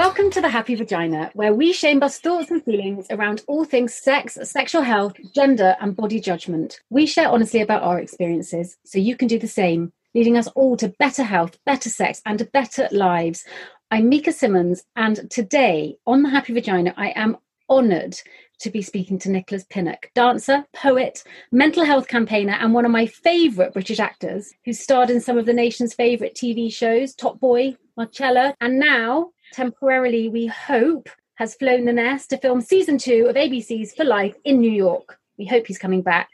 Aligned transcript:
Welcome 0.00 0.30
to 0.30 0.40
the 0.40 0.48
Happy 0.48 0.76
Vagina, 0.76 1.30
where 1.34 1.52
we 1.52 1.74
shame 1.74 2.00
bust 2.00 2.22
thoughts 2.22 2.50
and 2.50 2.64
feelings 2.64 3.06
around 3.10 3.42
all 3.46 3.66
things 3.66 3.92
sex, 3.92 4.38
sexual 4.44 4.80
health, 4.80 5.12
gender, 5.34 5.76
and 5.78 5.94
body 5.94 6.20
judgment. 6.20 6.80
We 6.88 7.04
share 7.04 7.28
honestly 7.28 7.60
about 7.60 7.82
our 7.82 7.98
experiences, 7.98 8.78
so 8.82 8.98
you 8.98 9.14
can 9.14 9.28
do 9.28 9.38
the 9.38 9.46
same, 9.46 9.92
leading 10.14 10.38
us 10.38 10.46
all 10.56 10.78
to 10.78 10.88
better 10.88 11.22
health, 11.22 11.58
better 11.66 11.90
sex, 11.90 12.22
and 12.24 12.50
better 12.50 12.88
lives. 12.90 13.44
I'm 13.90 14.08
Mika 14.08 14.32
Simmons, 14.32 14.84
and 14.96 15.30
today 15.30 15.98
on 16.06 16.22
the 16.22 16.30
Happy 16.30 16.54
Vagina, 16.54 16.94
I 16.96 17.10
am 17.10 17.36
honoured 17.68 18.16
to 18.60 18.70
be 18.70 18.80
speaking 18.80 19.18
to 19.18 19.30
Nicholas 19.30 19.66
Pinnock, 19.68 20.10
dancer, 20.14 20.64
poet, 20.74 21.22
mental 21.52 21.84
health 21.84 22.08
campaigner, 22.08 22.54
and 22.54 22.72
one 22.72 22.86
of 22.86 22.90
my 22.90 23.04
favourite 23.04 23.74
British 23.74 24.00
actors 24.00 24.50
who 24.64 24.72
starred 24.72 25.10
in 25.10 25.20
some 25.20 25.36
of 25.36 25.44
the 25.44 25.52
nation's 25.52 25.92
favourite 25.92 26.34
TV 26.34 26.72
shows, 26.72 27.14
Top 27.14 27.38
Boy, 27.38 27.76
Marcella, 27.98 28.54
and 28.62 28.78
now, 28.78 29.30
temporarily, 29.52 30.28
we 30.28 30.46
hope, 30.46 31.08
has 31.34 31.54
flown 31.54 31.86
the 31.86 31.92
nest 31.92 32.30
to 32.30 32.36
film 32.36 32.60
season 32.60 32.98
two 32.98 33.26
of 33.28 33.36
ABC's 33.36 33.94
For 33.94 34.04
Life 34.04 34.36
in 34.44 34.60
New 34.60 34.70
York. 34.70 35.18
We 35.38 35.46
hope 35.46 35.66
he's 35.66 35.78
coming 35.78 36.02
back. 36.02 36.28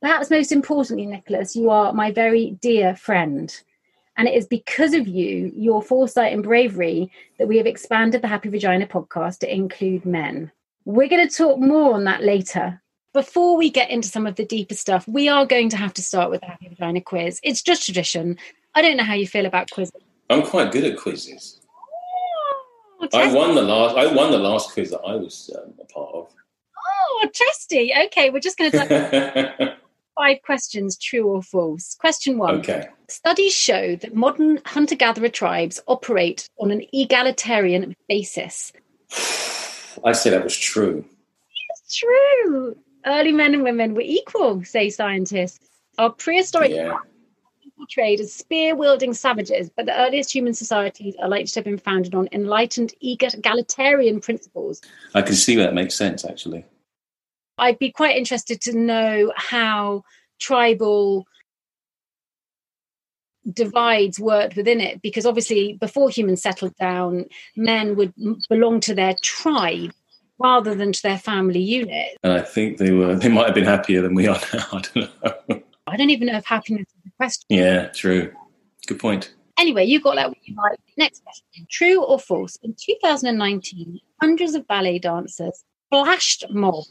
Perhaps 0.00 0.30
most 0.30 0.50
importantly, 0.50 1.04
Nicholas, 1.04 1.54
you 1.54 1.68
are 1.68 1.92
my 1.92 2.10
very 2.10 2.52
dear 2.62 2.96
friend. 2.96 3.54
And 4.16 4.26
it 4.26 4.34
is 4.34 4.46
because 4.46 4.94
of 4.94 5.06
you, 5.06 5.52
your 5.54 5.82
foresight 5.82 6.32
and 6.32 6.42
bravery, 6.42 7.10
that 7.38 7.48
we 7.48 7.58
have 7.58 7.66
expanded 7.66 8.22
the 8.22 8.28
Happy 8.28 8.48
Vagina 8.48 8.86
podcast 8.86 9.38
to 9.40 9.54
include 9.54 10.06
men. 10.06 10.50
We're 10.86 11.08
going 11.08 11.28
to 11.28 11.34
talk 11.34 11.58
more 11.58 11.92
on 11.92 12.04
that 12.04 12.22
later. 12.22 12.82
Before 13.12 13.56
we 13.56 13.70
get 13.70 13.90
into 13.90 14.08
some 14.08 14.26
of 14.26 14.36
the 14.36 14.46
deeper 14.46 14.74
stuff, 14.74 15.06
we 15.06 15.28
are 15.28 15.44
going 15.44 15.68
to 15.68 15.76
have 15.76 15.92
to 15.94 16.02
start 16.02 16.30
with 16.30 16.40
the 16.40 16.46
Happy 16.46 16.68
Vagina 16.68 17.02
quiz. 17.02 17.40
It's 17.42 17.62
just 17.62 17.84
tradition. 17.84 18.38
I 18.74 18.80
don't 18.80 18.96
know 18.96 19.04
how 19.04 19.14
you 19.14 19.26
feel 19.26 19.46
about 19.46 19.70
quizzes. 19.70 20.00
I'm 20.30 20.42
quite 20.42 20.72
good 20.72 20.84
at 20.84 20.96
quizzes. 20.96 21.59
Oh, 23.00 23.08
I 23.18 23.32
won 23.32 23.54
the 23.54 23.62
last. 23.62 23.96
I 23.96 24.12
won 24.12 24.30
the 24.30 24.38
last 24.38 24.72
quiz 24.72 24.90
that 24.90 25.00
I 25.00 25.16
was 25.16 25.50
um, 25.56 25.72
a 25.80 25.84
part 25.86 26.14
of. 26.14 26.28
Oh, 26.76 27.28
testy. 27.32 27.92
Okay, 28.06 28.30
we're 28.30 28.40
just 28.40 28.58
going 28.58 28.70
to 28.72 29.76
five 30.16 30.38
questions, 30.44 30.96
true 30.98 31.26
or 31.26 31.42
false. 31.42 31.96
Question 31.98 32.38
one. 32.38 32.56
okay. 32.56 32.88
Studies 33.08 33.54
show 33.54 33.96
that 33.96 34.14
modern 34.14 34.60
hunter 34.66 34.94
gatherer 34.94 35.28
tribes 35.28 35.80
operate 35.88 36.48
on 36.60 36.70
an 36.70 36.82
egalitarian 36.92 37.94
basis. 38.08 38.72
I 40.04 40.12
say 40.12 40.30
that 40.30 40.44
was 40.44 40.56
true. 40.56 41.04
It's 41.70 41.96
true. 41.96 42.76
Early 43.06 43.32
men 43.32 43.54
and 43.54 43.62
women 43.62 43.94
were 43.94 44.02
equal, 44.02 44.62
say 44.64 44.90
scientists. 44.90 45.58
Our 45.98 46.10
prehistoric 46.10 46.70
Yeah. 46.70 46.98
Portrayed 47.80 48.20
as 48.20 48.32
spear 48.32 48.76
wielding 48.76 49.14
savages, 49.14 49.70
but 49.74 49.86
the 49.86 49.98
earliest 49.98 50.32
human 50.32 50.52
societies 50.52 51.14
are 51.20 51.28
likely 51.28 51.46
to 51.46 51.58
have 51.58 51.64
been 51.64 51.78
founded 51.78 52.14
on 52.14 52.28
enlightened 52.30 52.92
egalitarian 53.00 54.20
principles. 54.20 54.82
I 55.14 55.22
can 55.22 55.34
see 55.34 55.56
where 55.56 55.66
that 55.66 55.74
makes 55.74 55.94
sense. 55.94 56.24
Actually. 56.24 56.66
I'd 57.56 57.78
be 57.78 57.90
quite 57.90 58.16
interested 58.16 58.60
to 58.62 58.76
know 58.76 59.32
how 59.36 60.04
tribal 60.38 61.26
divides 63.50 64.20
worked 64.20 64.56
within 64.56 64.80
it 64.80 65.00
because 65.00 65.24
obviously 65.24 65.72
before 65.80 66.10
humans 66.10 66.42
settled 66.42 66.76
down 66.76 67.24
men 67.56 67.96
would 67.96 68.12
belong 68.50 68.80
to 68.80 68.94
their 68.94 69.14
tribe 69.22 69.92
rather 70.38 70.74
than 70.74 70.92
to 70.92 71.02
their 71.02 71.18
family 71.18 71.60
unit 71.60 72.18
And 72.22 72.34
I 72.34 72.42
think 72.42 72.76
they 72.76 72.92
were. 72.92 73.14
They 73.16 73.30
might 73.30 73.46
have 73.46 73.54
been 73.54 73.64
happier 73.64 74.02
than 74.02 74.14
we 74.14 74.26
are 74.26 74.40
now. 74.52 74.66
I 74.72 74.80
don't 74.80 75.22
know. 75.50 75.62
i 75.86 75.96
don't 75.96 76.10
even 76.10 76.28
know 76.28 76.36
if 76.36 76.44
happiness 76.44 76.86
question 77.20 77.46
yeah. 77.50 77.86
True. 77.88 78.32
Good 78.86 78.98
point. 78.98 79.34
anyway 79.58 79.84
you 79.84 80.00
got 80.00 80.16
that 80.16 80.28
what 80.28 80.38
you 80.44 80.54
like 80.56 80.78
next 80.96 81.22
question 81.22 81.66
true 81.70 82.02
or 82.02 82.18
false 82.18 82.56
in 82.62 82.74
2019 82.74 84.00
hundreds 84.20 84.54
of 84.54 84.66
ballet 84.66 84.98
dancers 84.98 85.64
flashed 85.90 86.44
mob 86.50 86.84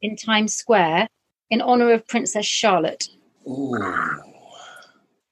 in 0.00 0.16
times 0.16 0.54
square 0.54 1.06
in 1.50 1.60
honor 1.60 1.92
of 1.92 2.06
princess 2.08 2.46
charlotte 2.46 3.08
Ooh. 3.46 3.74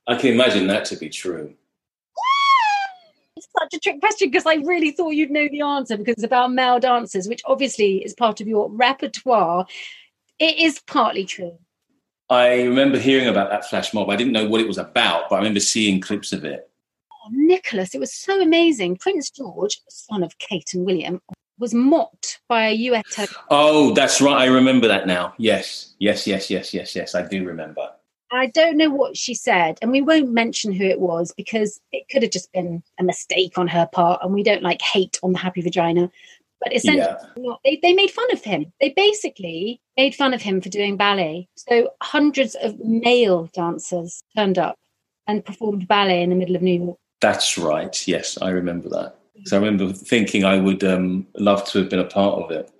I 0.06 0.14
can 0.14 0.32
imagine 0.32 0.68
that 0.68 0.84
to 0.86 0.96
be 0.96 1.08
true. 1.08 1.54
It's 3.36 3.48
such 3.58 3.74
a 3.74 3.78
trick 3.80 4.00
question 4.00 4.30
because 4.30 4.46
I 4.46 4.54
really 4.54 4.92
thought 4.92 5.10
you'd 5.10 5.30
know 5.30 5.48
the 5.50 5.60
answer 5.62 5.96
because 5.96 6.14
it's 6.14 6.24
about 6.24 6.52
male 6.52 6.78
dancers, 6.78 7.28
which 7.28 7.42
obviously 7.44 8.04
is 8.04 8.14
part 8.14 8.40
of 8.40 8.46
your 8.46 8.70
repertoire. 8.70 9.66
It 10.38 10.58
is 10.58 10.80
partly 10.86 11.24
true. 11.24 11.58
I 12.28 12.62
remember 12.62 12.98
hearing 12.98 13.28
about 13.28 13.50
that 13.50 13.68
flash 13.68 13.94
mob. 13.94 14.10
I 14.10 14.16
didn't 14.16 14.32
know 14.32 14.48
what 14.48 14.60
it 14.60 14.66
was 14.66 14.78
about, 14.78 15.28
but 15.28 15.36
I 15.36 15.38
remember 15.38 15.60
seeing 15.60 16.00
clips 16.00 16.32
of 16.32 16.44
it. 16.44 16.68
Oh, 17.12 17.28
Nicholas, 17.30 17.94
it 17.94 18.00
was 18.00 18.12
so 18.12 18.40
amazing. 18.40 18.96
Prince 18.96 19.30
George, 19.30 19.80
son 19.88 20.24
of 20.24 20.36
Kate 20.38 20.74
and 20.74 20.84
William, 20.84 21.20
was 21.58 21.72
mocked 21.72 22.40
by 22.48 22.66
a 22.66 22.72
US 22.72 23.28
Oh, 23.50 23.94
that's 23.94 24.20
right. 24.20 24.36
I 24.36 24.46
remember 24.46 24.88
that 24.88 25.06
now. 25.06 25.34
Yes, 25.38 25.94
yes, 25.98 26.26
yes, 26.26 26.50
yes, 26.50 26.74
yes, 26.74 26.96
yes. 26.96 27.14
I 27.14 27.26
do 27.26 27.44
remember. 27.44 27.88
I 28.32 28.46
don't 28.46 28.76
know 28.76 28.90
what 28.90 29.16
she 29.16 29.34
said, 29.34 29.78
and 29.80 29.92
we 29.92 30.02
won't 30.02 30.32
mention 30.32 30.72
who 30.72 30.84
it 30.84 30.98
was 30.98 31.32
because 31.36 31.80
it 31.92 32.08
could 32.10 32.22
have 32.22 32.32
just 32.32 32.52
been 32.52 32.82
a 32.98 33.04
mistake 33.04 33.56
on 33.56 33.68
her 33.68 33.86
part, 33.86 34.20
and 34.22 34.34
we 34.34 34.42
don't 34.42 34.64
like 34.64 34.82
hate 34.82 35.18
on 35.22 35.32
the 35.32 35.38
happy 35.38 35.62
vagina. 35.62 36.10
But 36.60 36.74
essentially, 36.74 37.14
Yeah. 37.36 37.54
they, 37.64 37.78
they 37.82 37.92
made 37.92 38.10
fun 38.10 38.30
of 38.32 38.42
him. 38.42 38.72
They 38.80 38.90
basically 38.90 39.80
made 39.96 40.14
fun 40.14 40.34
of 40.34 40.42
him 40.42 40.60
for 40.60 40.68
doing 40.68 40.96
ballet. 40.96 41.48
So 41.56 41.90
hundreds 42.02 42.54
of 42.56 42.78
male 42.80 43.48
dancers 43.52 44.22
turned 44.34 44.58
up 44.58 44.76
and 45.26 45.44
performed 45.44 45.86
ballet 45.86 46.22
in 46.22 46.30
the 46.30 46.36
middle 46.36 46.56
of 46.56 46.62
New 46.62 46.82
York. 46.84 46.98
That's 47.20 47.58
right. 47.58 48.06
Yes, 48.08 48.38
I 48.40 48.50
remember 48.50 48.88
that. 48.90 49.16
So 49.44 49.56
I 49.56 49.60
remember 49.60 49.92
thinking 49.92 50.44
I 50.44 50.58
would 50.58 50.82
um, 50.82 51.26
love 51.36 51.64
to 51.70 51.78
have 51.78 51.90
been 51.90 51.98
a 51.98 52.04
part 52.04 52.42
of 52.42 52.50
it. 52.50 52.70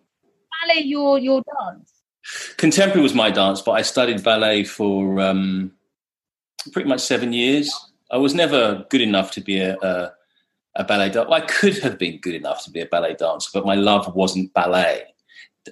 Ballet, 0.63 0.81
your 0.83 1.19
your 1.19 1.43
dance. 1.43 1.93
Contemporary 2.57 3.03
was 3.03 3.15
my 3.15 3.31
dance, 3.31 3.61
but 3.61 3.73
I 3.73 3.83
studied 3.83 4.25
ballet 4.25 4.65
for 4.65 5.21
um, 5.21 5.73
pretty 6.73 6.89
much 6.89 7.01
seven 7.01 7.33
years. 7.33 7.73
I 8.11 8.17
was 8.17 8.35
never 8.35 8.85
good 8.91 9.01
enough 9.01 9.31
to 9.33 9.41
be 9.41 9.61
a, 9.61 9.77
a, 9.79 10.13
a 10.77 10.85
ballet 10.85 11.11
dancer. 11.11 11.33
I 11.33 11.41
could 11.41 11.79
have 11.79 11.99
been 11.99 12.19
good 12.21 12.35
enough 12.35 12.65
to 12.65 12.71
be 12.71 12.81
a 12.81 12.87
ballet 12.87 13.15
dancer, 13.15 13.51
but 13.53 13.67
my 13.67 13.75
love 13.75 14.15
wasn't 14.15 14.53
ballet. 14.55 15.03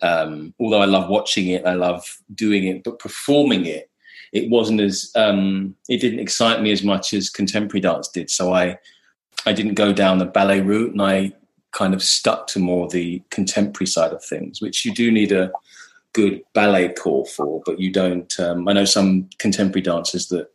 Um, 0.03 0.55
although 0.59 0.83
I 0.83 0.87
love 0.87 1.09
watching 1.09 1.49
it, 1.49 1.65
I 1.65 1.75
love 1.75 2.19
doing 2.35 2.65
it, 2.65 2.83
but 2.83 2.99
performing 2.99 3.67
it, 3.67 3.91
it 4.33 4.51
wasn't 4.51 4.81
as 4.81 5.13
um, 5.15 5.77
it 5.89 6.01
didn't 6.01 6.19
excite 6.19 6.61
me 6.61 6.73
as 6.73 6.83
much 6.83 7.15
as 7.15 7.31
contemporary 7.31 7.81
dance 7.81 8.09
did. 8.09 8.31
So 8.31 8.53
I 8.53 8.79
I 9.47 9.53
didn't 9.53 9.75
go 9.75 9.93
down 9.93 10.19
the 10.19 10.25
ballet 10.25 10.61
route, 10.61 10.93
and 10.93 11.03
I 11.03 11.33
kind 11.71 11.95
of 11.95 12.03
stuck 12.03 12.47
to 12.49 12.59
more 12.59 12.89
the 12.89 13.23
contemporary 13.31 13.87
side 13.87 14.13
of 14.13 14.25
things, 14.25 14.61
which 14.61 14.85
you 14.85 14.93
do 14.93 15.11
need 15.11 15.33
a 15.33 15.53
good 16.13 16.41
ballet 16.55 16.93
core 16.95 17.27
for, 17.27 17.63
but 17.65 17.79
you 17.79 17.93
don't. 17.93 18.39
Um, 18.41 18.67
I 18.69 18.73
know 18.73 18.85
some 18.85 19.29
contemporary 19.39 19.83
dancers 19.83 20.29
that 20.29 20.49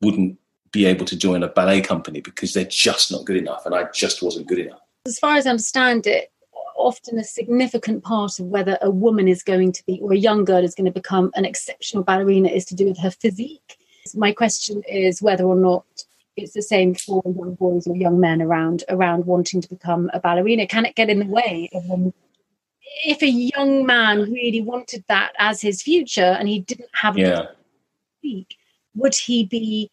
wouldn't 0.00 0.38
be 0.74 0.84
able 0.84 1.06
to 1.06 1.16
join 1.16 1.42
a 1.42 1.48
ballet 1.48 1.80
company 1.80 2.20
because 2.20 2.52
they're 2.52 2.64
just 2.64 3.10
not 3.10 3.24
good 3.24 3.36
enough, 3.36 3.64
and 3.64 3.74
I 3.74 3.84
just 3.94 4.22
wasn't 4.22 4.48
good 4.48 4.58
enough. 4.58 4.80
As 5.06 5.18
far 5.18 5.36
as 5.36 5.46
I 5.46 5.50
understand 5.50 6.06
it, 6.06 6.32
often 6.76 7.18
a 7.18 7.24
significant 7.24 8.02
part 8.02 8.40
of 8.40 8.46
whether 8.46 8.76
a 8.82 8.90
woman 8.90 9.28
is 9.28 9.42
going 9.42 9.70
to 9.72 9.86
be 9.86 10.00
or 10.02 10.12
a 10.12 10.18
young 10.18 10.44
girl 10.44 10.64
is 10.64 10.74
going 10.74 10.84
to 10.86 10.90
become 10.90 11.30
an 11.34 11.44
exceptional 11.44 12.02
ballerina 12.02 12.48
is 12.48 12.64
to 12.66 12.74
do 12.74 12.86
with 12.86 12.98
her 12.98 13.10
physique. 13.10 13.78
My 14.14 14.32
question 14.32 14.82
is 14.88 15.22
whether 15.22 15.44
or 15.44 15.56
not 15.56 15.84
it's 16.36 16.52
the 16.52 16.62
same 16.62 16.94
for 16.94 17.22
young 17.24 17.54
boys 17.54 17.86
or 17.86 17.96
young 17.96 18.18
men 18.18 18.42
around 18.42 18.82
around 18.88 19.24
wanting 19.24 19.60
to 19.60 19.68
become 19.68 20.10
a 20.12 20.18
ballerina. 20.18 20.66
Can 20.66 20.84
it 20.84 20.96
get 20.96 21.08
in 21.08 21.20
the 21.20 21.26
way 21.26 21.70
of 21.72 21.86
them? 21.86 22.12
If 23.04 23.22
a 23.22 23.28
young 23.28 23.86
man 23.86 24.32
really 24.32 24.60
wanted 24.60 25.04
that 25.08 25.32
as 25.38 25.60
his 25.62 25.80
future 25.80 26.36
and 26.38 26.48
he 26.48 26.60
didn't 26.60 26.90
have 26.92 27.16
a 27.16 27.20
Yeah. 27.20 27.46
physique, 28.20 28.56
would 28.96 29.14
he 29.14 29.44
be 29.44 29.90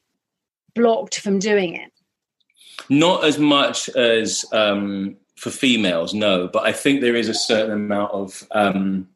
blocked 0.73 1.19
from 1.19 1.39
doing 1.39 1.75
it? 1.75 1.91
Not 2.89 3.23
as 3.23 3.37
much 3.37 3.89
as 3.89 4.45
um, 4.51 5.15
for 5.35 5.49
females, 5.49 6.13
no, 6.13 6.47
but 6.47 6.65
I 6.65 6.71
think 6.71 7.01
there 7.01 7.15
is 7.15 7.29
a 7.29 7.33
certain 7.33 7.71
amount 7.71 8.11
of 8.11 8.47
um, 8.51 9.07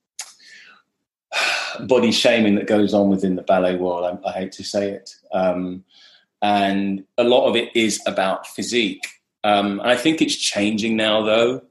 body 1.81 2.11
shaming 2.11 2.55
that 2.55 2.67
goes 2.67 2.93
on 2.93 3.09
within 3.09 3.35
the 3.35 3.41
ballet 3.41 3.75
world. 3.75 4.19
I, 4.25 4.29
I 4.29 4.31
hate 4.31 4.51
to 4.53 4.63
say 4.63 4.91
it. 4.91 5.15
Um, 5.33 5.83
and 6.41 7.03
a 7.17 7.23
lot 7.23 7.47
of 7.47 7.55
it 7.55 7.75
is 7.75 8.01
about 8.05 8.47
physique. 8.47 9.05
Um, 9.43 9.81
I 9.83 9.95
think 9.95 10.21
it's 10.21 10.35
changing 10.35 10.95
now, 10.95 11.23
though. 11.23 11.61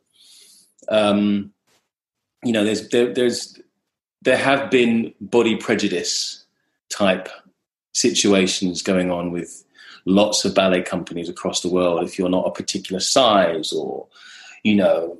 Um, 0.88 1.52
you 2.44 2.52
know, 2.52 2.64
there's 2.64 2.88
there, 2.88 3.12
there's 3.12 3.58
there 4.22 4.36
have 4.36 4.70
been 4.70 5.14
body 5.20 5.56
prejudice 5.56 6.44
type 6.90 7.28
situations 7.92 8.82
going 8.82 9.10
on 9.10 9.30
with 9.30 9.64
lots 10.04 10.44
of 10.44 10.54
ballet 10.54 10.82
companies 10.82 11.28
across 11.28 11.60
the 11.60 11.70
world. 11.70 12.02
If 12.02 12.18
you're 12.18 12.28
not 12.28 12.46
a 12.46 12.52
particular 12.52 13.00
size, 13.00 13.72
or 13.72 14.06
you 14.62 14.76
know, 14.76 15.18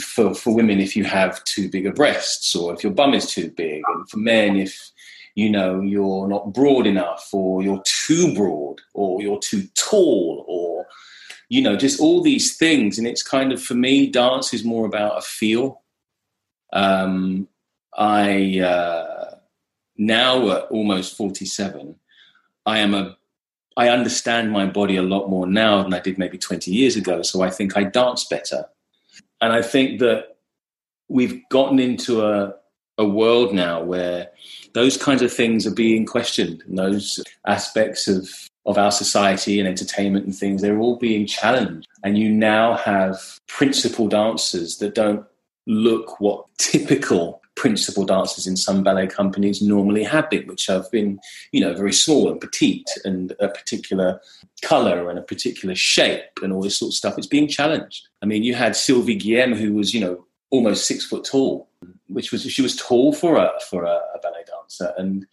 for 0.00 0.34
for 0.34 0.54
women, 0.54 0.80
if 0.80 0.96
you 0.96 1.04
have 1.04 1.42
too 1.44 1.68
big 1.68 1.86
of 1.86 1.94
breasts, 1.94 2.54
or 2.54 2.74
if 2.74 2.82
your 2.82 2.92
bum 2.92 3.14
is 3.14 3.26
too 3.26 3.50
big, 3.50 3.82
and 3.86 4.08
for 4.08 4.18
men, 4.18 4.56
if 4.56 4.90
you 5.34 5.50
know 5.50 5.80
you're 5.80 6.28
not 6.28 6.52
broad 6.52 6.86
enough, 6.86 7.28
or 7.32 7.62
you're 7.62 7.82
too 7.84 8.34
broad, 8.34 8.80
or 8.94 9.22
you're 9.22 9.40
too 9.40 9.64
tall, 9.74 10.44
or 10.48 10.86
you 11.50 11.60
know, 11.60 11.76
just 11.76 12.00
all 12.00 12.22
these 12.22 12.56
things. 12.56 12.96
And 12.96 13.06
it's 13.06 13.22
kind 13.22 13.52
of, 13.52 13.60
for 13.62 13.74
me, 13.74 14.06
dance 14.06 14.54
is 14.54 14.64
more 14.64 14.86
about 14.86 15.18
a 15.18 15.20
feel. 15.20 15.82
Um, 16.72 17.48
I, 17.92 18.60
uh, 18.60 19.34
now 19.98 20.50
at 20.52 20.62
almost 20.70 21.16
47, 21.16 21.96
I 22.64 22.78
am 22.78 22.94
a, 22.94 23.16
I 23.76 23.88
understand 23.88 24.50
my 24.50 24.66
body 24.66 24.96
a 24.96 25.02
lot 25.02 25.28
more 25.28 25.46
now 25.46 25.82
than 25.82 25.94
I 25.94 26.00
did 26.00 26.18
maybe 26.18 26.38
20 26.38 26.70
years 26.70 26.96
ago. 26.96 27.22
So 27.22 27.42
I 27.42 27.50
think 27.50 27.76
I 27.76 27.84
dance 27.84 28.24
better. 28.24 28.66
And 29.40 29.52
I 29.52 29.62
think 29.62 30.00
that 30.00 30.36
we've 31.08 31.48
gotten 31.48 31.78
into 31.78 32.22
a, 32.22 32.54
a 32.98 33.04
world 33.04 33.54
now 33.54 33.82
where 33.82 34.28
those 34.74 34.96
kinds 34.96 35.22
of 35.22 35.32
things 35.32 35.66
are 35.66 35.74
being 35.74 36.04
questioned 36.04 36.62
and 36.66 36.78
those 36.78 37.22
aspects 37.46 38.06
of 38.08 38.28
of 38.66 38.78
our 38.78 38.92
society 38.92 39.58
and 39.58 39.66
entertainment 39.66 40.26
and 40.26 40.34
things, 40.34 40.60
they're 40.60 40.78
all 40.78 40.96
being 40.96 41.26
challenged. 41.26 41.88
And 42.04 42.18
you 42.18 42.30
now 42.30 42.74
have 42.76 43.18
principal 43.48 44.06
dancers 44.08 44.78
that 44.78 44.94
don't 44.94 45.24
look 45.66 46.20
what 46.20 46.44
typical 46.58 47.39
principal 47.60 48.06
dancers 48.06 48.46
in 48.46 48.56
some 48.56 48.82
ballet 48.82 49.06
companies 49.06 49.60
normally 49.60 50.02
have 50.02 50.30
been, 50.30 50.46
which 50.46 50.64
have 50.66 50.90
been, 50.90 51.20
you 51.52 51.60
know, 51.60 51.74
very 51.74 51.92
small 51.92 52.30
and 52.30 52.40
petite 52.40 52.88
and 53.04 53.34
a 53.38 53.48
particular 53.48 54.18
color 54.62 55.10
and 55.10 55.18
a 55.18 55.22
particular 55.22 55.74
shape 55.74 56.38
and 56.42 56.54
all 56.54 56.62
this 56.62 56.78
sort 56.78 56.88
of 56.88 56.94
stuff. 56.94 57.18
It's 57.18 57.26
being 57.26 57.48
challenged. 57.48 58.08
I 58.22 58.24
mean, 58.24 58.44
you 58.44 58.54
had 58.54 58.74
Sylvie 58.74 59.18
Guillem, 59.18 59.54
who 59.54 59.74
was, 59.74 59.92
you 59.92 60.00
know, 60.00 60.24
almost 60.48 60.86
six 60.86 61.04
foot 61.04 61.26
tall, 61.26 61.68
which 62.08 62.32
was 62.32 62.50
she 62.50 62.62
was 62.62 62.76
tall 62.76 63.12
for 63.12 63.36
a 63.36 63.50
for 63.68 63.84
a, 63.84 64.00
a 64.14 64.18
ballet 64.22 64.44
dancer, 64.46 64.94
and 64.96 65.26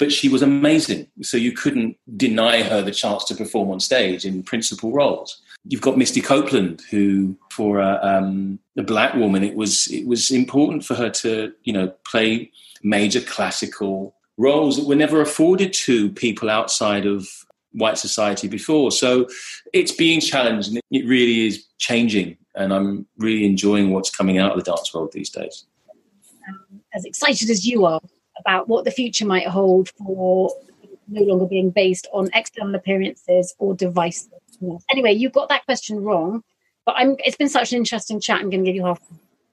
but 0.00 0.10
she 0.10 0.28
was 0.28 0.42
amazing. 0.42 1.06
So 1.22 1.36
you 1.36 1.52
couldn't 1.52 1.96
deny 2.16 2.64
her 2.64 2.82
the 2.82 2.90
chance 2.90 3.24
to 3.26 3.36
perform 3.36 3.70
on 3.70 3.78
stage 3.78 4.24
in 4.24 4.42
principal 4.42 4.90
roles. 4.90 5.40
You've 5.68 5.82
got 5.82 5.98
Misty 5.98 6.20
Copeland, 6.20 6.82
who 6.90 7.36
for 7.50 7.78
a, 7.78 8.00
um, 8.02 8.58
a 8.76 8.82
black 8.82 9.14
woman, 9.14 9.44
it 9.44 9.54
was 9.54 9.86
it 9.88 10.06
was 10.06 10.30
important 10.30 10.84
for 10.84 10.94
her 10.94 11.10
to 11.10 11.52
you 11.64 11.72
know 11.72 11.88
play 12.04 12.50
major 12.82 13.20
classical 13.20 14.14
roles 14.38 14.76
that 14.76 14.86
were 14.86 14.94
never 14.94 15.20
afforded 15.20 15.72
to 15.72 16.10
people 16.10 16.48
outside 16.48 17.06
of 17.06 17.28
white 17.72 17.98
society 17.98 18.48
before. 18.48 18.90
So 18.90 19.28
it's 19.72 19.92
being 19.92 20.20
challenged 20.20 20.68
and 20.68 20.80
it 20.90 21.06
really 21.06 21.46
is 21.46 21.64
changing. 21.78 22.36
And 22.54 22.72
I'm 22.72 23.06
really 23.18 23.44
enjoying 23.44 23.90
what's 23.90 24.10
coming 24.10 24.38
out 24.38 24.52
of 24.52 24.64
the 24.64 24.70
dance 24.70 24.92
world 24.94 25.12
these 25.12 25.30
days. 25.30 25.66
Um, 26.48 26.80
as 26.94 27.04
excited 27.04 27.50
as 27.50 27.66
you 27.66 27.84
are 27.84 28.00
about 28.40 28.68
what 28.68 28.84
the 28.84 28.90
future 28.90 29.26
might 29.26 29.46
hold 29.46 29.90
for 29.90 30.50
no 31.08 31.22
longer 31.22 31.46
being 31.46 31.70
based 31.70 32.06
on 32.12 32.28
external 32.34 32.74
appearances 32.74 33.54
or 33.58 33.74
devices. 33.74 34.28
Anyway, 34.90 35.12
you 35.12 35.30
got 35.30 35.48
that 35.48 35.64
question 35.64 36.02
wrong, 36.02 36.42
but 36.84 36.94
I'm, 36.96 37.16
it's 37.24 37.36
been 37.36 37.48
such 37.48 37.72
an 37.72 37.78
interesting 37.78 38.20
chat. 38.20 38.40
I'm 38.40 38.50
going 38.50 38.64
to 38.64 38.70
give 38.70 38.76
you 38.76 38.84
half. 38.84 39.00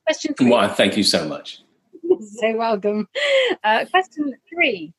Question 0.05 0.33
three. 0.33 0.49
Well, 0.49 0.69
thank 0.73 0.97
you 0.97 1.03
so 1.03 1.27
much. 1.27 1.61
so 2.19 2.55
welcome. 2.55 3.07
Uh, 3.63 3.85
question 3.89 4.33
three. 4.49 4.93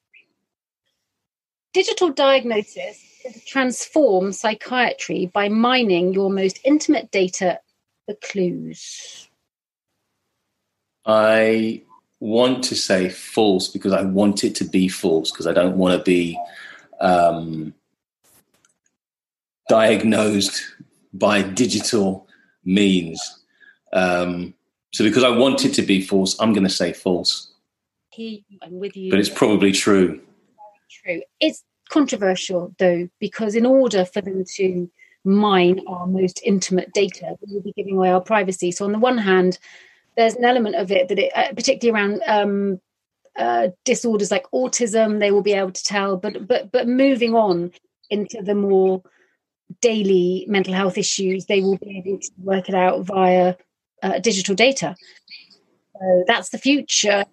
Digital 1.72 2.10
diagnosis 2.10 3.02
transform 3.46 4.32
psychiatry 4.32 5.26
by 5.26 5.48
mining 5.48 6.12
your 6.12 6.30
most 6.30 6.60
intimate 6.64 7.10
data 7.10 7.60
for 8.06 8.14
clues. 8.22 9.28
I 11.04 11.82
want 12.18 12.64
to 12.64 12.74
say 12.74 13.08
false 13.08 13.68
because 13.68 13.92
I 13.92 14.02
want 14.02 14.44
it 14.44 14.54
to 14.56 14.64
be 14.64 14.88
false 14.88 15.30
because 15.30 15.46
I 15.46 15.52
don't 15.52 15.76
want 15.76 15.98
to 15.98 16.04
be 16.04 16.38
um, 17.00 17.74
diagnosed 19.68 20.62
by 21.12 21.42
digital 21.42 22.26
means. 22.64 23.20
Um, 23.92 24.54
so 24.92 25.04
because 25.04 25.24
I 25.24 25.30
want 25.30 25.64
it 25.64 25.74
to 25.74 25.82
be 25.82 26.00
false, 26.00 26.38
I'm 26.40 26.52
going 26.52 26.64
to 26.64 26.70
say 26.70 26.92
false. 26.92 27.52
I'm 28.18 28.78
with 28.78 28.96
you. 28.96 29.10
But 29.10 29.20
it's 29.20 29.28
probably 29.28 29.72
true. 29.72 30.20
True. 31.04 31.22
It's 31.40 31.62
controversial 31.88 32.74
though 32.78 33.08
because 33.20 33.54
in 33.54 33.66
order 33.66 34.04
for 34.04 34.20
them 34.20 34.44
to 34.56 34.90
mine 35.24 35.80
our 35.86 36.06
most 36.06 36.40
intimate 36.44 36.92
data, 36.94 37.36
we 37.46 37.54
will 37.54 37.62
be 37.62 37.72
giving 37.76 37.96
away 37.96 38.10
our 38.10 38.20
privacy. 38.20 38.70
So 38.70 38.84
on 38.84 38.92
the 38.92 38.98
one 38.98 39.18
hand, 39.18 39.58
there's 40.16 40.34
an 40.34 40.44
element 40.44 40.76
of 40.76 40.90
it 40.90 41.08
that 41.08 41.18
it, 41.18 41.32
uh, 41.36 41.52
particularly 41.52 41.98
around 41.98 42.22
um, 42.26 42.80
uh, 43.36 43.68
disorders 43.84 44.30
like 44.30 44.46
autism, 44.54 45.20
they 45.20 45.30
will 45.30 45.42
be 45.42 45.52
able 45.52 45.72
to 45.72 45.84
tell. 45.84 46.16
But 46.16 46.46
but 46.46 46.72
but 46.72 46.88
moving 46.88 47.34
on 47.34 47.72
into 48.08 48.40
the 48.40 48.54
more 48.54 49.02
daily 49.80 50.44
mental 50.48 50.74
health 50.74 50.98
issues, 50.98 51.46
they 51.46 51.60
will 51.60 51.78
be 51.78 51.98
able 51.98 52.18
to 52.18 52.30
work 52.38 52.68
it 52.68 52.74
out 52.74 53.04
via 53.06 53.54
uh, 54.02 54.18
digital 54.18 54.54
data. 54.54 54.94
So 55.94 56.24
that's 56.26 56.50
the 56.50 56.58
future. 56.58 57.24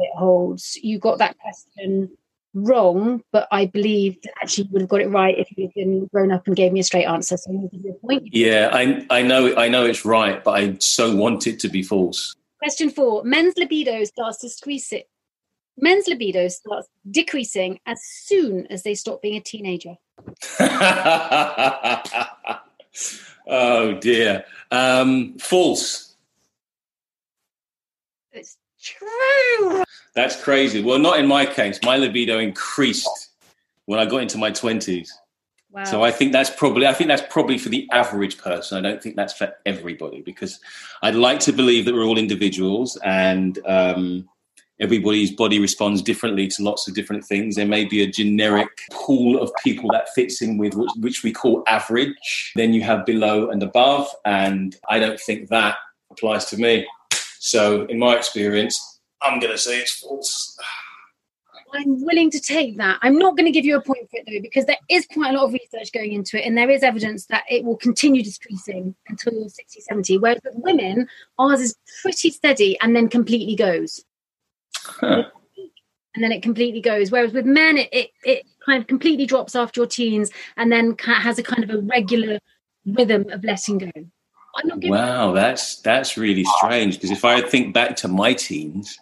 It 0.00 0.16
holds. 0.16 0.76
You 0.82 0.98
got 0.98 1.18
that 1.18 1.36
question 1.38 2.10
wrong, 2.54 3.22
but 3.32 3.48
I 3.50 3.66
believe 3.66 4.20
that 4.22 4.32
actually 4.42 4.64
you 4.64 4.70
would 4.72 4.82
have 4.82 4.88
got 4.88 5.00
it 5.00 5.08
right 5.08 5.36
if 5.38 5.48
you 5.56 5.66
had 5.66 5.74
been 5.74 6.06
grown 6.06 6.32
up 6.32 6.46
and 6.46 6.56
gave 6.56 6.72
me 6.72 6.80
a 6.80 6.84
straight 6.84 7.04
answer. 7.04 7.36
So 7.36 7.52
you 7.52 7.68
give 7.70 7.84
you 7.84 7.92
a 7.92 8.06
point. 8.06 8.28
Yeah, 8.32 8.70
I 8.72 9.06
I 9.10 9.22
know 9.22 9.54
I 9.56 9.68
know 9.68 9.84
it's 9.84 10.04
right, 10.04 10.42
but 10.42 10.52
I 10.52 10.76
so 10.78 11.14
want 11.14 11.46
it 11.46 11.58
to 11.60 11.68
be 11.68 11.82
false. 11.82 12.34
Question 12.58 12.90
four: 12.90 13.24
Men's 13.24 13.56
libido 13.56 14.04
starts 14.04 14.38
to 14.38 14.48
squeeze 14.48 14.92
it. 14.92 15.08
Men's 15.76 16.08
libido 16.08 16.48
starts 16.48 16.88
decreasing 17.08 17.78
as 17.86 18.02
soon 18.02 18.66
as 18.68 18.82
they 18.82 18.94
stop 18.94 19.22
being 19.22 19.36
a 19.36 19.40
teenager. 19.40 19.94
oh 23.46 23.94
dear. 24.00 24.44
Um, 24.70 25.38
false. 25.38 26.16
It's 28.32 28.56
true. 28.82 29.84
That's 30.14 30.42
crazy. 30.42 30.82
Well, 30.82 30.98
not 30.98 31.18
in 31.18 31.26
my 31.26 31.46
case. 31.46 31.78
My 31.82 31.96
libido 31.96 32.38
increased 32.38 33.30
when 33.86 33.98
I 33.98 34.06
got 34.06 34.22
into 34.22 34.38
my 34.38 34.50
twenties. 34.50 35.16
Wow. 35.70 35.84
So 35.84 36.02
I 36.02 36.10
think 36.10 36.32
that's 36.32 36.50
probably 36.50 36.86
I 36.86 36.94
think 36.94 37.08
that's 37.08 37.22
probably 37.30 37.58
for 37.58 37.68
the 37.68 37.88
average 37.92 38.38
person. 38.38 38.78
I 38.78 38.88
don't 38.88 39.02
think 39.02 39.16
that's 39.16 39.34
for 39.34 39.52
everybody 39.66 40.22
because 40.22 40.60
I'd 41.02 41.14
like 41.14 41.40
to 41.40 41.52
believe 41.52 41.84
that 41.84 41.94
we're 41.94 42.04
all 42.04 42.18
individuals 42.18 42.98
and 43.04 43.58
um, 43.66 44.28
everybody's 44.80 45.34
body 45.34 45.58
responds 45.58 46.02
differently 46.02 46.48
to 46.48 46.62
lots 46.62 46.88
of 46.88 46.94
different 46.94 47.24
things. 47.24 47.56
There 47.56 47.66
may 47.66 47.84
be 47.84 48.02
a 48.02 48.10
generic 48.10 48.68
pool 48.92 49.40
of 49.40 49.50
people 49.62 49.90
that 49.92 50.08
fits 50.14 50.40
in 50.42 50.58
with 50.58 50.74
which, 50.74 50.90
which 50.98 51.22
we 51.22 51.32
call 51.32 51.62
average. 51.66 52.52
Then 52.54 52.72
you 52.72 52.82
have 52.82 53.06
below 53.06 53.50
and 53.50 53.62
above, 53.62 54.08
and 54.24 54.76
I 54.88 54.98
don't 54.98 55.20
think 55.20 55.48
that 55.48 55.76
applies 56.10 56.46
to 56.46 56.56
me. 56.56 56.86
So 57.38 57.84
in 57.86 57.98
my 57.98 58.16
experience, 58.16 59.00
I'm 59.22 59.40
going 59.40 59.52
to 59.52 59.58
say 59.58 59.78
it's 59.78 59.98
false. 59.98 60.56
I'm 61.74 62.02
willing 62.02 62.30
to 62.30 62.40
take 62.40 62.78
that. 62.78 62.98
I'm 63.02 63.18
not 63.18 63.36
going 63.36 63.44
to 63.44 63.52
give 63.52 63.64
you 63.64 63.76
a 63.76 63.82
point 63.82 64.08
for 64.10 64.18
it 64.18 64.24
though, 64.26 64.40
because 64.40 64.64
there 64.64 64.78
is 64.88 65.06
quite 65.12 65.34
a 65.34 65.36
lot 65.36 65.44
of 65.44 65.52
research 65.52 65.92
going 65.92 66.12
into 66.12 66.38
it, 66.38 66.46
and 66.46 66.56
there 66.56 66.70
is 66.70 66.82
evidence 66.82 67.26
that 67.26 67.44
it 67.50 67.64
will 67.64 67.76
continue 67.76 68.22
decreasing 68.22 68.94
until 69.08 69.34
you're 69.34 69.48
60, 69.48 69.80
70. 69.82 70.18
Whereas 70.18 70.40
with 70.44 70.54
women, 70.56 71.08
ours 71.38 71.60
is 71.60 71.76
pretty 72.02 72.30
steady 72.30 72.78
and 72.80 72.96
then 72.96 73.08
completely 73.08 73.54
goes. 73.54 74.02
Huh. 74.88 75.24
And 76.14 76.24
then 76.24 76.32
it 76.32 76.42
completely 76.42 76.80
goes. 76.80 77.10
Whereas 77.10 77.32
with 77.32 77.46
men, 77.46 77.78
it, 77.78 77.88
it, 77.92 78.10
it 78.24 78.46
kind 78.64 78.80
of 78.80 78.88
completely 78.88 79.26
drops 79.26 79.54
after 79.54 79.80
your 79.80 79.86
teens 79.86 80.30
and 80.56 80.72
then 80.72 80.96
has 80.98 81.38
a 81.38 81.42
kind 81.42 81.62
of 81.62 81.70
a 81.70 81.80
regular 81.82 82.38
rhythm 82.86 83.28
of 83.30 83.44
letting 83.44 83.78
go. 83.78 83.90
Wow, 84.64 85.32
that's 85.32 85.76
that's 85.82 86.16
really 86.16 86.44
strange 86.56 86.96
because 86.96 87.12
if 87.12 87.24
I 87.24 87.42
think 87.42 87.74
back 87.74 87.94
to 87.96 88.08
my 88.08 88.32
teens, 88.32 88.98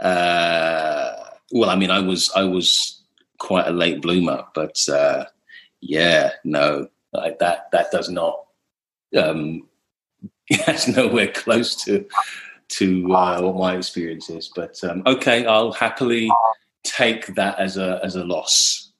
uh, 0.00 1.12
well, 1.52 1.68
I 1.68 1.76
mean, 1.76 1.90
I 1.90 2.00
was 2.00 2.30
I 2.34 2.44
was 2.44 3.02
quite 3.38 3.66
a 3.66 3.72
late 3.72 4.00
bloomer, 4.00 4.44
but 4.54 4.88
uh, 4.88 5.26
yeah, 5.80 6.30
no, 6.44 6.88
like 7.12 7.38
that 7.40 7.70
that 7.72 7.90
does 7.90 8.08
not 8.08 8.44
um, 9.16 9.68
that's 10.66 10.88
nowhere 10.88 11.28
close 11.28 11.74
to 11.84 12.06
to 12.68 13.14
uh, 13.14 13.40
what 13.40 13.56
my 13.56 13.76
experience 13.76 14.30
is. 14.30 14.50
But 14.54 14.82
um, 14.84 15.02
okay, 15.06 15.46
I'll 15.46 15.72
happily 15.72 16.30
take 16.84 17.34
that 17.34 17.58
as 17.58 17.76
a 17.76 18.00
as 18.02 18.16
a 18.16 18.24
loss. 18.24 18.92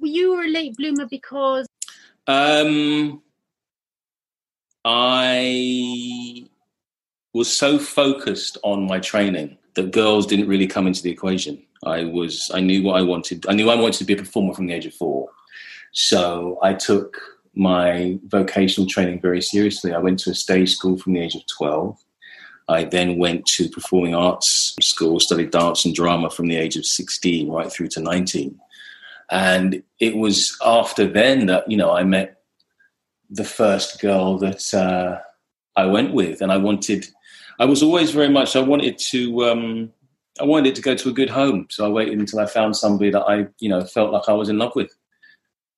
Were 0.00 0.08
you 0.08 0.32
were 0.32 0.44
a 0.44 0.48
late 0.48 0.76
bloomer 0.76 1.06
because? 1.06 1.66
Um, 2.26 3.22
I 4.84 6.46
was 7.34 7.54
so 7.54 7.78
focused 7.78 8.58
on 8.62 8.86
my 8.86 8.98
training 8.98 9.58
that 9.74 9.92
girls 9.92 10.26
didn't 10.26 10.48
really 10.48 10.66
come 10.66 10.86
into 10.86 11.02
the 11.02 11.10
equation. 11.10 11.62
I 11.84 12.04
was 12.04 12.50
I 12.54 12.60
knew 12.60 12.82
what 12.82 12.98
I 12.98 13.02
wanted. 13.02 13.46
I 13.48 13.54
knew 13.54 13.70
I 13.70 13.74
wanted 13.74 13.98
to 13.98 14.04
be 14.04 14.12
a 14.12 14.16
performer 14.16 14.54
from 14.54 14.66
the 14.66 14.74
age 14.74 14.86
of 14.86 14.94
four. 14.94 15.28
So 15.92 16.58
I 16.62 16.74
took 16.74 17.20
my 17.54 18.18
vocational 18.26 18.88
training 18.88 19.20
very 19.20 19.42
seriously. 19.42 19.92
I 19.92 19.98
went 19.98 20.18
to 20.20 20.30
a 20.30 20.34
stage 20.34 20.74
school 20.74 20.96
from 20.96 21.12
the 21.12 21.20
age 21.20 21.34
of 21.34 21.46
12. 21.46 22.02
I 22.72 22.84
then 22.84 23.18
went 23.18 23.46
to 23.46 23.68
performing 23.68 24.14
arts 24.14 24.74
school, 24.80 25.20
studied 25.20 25.50
dance 25.50 25.84
and 25.84 25.94
drama 25.94 26.30
from 26.30 26.48
the 26.48 26.56
age 26.56 26.76
of 26.76 26.86
16 26.86 27.50
right 27.50 27.70
through 27.70 27.88
to 27.88 28.00
19. 28.00 28.58
And 29.30 29.82
it 30.00 30.16
was 30.16 30.56
after 30.64 31.06
then 31.06 31.46
that, 31.46 31.70
you 31.70 31.76
know, 31.76 31.92
I 31.92 32.04
met 32.04 32.42
the 33.32 33.44
first 33.44 34.00
girl 34.00 34.38
that 34.38 34.74
uh, 34.74 35.18
I 35.74 35.86
went 35.86 36.12
with, 36.12 36.42
and 36.42 36.52
I 36.52 36.58
wanted. 36.58 37.06
I 37.58 37.64
was 37.64 37.82
always 37.82 38.10
very 38.10 38.28
much. 38.28 38.54
I 38.54 38.60
wanted 38.60 38.98
to. 38.98 39.44
Um, 39.46 39.92
I 40.40 40.44
wanted 40.44 40.74
to 40.74 40.82
go 40.82 40.94
to 40.94 41.08
a 41.08 41.12
good 41.12 41.30
home, 41.30 41.66
so 41.70 41.86
I 41.86 41.88
waited 41.88 42.18
until 42.18 42.40
I 42.40 42.46
found 42.46 42.76
somebody 42.76 43.10
that 43.10 43.22
I, 43.22 43.46
you 43.58 43.68
know, 43.68 43.84
felt 43.84 44.12
like 44.12 44.28
I 44.28 44.32
was 44.32 44.48
in 44.48 44.58
love 44.58 44.74
with, 44.74 44.94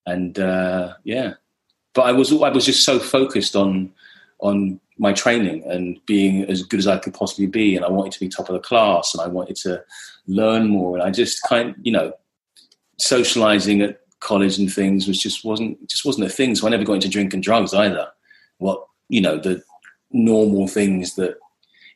and 0.04 0.38
uh, 0.38 0.94
yeah. 1.04 1.34
But 1.94 2.02
I 2.02 2.12
was 2.12 2.32
I 2.32 2.48
was 2.50 2.66
just 2.66 2.84
so 2.84 2.98
focused 2.98 3.54
on 3.54 3.92
on 4.44 4.78
my 4.98 5.12
training 5.12 5.64
and 5.64 5.98
being 6.06 6.44
as 6.44 6.62
good 6.62 6.78
as 6.78 6.86
I 6.86 6.98
could 6.98 7.14
possibly 7.14 7.46
be, 7.46 7.74
and 7.74 7.84
I 7.84 7.90
wanted 7.90 8.12
to 8.12 8.20
be 8.20 8.28
top 8.28 8.48
of 8.48 8.52
the 8.52 8.60
class, 8.60 9.14
and 9.14 9.22
I 9.22 9.26
wanted 9.26 9.56
to 9.56 9.82
learn 10.26 10.68
more, 10.68 10.96
and 10.96 11.02
I 11.02 11.10
just 11.10 11.42
kind, 11.48 11.74
you 11.82 11.90
know, 11.90 12.12
socializing 12.98 13.80
at 13.80 14.00
college 14.20 14.58
and 14.58 14.72
things 14.72 15.08
was 15.08 15.20
just 15.20 15.44
wasn't 15.44 15.88
just 15.88 16.04
wasn't 16.04 16.26
a 16.26 16.30
thing. 16.30 16.54
So 16.54 16.66
I 16.66 16.70
never 16.70 16.84
got 16.84 16.94
into 16.94 17.08
drink 17.08 17.34
and 17.34 17.42
drugs 17.42 17.74
either. 17.74 18.08
What 18.58 18.84
you 19.08 19.20
know 19.20 19.38
the 19.38 19.62
normal 20.12 20.68
things 20.68 21.14
that 21.16 21.36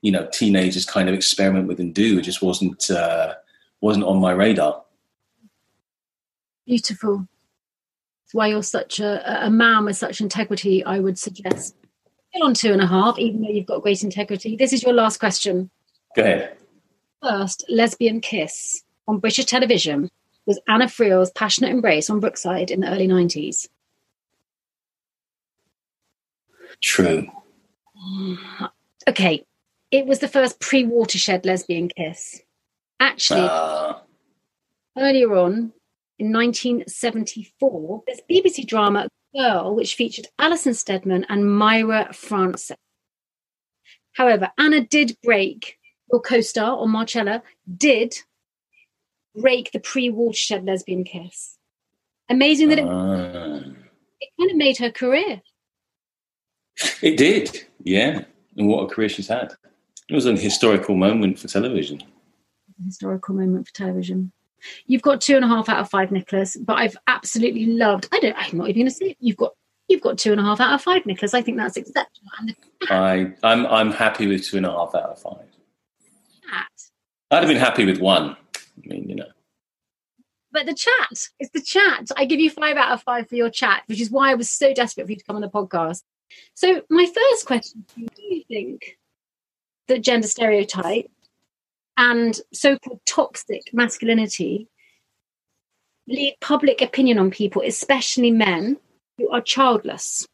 you 0.02 0.11
know 0.11 0.28
teenagers 0.33 0.85
kind 0.85 1.09
of 1.09 1.14
experiment 1.14 1.69
with 1.69 1.81
and 1.81 1.95
do. 1.95 2.19
It 2.19 2.23
just 2.23 2.43
wasn't 2.43 2.90
uh, 2.90 3.35
wasn't 3.81 4.07
on 4.07 4.21
my 4.21 4.33
radar. 4.33 4.83
Beautiful. 6.67 7.28
That's 8.25 8.35
why 8.35 8.49
you're 8.49 8.62
such 8.62 9.00
a, 9.00 9.47
a 9.47 9.50
man 9.50 9.85
with 9.85 9.97
such 9.97 10.21
integrity. 10.21 10.85
I 10.85 10.99
would 10.99 11.19
suggest 11.19 11.75
still 12.38 12.47
on 12.47 12.54
two 12.54 12.73
and 12.73 12.80
a 12.80 12.87
half, 12.87 13.18
even 13.18 13.42
though 13.42 13.49
you've 13.49 13.66
got 13.66 13.83
great 13.83 14.02
integrity. 14.02 14.57
This 14.57 14.73
is 14.73 14.83
your 14.83 14.92
last 14.92 15.18
question. 15.18 15.71
Go 16.14 16.23
ahead. 16.23 16.57
First, 17.23 17.64
lesbian 17.68 18.21
kiss 18.21 18.83
on 19.07 19.18
British 19.18 19.47
television 19.47 20.11
was 20.47 20.61
Anna 20.68 20.88
Friel's 20.88 21.30
passionate 21.33 21.71
embrace 21.71 22.09
on 22.09 22.21
Brookside 22.21 22.71
in 22.71 22.80
the 22.80 22.90
early 22.90 23.09
90s. 23.09 23.68
True. 26.80 27.26
Okay, 29.09 29.45
it 29.90 30.07
was 30.07 30.21
the 30.21 30.28
first 30.28 30.61
pre 30.61 30.85
watershed 30.85 31.45
lesbian 31.45 31.88
kiss. 31.88 32.40
Actually, 33.00 33.49
uh. 33.50 33.95
earlier 34.97 35.35
on 35.35 35.73
in 36.18 36.33
1974, 36.33 38.04
this 38.07 38.21
BBC 38.30 38.66
drama 38.66 39.09
Girl, 39.37 39.75
which 39.75 39.95
featured 39.95 40.27
Alison 40.39 40.75
Steadman 40.75 41.27
and 41.29 41.51
Myra 41.51 42.13
Frances. 42.13 42.77
However, 44.15 44.51
Anna 44.59 44.85
did 44.85 45.17
break, 45.23 45.77
or 46.09 46.21
co 46.21 46.41
star 46.41 46.77
or 46.77 46.89
Marcella 46.89 47.43
did 47.77 48.15
break 49.37 49.71
the 49.73 49.81
pre 49.81 50.11
watershed 50.11 50.65
lesbian 50.65 51.05
kiss. 51.05 51.57
Amazing 52.29 52.69
that 52.69 52.79
it, 52.79 52.85
uh. 52.85 53.61
it 54.21 54.31
kind 54.39 54.51
of 54.51 54.57
made 54.57 54.79
her 54.79 54.91
career. 54.91 55.41
It 57.03 57.17
did, 57.17 57.67
yeah. 57.83 58.25
And 58.57 58.69
what 58.69 58.83
a 58.83 58.95
career 58.95 59.09
she's 59.09 59.29
had. 59.29 59.53
It 60.09 60.15
was 60.15 60.27
an 60.27 60.37
historical 60.37 60.97
moment 60.97 61.39
for 61.39 61.49
television. 61.49 62.03
Historical 62.85 63.35
moment 63.35 63.69
for 63.69 63.75
television. 63.75 64.33
You've 64.87 65.03
got 65.03 65.21
two 65.21 65.37
and 65.37 65.45
a 65.45 65.49
half 65.49 65.69
out 65.69 65.81
of 65.81 65.91
five, 65.91 66.11
Nicholas. 66.11 66.57
But 66.57 66.79
I've 66.79 66.97
absolutely 67.07 67.67
loved. 67.67 68.09
I 68.12 68.21
don't. 68.21 68.37
I'm 68.37 68.59
not 68.59 68.69
even 68.69 68.83
going 68.83 68.91
to 68.91 68.95
say 68.95 69.11
it. 69.11 69.17
You've 69.21 69.37
got. 69.37 69.53
You've 69.88 70.03
got 70.03 70.19
two 70.19 70.33
and 70.33 70.41
a 70.41 70.45
half 70.45 70.61
out 70.61 70.75
of 70.75 70.83
five, 70.83 71.07
Nicholas. 71.07 71.33
I 71.33 71.41
think 71.41 71.57
that's 71.57 71.77
exceptional. 71.77 72.31
I, 72.91 73.33
I'm. 73.43 73.67
I'm 73.67 73.93
happy 73.93 74.27
with 74.27 74.45
two 74.45 74.59
and 74.59 74.67
a 74.67 74.71
half 74.71 74.95
out 74.95 75.11
of 75.11 75.21
five. 75.21 75.47
Chat. 76.49 76.67
I'd 77.31 77.38
have 77.38 77.49
been 77.49 77.57
happy 77.57 77.85
with 77.85 77.99
one. 77.99 78.37
I 78.57 78.87
mean, 78.87 79.09
you 79.09 79.17
know. 79.17 79.27
But 80.50 80.67
the 80.67 80.75
chat, 80.75 81.29
it's 81.38 81.50
the 81.53 81.61
chat. 81.61 82.09
I 82.17 82.25
give 82.25 82.41
you 82.41 82.50
five 82.50 82.77
out 82.77 82.93
of 82.93 83.03
five 83.03 83.29
for 83.29 83.37
your 83.37 83.50
chat, 83.50 83.83
which 83.87 84.00
is 84.00 84.11
why 84.11 84.31
I 84.31 84.35
was 84.35 84.50
so 84.50 84.73
desperate 84.73 85.07
for 85.07 85.12
you 85.12 85.19
to 85.19 85.25
come 85.25 85.37
on 85.37 85.43
the 85.43 85.49
podcast. 85.49 86.03
So, 86.55 86.83
my 86.88 87.07
first 87.07 87.47
question 87.47 87.85
do 87.95 88.23
you 88.23 88.43
think 88.49 88.99
that 89.88 90.03
gender 90.03 90.27
stereotype 90.27 91.11
and 91.99 92.40
so 92.52 92.78
called 92.78 93.00
toxic 93.07 93.62
masculinity 93.75 94.69
lead 96.07 96.37
public 96.40 96.81
opinion 96.81 97.19
on 97.19 97.31
people, 97.31 97.62
especially 97.67 98.31
men 98.31 98.78
who 99.19 99.28
are 99.31 99.43
childless? 99.43 100.26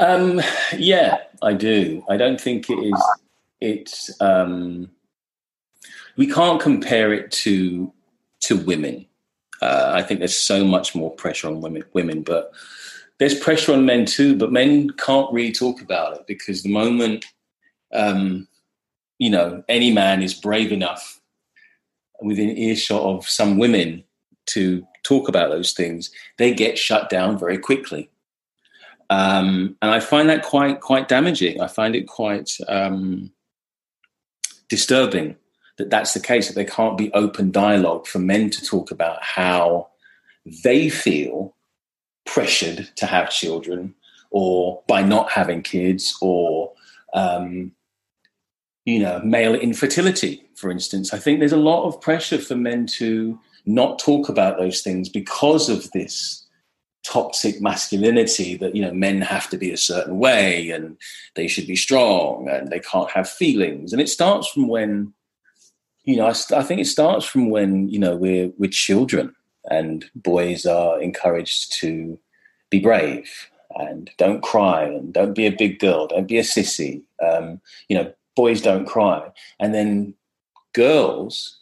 Um, 0.00 0.40
yeah, 0.76 1.18
I 1.42 1.52
do. 1.52 2.02
I 2.08 2.16
don't 2.16 2.40
think 2.40 2.68
it 2.70 2.78
is. 2.78 3.02
It's 3.60 4.20
um, 4.20 4.90
we 6.16 6.26
can't 6.26 6.60
compare 6.60 7.12
it 7.12 7.30
to 7.32 7.92
to 8.40 8.56
women. 8.56 9.06
Uh, 9.60 9.92
I 9.94 10.02
think 10.02 10.18
there's 10.18 10.36
so 10.36 10.64
much 10.64 10.94
more 10.94 11.10
pressure 11.10 11.46
on 11.46 11.60
women. 11.60 11.84
Women, 11.92 12.22
but 12.22 12.52
there's 13.18 13.38
pressure 13.38 13.74
on 13.74 13.84
men 13.84 14.06
too. 14.06 14.34
But 14.34 14.50
men 14.50 14.90
can't 14.90 15.32
really 15.32 15.52
talk 15.52 15.82
about 15.82 16.16
it 16.16 16.26
because 16.26 16.62
the 16.62 16.72
moment 16.72 17.26
um, 17.92 18.48
you 19.18 19.30
know, 19.30 19.62
any 19.68 19.92
man 19.92 20.22
is 20.22 20.34
brave 20.34 20.72
enough 20.72 21.20
within 22.20 22.56
earshot 22.56 23.02
of 23.02 23.28
some 23.28 23.58
women 23.58 24.04
to 24.46 24.86
talk 25.04 25.28
about 25.28 25.50
those 25.50 25.72
things, 25.72 26.10
they 26.38 26.54
get 26.54 26.78
shut 26.78 27.10
down 27.10 27.38
very 27.38 27.58
quickly. 27.58 28.10
Um, 29.10 29.76
and 29.82 29.90
I 29.90 30.00
find 30.00 30.28
that 30.30 30.42
quite 30.42 30.80
quite 30.80 31.08
damaging. 31.08 31.60
I 31.60 31.66
find 31.66 31.94
it 31.94 32.08
quite 32.08 32.50
um, 32.68 33.30
disturbing 34.68 35.36
that 35.76 35.90
that's 35.90 36.14
the 36.14 36.20
case. 36.20 36.48
That 36.48 36.54
there 36.54 36.64
can't 36.64 36.96
be 36.96 37.12
open 37.12 37.50
dialogue 37.50 38.06
for 38.06 38.18
men 38.18 38.48
to 38.50 38.64
talk 38.64 38.90
about 38.90 39.22
how 39.22 39.88
they 40.64 40.88
feel 40.88 41.54
pressured 42.24 42.88
to 42.96 43.06
have 43.06 43.30
children, 43.30 43.94
or 44.30 44.82
by 44.88 45.02
not 45.02 45.30
having 45.30 45.62
kids, 45.62 46.16
or 46.22 46.72
um, 47.12 47.72
you 48.84 48.98
know, 48.98 49.20
male 49.20 49.54
infertility, 49.54 50.44
for 50.56 50.70
instance. 50.70 51.12
I 51.12 51.18
think 51.18 51.38
there's 51.38 51.52
a 51.52 51.56
lot 51.56 51.86
of 51.86 52.00
pressure 52.00 52.38
for 52.38 52.56
men 52.56 52.86
to 52.98 53.38
not 53.64 53.98
talk 53.98 54.28
about 54.28 54.58
those 54.58 54.82
things 54.82 55.08
because 55.08 55.68
of 55.68 55.90
this 55.92 56.44
toxic 57.04 57.60
masculinity 57.60 58.56
that 58.56 58.76
you 58.76 58.82
know 58.82 58.92
men 58.92 59.20
have 59.20 59.48
to 59.50 59.56
be 59.56 59.72
a 59.72 59.76
certain 59.76 60.18
way 60.18 60.70
and 60.70 60.96
they 61.34 61.48
should 61.48 61.66
be 61.66 61.74
strong 61.74 62.48
and 62.48 62.70
they 62.70 62.78
can't 62.78 63.10
have 63.10 63.28
feelings 63.28 63.92
and 63.92 64.00
it 64.00 64.08
starts 64.08 64.46
from 64.48 64.68
when 64.68 65.12
you 66.04 66.16
know 66.16 66.26
I, 66.26 66.34
I 66.56 66.62
think 66.62 66.80
it 66.80 66.86
starts 66.86 67.26
from 67.26 67.50
when 67.50 67.88
you 67.88 67.98
know 67.98 68.14
we're 68.14 68.52
we're 68.56 68.70
children 68.70 69.34
and 69.68 70.04
boys 70.14 70.64
are 70.64 71.00
encouraged 71.00 71.72
to 71.80 72.18
be 72.70 72.78
brave 72.78 73.48
and 73.74 74.08
don't 74.16 74.42
cry 74.42 74.84
and 74.84 75.12
don't 75.12 75.34
be 75.34 75.46
a 75.46 75.56
big 75.56 75.80
girl 75.80 76.06
don't 76.06 76.28
be 76.28 76.38
a 76.38 76.42
sissy 76.42 77.02
um, 77.20 77.60
you 77.88 77.98
know 77.98 78.12
boys 78.36 78.60
don't 78.60 78.86
cry. 78.86 79.30
And 79.60 79.74
then 79.74 80.14
girls 80.74 81.58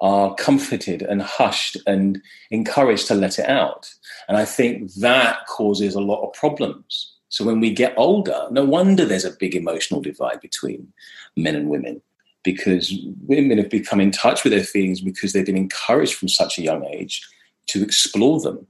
are 0.00 0.34
comforted 0.36 1.02
and 1.02 1.22
hushed 1.22 1.76
and 1.86 2.20
encouraged 2.50 3.08
to 3.08 3.14
let 3.14 3.38
it 3.38 3.48
out. 3.48 3.92
And 4.28 4.36
I 4.36 4.44
think 4.44 4.92
that 4.94 5.46
causes 5.46 5.94
a 5.94 6.00
lot 6.00 6.24
of 6.24 6.32
problems. 6.34 7.14
So 7.30 7.44
when 7.44 7.60
we 7.60 7.72
get 7.72 7.94
older, 7.96 8.46
no 8.50 8.64
wonder 8.64 9.04
there's 9.04 9.24
a 9.24 9.36
big 9.38 9.54
emotional 9.54 10.00
divide 10.00 10.40
between 10.40 10.92
men 11.36 11.56
and 11.56 11.68
women 11.68 12.00
because 12.44 12.94
women 13.26 13.58
have 13.58 13.68
become 13.68 14.00
in 14.00 14.10
touch 14.10 14.44
with 14.44 14.52
their 14.52 14.64
feelings 14.64 15.00
because 15.00 15.32
they've 15.32 15.44
been 15.44 15.56
encouraged 15.56 16.14
from 16.14 16.28
such 16.28 16.58
a 16.58 16.62
young 16.62 16.84
age 16.86 17.26
to 17.66 17.82
explore 17.82 18.40
them. 18.40 18.66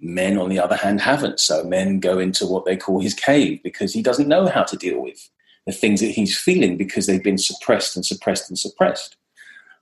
Men, 0.00 0.36
on 0.36 0.50
the 0.50 0.58
other 0.58 0.76
hand, 0.76 1.00
haven't. 1.00 1.38
So 1.38 1.62
men 1.62 2.00
go 2.00 2.18
into 2.18 2.44
what 2.44 2.64
they 2.64 2.76
call 2.76 3.00
his 3.00 3.14
cave 3.14 3.62
because 3.62 3.94
he 3.94 4.02
doesn't 4.02 4.28
know 4.28 4.46
how 4.48 4.64
to 4.64 4.76
deal 4.76 5.00
with 5.00 5.30
the 5.66 5.72
things 5.72 6.00
that 6.00 6.08
he's 6.10 6.36
feeling 6.36 6.76
because 6.76 7.06
they've 7.06 7.22
been 7.22 7.38
suppressed 7.38 7.96
and 7.96 8.04
suppressed 8.04 8.48
and 8.48 8.58
suppressed. 8.58 9.16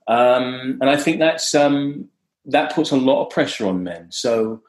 Um, 0.07 0.77
and 0.81 0.89
I 0.89 0.97
think 0.97 1.19
that's 1.19 1.55
um, 1.55 2.09
that 2.45 2.73
puts 2.73 2.91
a 2.91 2.97
lot 2.97 3.23
of 3.23 3.29
pressure 3.29 3.67
on 3.67 3.83
men. 3.83 4.11
So, 4.11 4.61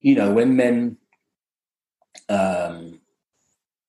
you 0.00 0.14
know, 0.14 0.32
when 0.32 0.56
men, 0.56 0.96
um, 2.28 3.00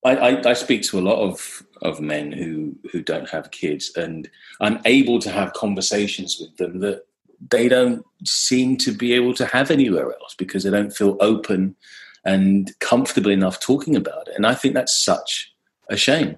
I, 0.03 0.15
I, 0.15 0.49
I, 0.49 0.53
speak 0.53 0.81
to 0.83 0.99
a 0.99 1.01
lot 1.01 1.21
of 1.21 1.63
of 1.81 2.01
men 2.01 2.31
who 2.31 2.75
who 2.91 3.01
don't 3.01 3.29
have 3.29 3.51
kids, 3.51 3.91
and 3.95 4.29
I'm 4.59 4.79
able 4.85 5.19
to 5.19 5.31
have 5.31 5.53
conversations 5.53 6.37
with 6.39 6.57
them 6.57 6.79
that 6.79 7.05
they 7.51 7.67
don't 7.67 8.05
seem 8.25 8.77
to 8.77 8.91
be 8.91 9.13
able 9.13 9.33
to 9.35 9.45
have 9.45 9.71
anywhere 9.71 10.13
else 10.13 10.35
because 10.37 10.63
they 10.63 10.71
don't 10.71 10.95
feel 10.95 11.17
open 11.19 11.75
and 12.23 12.71
comfortable 12.79 13.29
enough 13.29 13.59
talking 13.59 13.95
about 13.95 14.27
it. 14.27 14.35
And 14.35 14.47
I 14.47 14.55
think 14.55 14.73
that's 14.73 15.03
such 15.03 15.54
a 15.89 15.97
shame. 15.97 16.37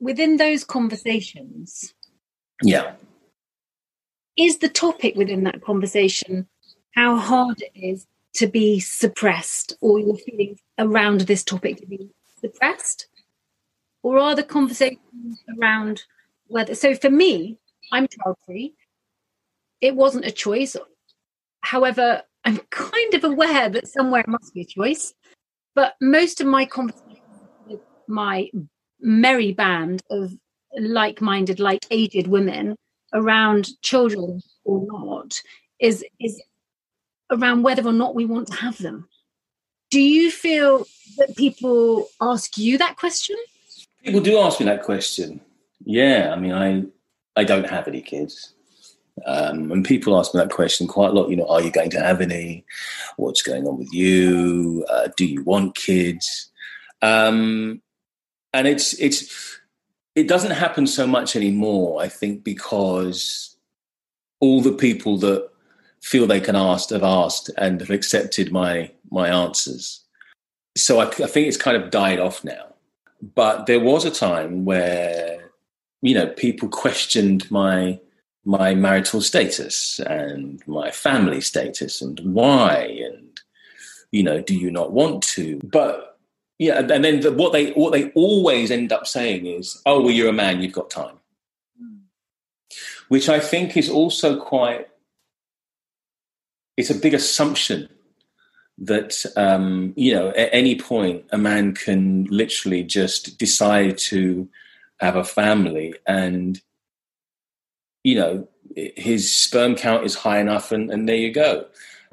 Within 0.00 0.36
those 0.36 0.64
conversations, 0.64 1.94
yeah, 2.62 2.92
is 4.36 4.58
the 4.58 4.68
topic 4.68 5.16
within 5.16 5.44
that 5.44 5.62
conversation 5.62 6.48
how 6.94 7.16
hard 7.16 7.60
it 7.62 7.72
is 7.74 8.06
to 8.34 8.46
be 8.46 8.80
suppressed 8.80 9.76
or 9.80 9.98
your 9.98 10.16
feelings 10.16 10.58
around 10.78 11.22
this 11.22 11.44
topic 11.44 11.76
to 11.78 11.86
be 11.86 12.10
suppressed? 12.40 13.06
Or 14.02 14.18
are 14.18 14.34
the 14.34 14.42
conversations 14.42 15.42
around 15.58 16.02
whether 16.46 16.74
so 16.74 16.94
for 16.94 17.10
me, 17.10 17.58
I'm 17.92 18.08
child 18.08 18.36
free. 18.46 18.74
It 19.80 19.94
wasn't 19.94 20.24
a 20.24 20.30
choice. 20.30 20.76
However, 21.60 22.22
I'm 22.44 22.58
kind 22.70 23.14
of 23.14 23.24
aware 23.24 23.68
that 23.68 23.88
somewhere 23.88 24.22
it 24.22 24.28
must 24.28 24.54
be 24.54 24.62
a 24.62 24.64
choice. 24.64 25.14
But 25.74 25.94
most 26.00 26.40
of 26.40 26.46
my 26.46 26.64
conversations 26.64 27.20
with 27.66 27.80
my 28.08 28.50
merry 29.00 29.52
band 29.52 30.02
of 30.10 30.32
like 30.78 31.20
minded, 31.20 31.60
like 31.60 31.86
aged 31.90 32.26
women 32.26 32.76
around 33.12 33.68
children 33.82 34.40
or 34.64 34.86
not 34.86 35.40
is 35.80 36.04
is 36.20 36.40
around 37.30 37.62
whether 37.62 37.86
or 37.86 37.92
not 37.92 38.14
we 38.14 38.24
want 38.24 38.48
to 38.48 38.54
have 38.54 38.78
them. 38.78 39.08
Do 39.90 40.00
you 40.00 40.30
feel 40.30 40.86
that 41.18 41.36
people 41.36 42.08
ask 42.20 42.56
you 42.56 42.78
that 42.78 42.96
question? 42.96 43.36
People 44.04 44.20
do 44.20 44.38
ask 44.38 44.60
me 44.60 44.66
that 44.66 44.84
question. 44.84 45.40
Yeah, 45.84 46.32
I 46.32 46.38
mean, 46.38 46.52
I 46.52 46.84
I 47.36 47.44
don't 47.44 47.68
have 47.68 47.88
any 47.88 48.02
kids. 48.02 48.54
Um, 49.26 49.70
and 49.70 49.84
people 49.84 50.18
ask 50.18 50.34
me 50.34 50.40
that 50.40 50.50
question 50.50 50.86
quite 50.86 51.10
a 51.10 51.12
lot. 51.12 51.28
You 51.28 51.36
know, 51.36 51.46
are 51.46 51.60
you 51.60 51.70
going 51.70 51.90
to 51.90 52.00
have 52.00 52.20
any? 52.20 52.64
What's 53.16 53.42
going 53.42 53.66
on 53.66 53.78
with 53.78 53.92
you? 53.92 54.86
Uh, 54.88 55.08
do 55.16 55.26
you 55.26 55.42
want 55.42 55.74
kids? 55.74 56.50
Um, 57.02 57.82
and 58.52 58.66
it's 58.66 58.92
it's 58.94 59.58
it 60.14 60.28
doesn't 60.28 60.52
happen 60.52 60.86
so 60.86 61.06
much 61.06 61.36
anymore. 61.36 62.02
I 62.02 62.08
think 62.08 62.44
because 62.44 63.56
all 64.40 64.60
the 64.60 64.72
people 64.72 65.16
that 65.18 65.48
feel 66.02 66.26
they 66.26 66.40
can 66.40 66.56
ask 66.56 66.90
have 66.90 67.02
asked 67.02 67.50
and 67.56 67.80
have 67.80 67.90
accepted 67.90 68.52
my 68.52 68.90
my 69.10 69.28
answers. 69.28 70.02
So 70.76 71.00
I, 71.00 71.06
I 71.06 71.26
think 71.26 71.48
it's 71.48 71.56
kind 71.56 71.76
of 71.76 71.90
died 71.90 72.20
off 72.20 72.44
now. 72.44 72.66
But 73.34 73.66
there 73.66 73.80
was 73.80 74.04
a 74.04 74.10
time 74.10 74.64
where 74.64 75.50
you 76.02 76.14
know 76.14 76.28
people 76.28 76.68
questioned 76.68 77.50
my 77.50 78.00
my 78.44 78.74
marital 78.74 79.20
status 79.20 80.00
and 80.00 80.62
my 80.66 80.90
family 80.90 81.40
status 81.40 82.00
and 82.00 82.18
why 82.20 82.98
and 83.04 83.40
you 84.12 84.22
know 84.22 84.40
do 84.40 84.54
you 84.56 84.70
not 84.70 84.92
want 84.92 85.22
to 85.22 85.60
but 85.62 86.09
yeah 86.60 86.78
and 86.78 87.02
then 87.02 87.20
the, 87.20 87.32
what 87.32 87.52
they 87.52 87.70
what 87.72 87.90
they 87.92 88.10
always 88.10 88.70
end 88.70 88.92
up 88.92 89.06
saying 89.06 89.46
is 89.46 89.80
oh 89.86 90.02
well 90.02 90.10
you're 90.10 90.28
a 90.28 90.32
man 90.32 90.60
you've 90.60 90.74
got 90.74 90.90
time. 90.90 91.16
Which 93.08 93.28
i 93.28 93.40
think 93.40 93.76
is 93.76 93.90
also 93.90 94.38
quite 94.38 94.86
it's 96.76 96.90
a 96.90 96.94
big 96.94 97.14
assumption 97.14 97.88
that 98.78 99.26
um, 99.36 99.92
you 99.96 100.14
know 100.14 100.28
at 100.30 100.48
any 100.52 100.78
point 100.78 101.24
a 101.32 101.38
man 101.38 101.74
can 101.74 102.24
literally 102.30 102.82
just 102.82 103.38
decide 103.38 103.98
to 103.98 104.48
have 105.00 105.16
a 105.16 105.24
family 105.24 105.94
and 106.06 106.60
you 108.04 108.14
know 108.14 108.46
his 108.76 109.34
sperm 109.34 109.74
count 109.74 110.04
is 110.04 110.14
high 110.14 110.38
enough 110.38 110.72
and, 110.72 110.90
and 110.90 111.08
there 111.08 111.16
you 111.16 111.32
go 111.32 111.66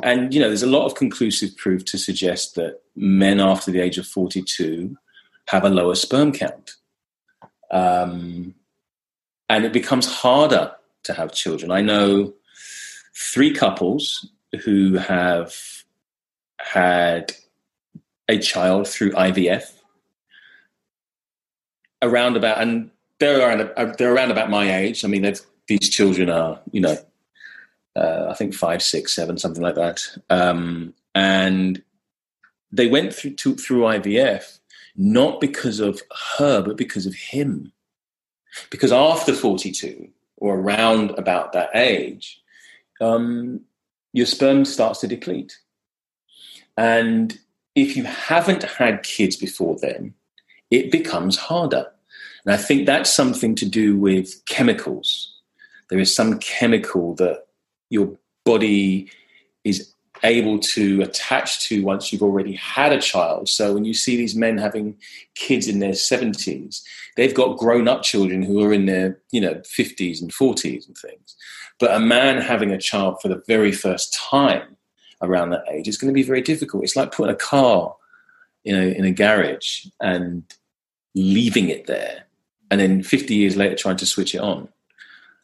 and 0.04 0.34
you 0.34 0.40
know 0.40 0.48
there's 0.48 0.64
a 0.64 0.68
lot 0.68 0.86
of 0.86 0.96
conclusive 0.96 1.56
proof 1.58 1.84
to 1.86 1.98
suggest 1.98 2.56
that 2.56 2.82
men 2.96 3.40
after 3.40 3.72
the 3.72 3.80
age 3.80 3.98
of 3.98 4.06
42 4.06 4.96
have 5.48 5.64
a 5.64 5.70
lower 5.70 5.96
sperm 5.96 6.32
count. 6.32 6.74
Um, 7.72 8.56
and 9.50 9.66
it 9.66 9.74
becomes 9.74 10.06
harder 10.06 10.74
to 11.04 11.14
have 11.14 11.32
children. 11.32 11.72
I 11.72 11.82
know 11.82 12.34
three 13.16 13.54
couples 13.54 14.30
who 14.64 14.98
have 14.98 15.56
had 16.60 17.34
a 18.30 18.38
child 18.40 18.88
through 18.88 19.12
ivf 19.12 19.72
around 22.02 22.36
about 22.36 22.62
and 22.62 22.92
they're 23.20 23.40
around, 23.40 23.98
they're 23.98 24.14
around 24.14 24.32
about 24.32 24.50
my 24.50 24.76
age. 24.78 25.06
I 25.06 25.08
mean 25.08 25.34
these 25.68 25.90
children 25.90 26.30
are, 26.30 26.60
you 26.72 26.82
know, 26.82 26.98
uh, 27.98 28.28
I 28.30 28.34
think 28.34 28.54
five, 28.54 28.82
six, 28.82 29.16
seven, 29.16 29.38
something 29.38 29.64
like 29.64 29.76
that. 29.76 30.02
Um, 30.30 30.94
and 31.16 31.82
they 32.72 32.88
went 32.88 33.14
through 33.14 33.36
to, 33.36 33.56
through 33.56 33.82
IVF 33.82 34.60
not 35.00 35.40
because 35.40 35.80
of 35.80 36.02
her, 36.38 36.62
but 36.62 36.76
because 36.76 37.06
of 37.06 37.14
him. 37.14 37.72
Because 38.72 38.92
after 38.92 39.34
42 39.34 40.08
or 40.38 40.56
around 40.60 41.12
about 41.12 41.54
that 41.54 41.70
age, 41.76 42.42
um, 43.00 43.62
your 44.14 44.26
sperm 44.26 44.66
starts 44.66 45.02
to 45.02 45.08
deplete. 45.08 45.60
And 46.76 47.38
if 47.76 47.96
you 47.96 48.06
haven't 48.06 48.64
had 48.64 49.04
kids 49.04 49.36
before 49.36 49.78
then, 49.80 50.16
it 50.72 50.92
becomes 50.92 51.38
harder. 51.38 51.92
And 52.44 52.54
I 52.54 52.58
think 52.58 52.86
that's 52.86 53.14
something 53.14 53.54
to 53.56 53.66
do 53.66 53.98
with 53.98 54.44
chemicals 54.46 55.38
there 55.90 56.00
is 56.00 56.14
some 56.14 56.40
chemical 56.40 57.16
that 57.16 57.47
your 57.90 58.18
body 58.46 59.12
is 59.64 59.94
able 60.24 60.60
to 60.60 61.02
attach 61.02 61.68
to 61.68 61.84
once 61.84 62.12
you've 62.12 62.24
already 62.24 62.54
had 62.54 62.92
a 62.92 63.02
child. 63.02 63.48
So 63.50 63.74
when 63.74 63.86
you 63.86 63.94
see 63.94 64.18
these 64.18 64.36
men 64.36 64.58
having 64.58 64.98
kids 65.36 65.68
in 65.68 65.80
their 65.80 65.92
70s, 65.92 66.82
they've 67.16 67.34
got 67.34 67.58
grown 67.58 67.88
up 67.88 68.02
children 68.04 68.42
who 68.42 68.64
are 68.64 68.74
in 68.74 68.88
their, 68.88 69.20
you 69.32 69.42
know, 69.42 69.56
50s 69.56 70.22
and 70.22 70.32
40s 70.32 70.88
and 70.88 70.98
things. 70.98 71.36
But 71.80 71.96
a 71.96 72.00
man 72.00 72.42
having 72.42 72.72
a 72.72 72.80
child 72.80 73.22
for 73.22 73.28
the 73.28 73.44
very 73.48 73.72
first 73.72 74.14
time 74.14 74.76
around 75.22 75.52
that 75.52 75.66
age 75.70 75.88
is 75.88 75.98
going 75.98 76.10
to 76.10 76.14
be 76.14 76.24
very 76.24 76.42
difficult. 76.42 76.84
It's 76.84 76.96
like 76.96 77.12
putting 77.12 77.34
a 77.34 77.38
car 77.38 77.96
in 78.66 78.76
a, 78.76 78.98
in 78.98 79.06
a 79.06 79.12
garage 79.12 79.86
and 80.02 80.44
leaving 81.16 81.70
it 81.70 81.88
there 81.88 82.26
and 82.70 82.80
then 82.80 83.02
50 83.02 83.34
years 83.34 83.56
later 83.56 83.76
trying 83.76 83.98
to 83.98 84.06
switch 84.06 84.36
it 84.36 84.40
on 84.40 84.68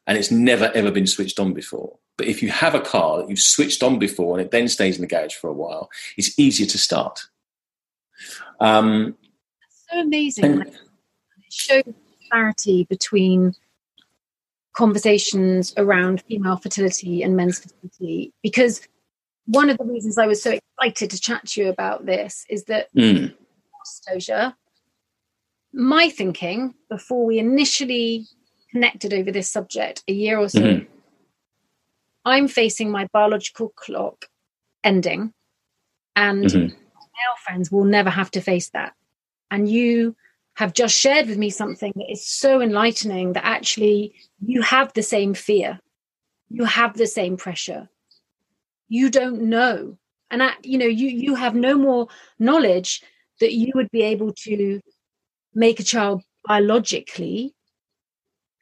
and 0.06 0.17
it's 0.17 0.32
never 0.32 0.71
ever 0.75 0.91
been 0.91 1.08
switched 1.08 1.39
on 1.39 1.53
before. 1.53 1.97
But 2.17 2.28
if 2.28 2.43
you 2.43 2.49
have 2.49 2.76
a 2.76 2.82
car 2.82 3.17
that 3.17 3.30
you've 3.30 3.39
switched 3.39 3.82
on 3.82 3.97
before 3.97 4.38
and 4.38 4.45
it 4.45 4.52
then 4.52 4.67
stays 4.67 4.95
in 4.95 5.02
the 5.02 5.08
garage 5.08 5.34
for 5.34 5.49
a 5.49 5.54
while, 5.54 5.89
it's 6.17 6.38
easier 6.38 6.67
to 6.67 6.78
start. 6.78 7.21
Um, 8.60 9.15
so 9.89 9.99
amazing. 9.99 10.45
And, 10.45 10.62
it 10.67 11.52
shows 11.52 11.84
clarity 12.30 12.86
between 12.89 13.54
conversations 14.73 15.73
around 15.78 16.23
female 16.28 16.58
fertility 16.58 17.21
and 17.21 17.36
men's 17.36 17.60
fertility 17.60 18.34
because 18.41 18.82
one 19.45 19.69
of 19.69 19.78
the 19.78 19.84
reasons 19.84 20.17
I 20.17 20.26
was 20.26 20.41
so 20.41 20.58
excited 20.80 21.12
to 21.12 21.19
chat 21.19 21.45
to 21.49 21.62
you 21.62 21.69
about 21.69 22.06
this 22.06 22.45
is 22.49 22.63
that 22.65 22.88
mm. 22.95 23.34
my 25.73 26.10
thinking 26.10 26.73
before 26.89 27.26
we 27.26 27.39
initially 27.39 28.26
connected 28.71 29.13
over 29.13 29.32
this 29.32 29.49
subject 29.49 30.04
a 30.08 30.13
year 30.13 30.39
or 30.39 30.49
so, 30.49 30.60
mm-hmm. 30.60 30.92
I'm 32.25 32.47
facing 32.47 32.91
my 32.91 33.07
biological 33.12 33.69
clock 33.75 34.25
ending, 34.83 35.33
and 36.15 36.45
mm-hmm. 36.45 36.67
male 36.67 37.38
friends 37.45 37.71
will 37.71 37.86
never 37.86 38.09
have 38.09 38.31
to 38.31 38.41
face 38.41 38.69
that. 38.69 38.93
And 39.51 39.69
you 39.69 40.15
have 40.55 40.73
just 40.73 40.95
shared 40.95 41.27
with 41.27 41.38
me 41.38 41.49
something 41.49 41.93
that 41.95 42.12
is 42.12 42.27
so 42.27 42.62
enlightening 42.62 43.33
that 43.33 43.45
actually 43.45 44.13
you 44.45 44.62
have 44.62 44.93
the 44.93 45.03
same 45.03 45.33
fear, 45.33 45.79
you 46.49 46.63
have 46.65 46.97
the 46.97 47.07
same 47.07 47.38
pressure, 47.38 47.89
you 48.88 49.09
don't 49.09 49.41
know, 49.41 49.97
and 50.29 50.43
I, 50.43 50.53
you 50.63 50.77
know 50.77 50.86
you 50.86 51.09
you 51.09 51.36
have 51.36 51.55
no 51.55 51.77
more 51.77 52.07
knowledge 52.39 53.01
that 53.39 53.53
you 53.53 53.71
would 53.75 53.89
be 53.91 54.03
able 54.03 54.33
to 54.45 54.79
make 55.53 55.79
a 55.79 55.83
child 55.83 56.23
biologically 56.45 57.53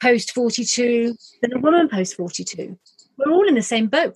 post 0.02 0.32
42 0.32 1.15
than 1.41 1.54
a 1.54 1.60
woman 1.60 1.88
post 1.89 2.15
42. 2.15 2.78
We're 3.26 3.32
all 3.32 3.48
in 3.48 3.56
the 3.56 3.62
same 3.62 3.88
boat. 3.88 4.16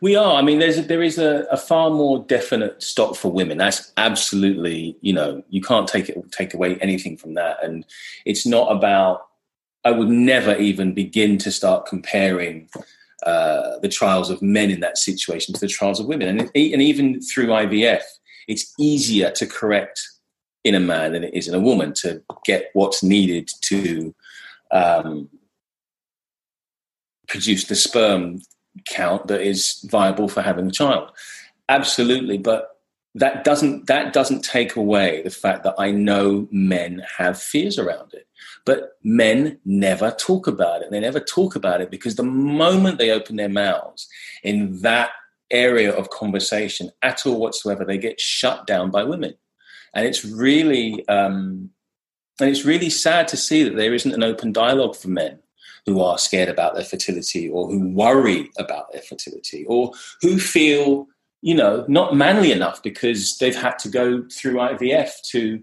We 0.00 0.16
are. 0.16 0.36
I 0.36 0.42
mean, 0.42 0.58
there's 0.58 0.78
a, 0.78 0.82
there 0.82 1.02
is 1.02 1.18
a, 1.18 1.46
a, 1.50 1.56
far 1.56 1.90
more 1.90 2.20
definite 2.20 2.82
stop 2.82 3.16
for 3.16 3.30
women. 3.30 3.58
That's 3.58 3.92
absolutely, 3.96 4.96
you 5.02 5.12
know, 5.12 5.42
you 5.50 5.60
can't 5.60 5.86
take 5.86 6.08
it 6.08 6.32
take 6.32 6.54
away 6.54 6.76
anything 6.76 7.16
from 7.16 7.34
that. 7.34 7.62
And 7.62 7.84
it's 8.24 8.46
not 8.46 8.72
about. 8.72 9.26
I 9.84 9.92
would 9.92 10.08
never 10.08 10.56
even 10.56 10.92
begin 10.92 11.38
to 11.38 11.50
start 11.50 11.86
comparing 11.86 12.68
uh, 13.24 13.78
the 13.78 13.88
trials 13.88 14.28
of 14.28 14.42
men 14.42 14.70
in 14.70 14.80
that 14.80 14.98
situation 14.98 15.54
to 15.54 15.60
the 15.60 15.68
trials 15.68 16.00
of 16.00 16.06
women. 16.06 16.28
And, 16.28 16.40
and 16.40 16.82
even 16.82 17.20
through 17.22 17.46
IVF, 17.46 18.02
it's 18.46 18.74
easier 18.78 19.30
to 19.32 19.46
correct 19.46 20.00
in 20.64 20.74
a 20.74 20.80
man 20.80 21.12
than 21.12 21.24
it 21.24 21.32
is 21.32 21.48
in 21.48 21.54
a 21.54 21.60
woman 21.60 21.94
to 21.94 22.22
get 22.44 22.70
what's 22.74 23.02
needed 23.02 23.50
to 23.62 24.14
um, 24.70 25.28
produce 27.30 27.64
the 27.64 27.76
sperm 27.76 28.40
count 28.88 29.28
that 29.28 29.40
is 29.40 29.84
viable 29.88 30.28
for 30.28 30.42
having 30.42 30.66
a 30.66 30.72
child. 30.72 31.10
Absolutely, 31.68 32.36
but 32.36 32.76
that 33.14 33.44
doesn't 33.44 33.86
that 33.86 34.12
doesn't 34.12 34.42
take 34.42 34.76
away 34.76 35.22
the 35.22 35.30
fact 35.30 35.64
that 35.64 35.74
I 35.78 35.90
know 35.90 36.48
men 36.50 37.02
have 37.16 37.40
fears 37.40 37.78
around 37.78 38.12
it. 38.14 38.26
But 38.66 38.98
men 39.02 39.58
never 39.64 40.10
talk 40.12 40.46
about 40.46 40.82
it. 40.82 40.90
They 40.90 41.00
never 41.00 41.20
talk 41.20 41.56
about 41.56 41.80
it 41.80 41.90
because 41.90 42.16
the 42.16 42.22
moment 42.22 42.98
they 42.98 43.10
open 43.10 43.36
their 43.36 43.48
mouths 43.48 44.08
in 44.42 44.80
that 44.82 45.10
area 45.50 45.92
of 45.92 46.10
conversation 46.10 46.90
at 47.02 47.26
all 47.26 47.40
whatsoever, 47.40 47.84
they 47.84 47.98
get 47.98 48.20
shut 48.20 48.66
down 48.66 48.90
by 48.90 49.02
women. 49.02 49.34
And 49.94 50.06
it's 50.06 50.24
really 50.24 51.06
um, 51.08 51.70
and 52.40 52.48
it's 52.48 52.64
really 52.64 52.90
sad 52.90 53.28
to 53.28 53.36
see 53.36 53.64
that 53.64 53.76
there 53.76 53.94
isn't 53.94 54.14
an 54.14 54.22
open 54.22 54.52
dialogue 54.52 54.96
for 54.96 55.08
men 55.08 55.40
who 55.86 56.00
are 56.00 56.18
scared 56.18 56.48
about 56.48 56.74
their 56.74 56.84
fertility 56.84 57.48
or 57.48 57.68
who 57.68 57.88
worry 57.88 58.50
about 58.58 58.92
their 58.92 59.02
fertility 59.02 59.64
or 59.66 59.92
who 60.20 60.38
feel, 60.38 61.06
you 61.42 61.54
know, 61.54 61.84
not 61.88 62.14
manly 62.14 62.52
enough 62.52 62.82
because 62.82 63.38
they've 63.38 63.56
had 63.56 63.78
to 63.78 63.88
go 63.88 64.24
through 64.30 64.54
IVF 64.54 65.10
to 65.30 65.62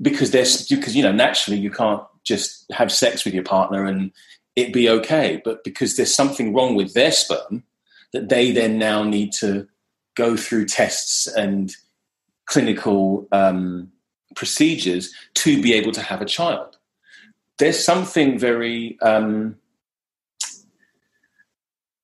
because 0.00 0.32
there's 0.32 0.66
because 0.66 0.96
you 0.96 1.02
know 1.02 1.12
naturally 1.12 1.58
you 1.58 1.70
can't 1.70 2.02
just 2.24 2.70
have 2.72 2.90
sex 2.90 3.24
with 3.24 3.34
your 3.34 3.44
partner 3.44 3.84
and 3.84 4.12
it 4.56 4.72
be 4.72 4.88
okay, 4.88 5.40
but 5.44 5.64
because 5.64 5.96
there's 5.96 6.14
something 6.14 6.52
wrong 6.52 6.74
with 6.74 6.92
their 6.94 7.12
sperm 7.12 7.64
that 8.12 8.28
they 8.28 8.52
then 8.52 8.78
now 8.78 9.02
need 9.02 9.32
to 9.32 9.66
go 10.14 10.36
through 10.36 10.66
tests 10.66 11.26
and 11.26 11.74
clinical 12.46 13.26
um, 13.32 13.90
procedures 14.34 15.12
to 15.34 15.62
be 15.62 15.72
able 15.72 15.92
to 15.92 16.02
have 16.02 16.20
a 16.20 16.26
child. 16.26 16.71
There's 17.62 17.84
something 17.84 18.40
very 18.40 18.98
um, 19.02 19.54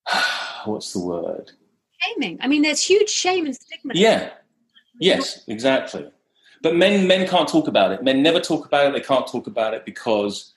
what's 0.66 0.92
the 0.92 1.00
word? 1.00 1.50
Shaming. 2.00 2.38
I 2.40 2.46
mean, 2.46 2.62
there's 2.62 2.80
huge 2.80 3.10
shame 3.10 3.44
and 3.44 3.56
stigma. 3.56 3.94
Yeah. 3.96 4.30
Yes, 5.00 5.42
exactly. 5.48 6.08
But 6.62 6.76
men 6.76 7.08
men 7.08 7.26
can't 7.26 7.48
talk 7.48 7.66
about 7.66 7.90
it. 7.90 8.04
Men 8.04 8.22
never 8.22 8.38
talk 8.38 8.66
about 8.66 8.86
it. 8.86 8.92
They 8.92 9.00
can't 9.00 9.26
talk 9.26 9.48
about 9.48 9.74
it 9.74 9.84
because 9.84 10.54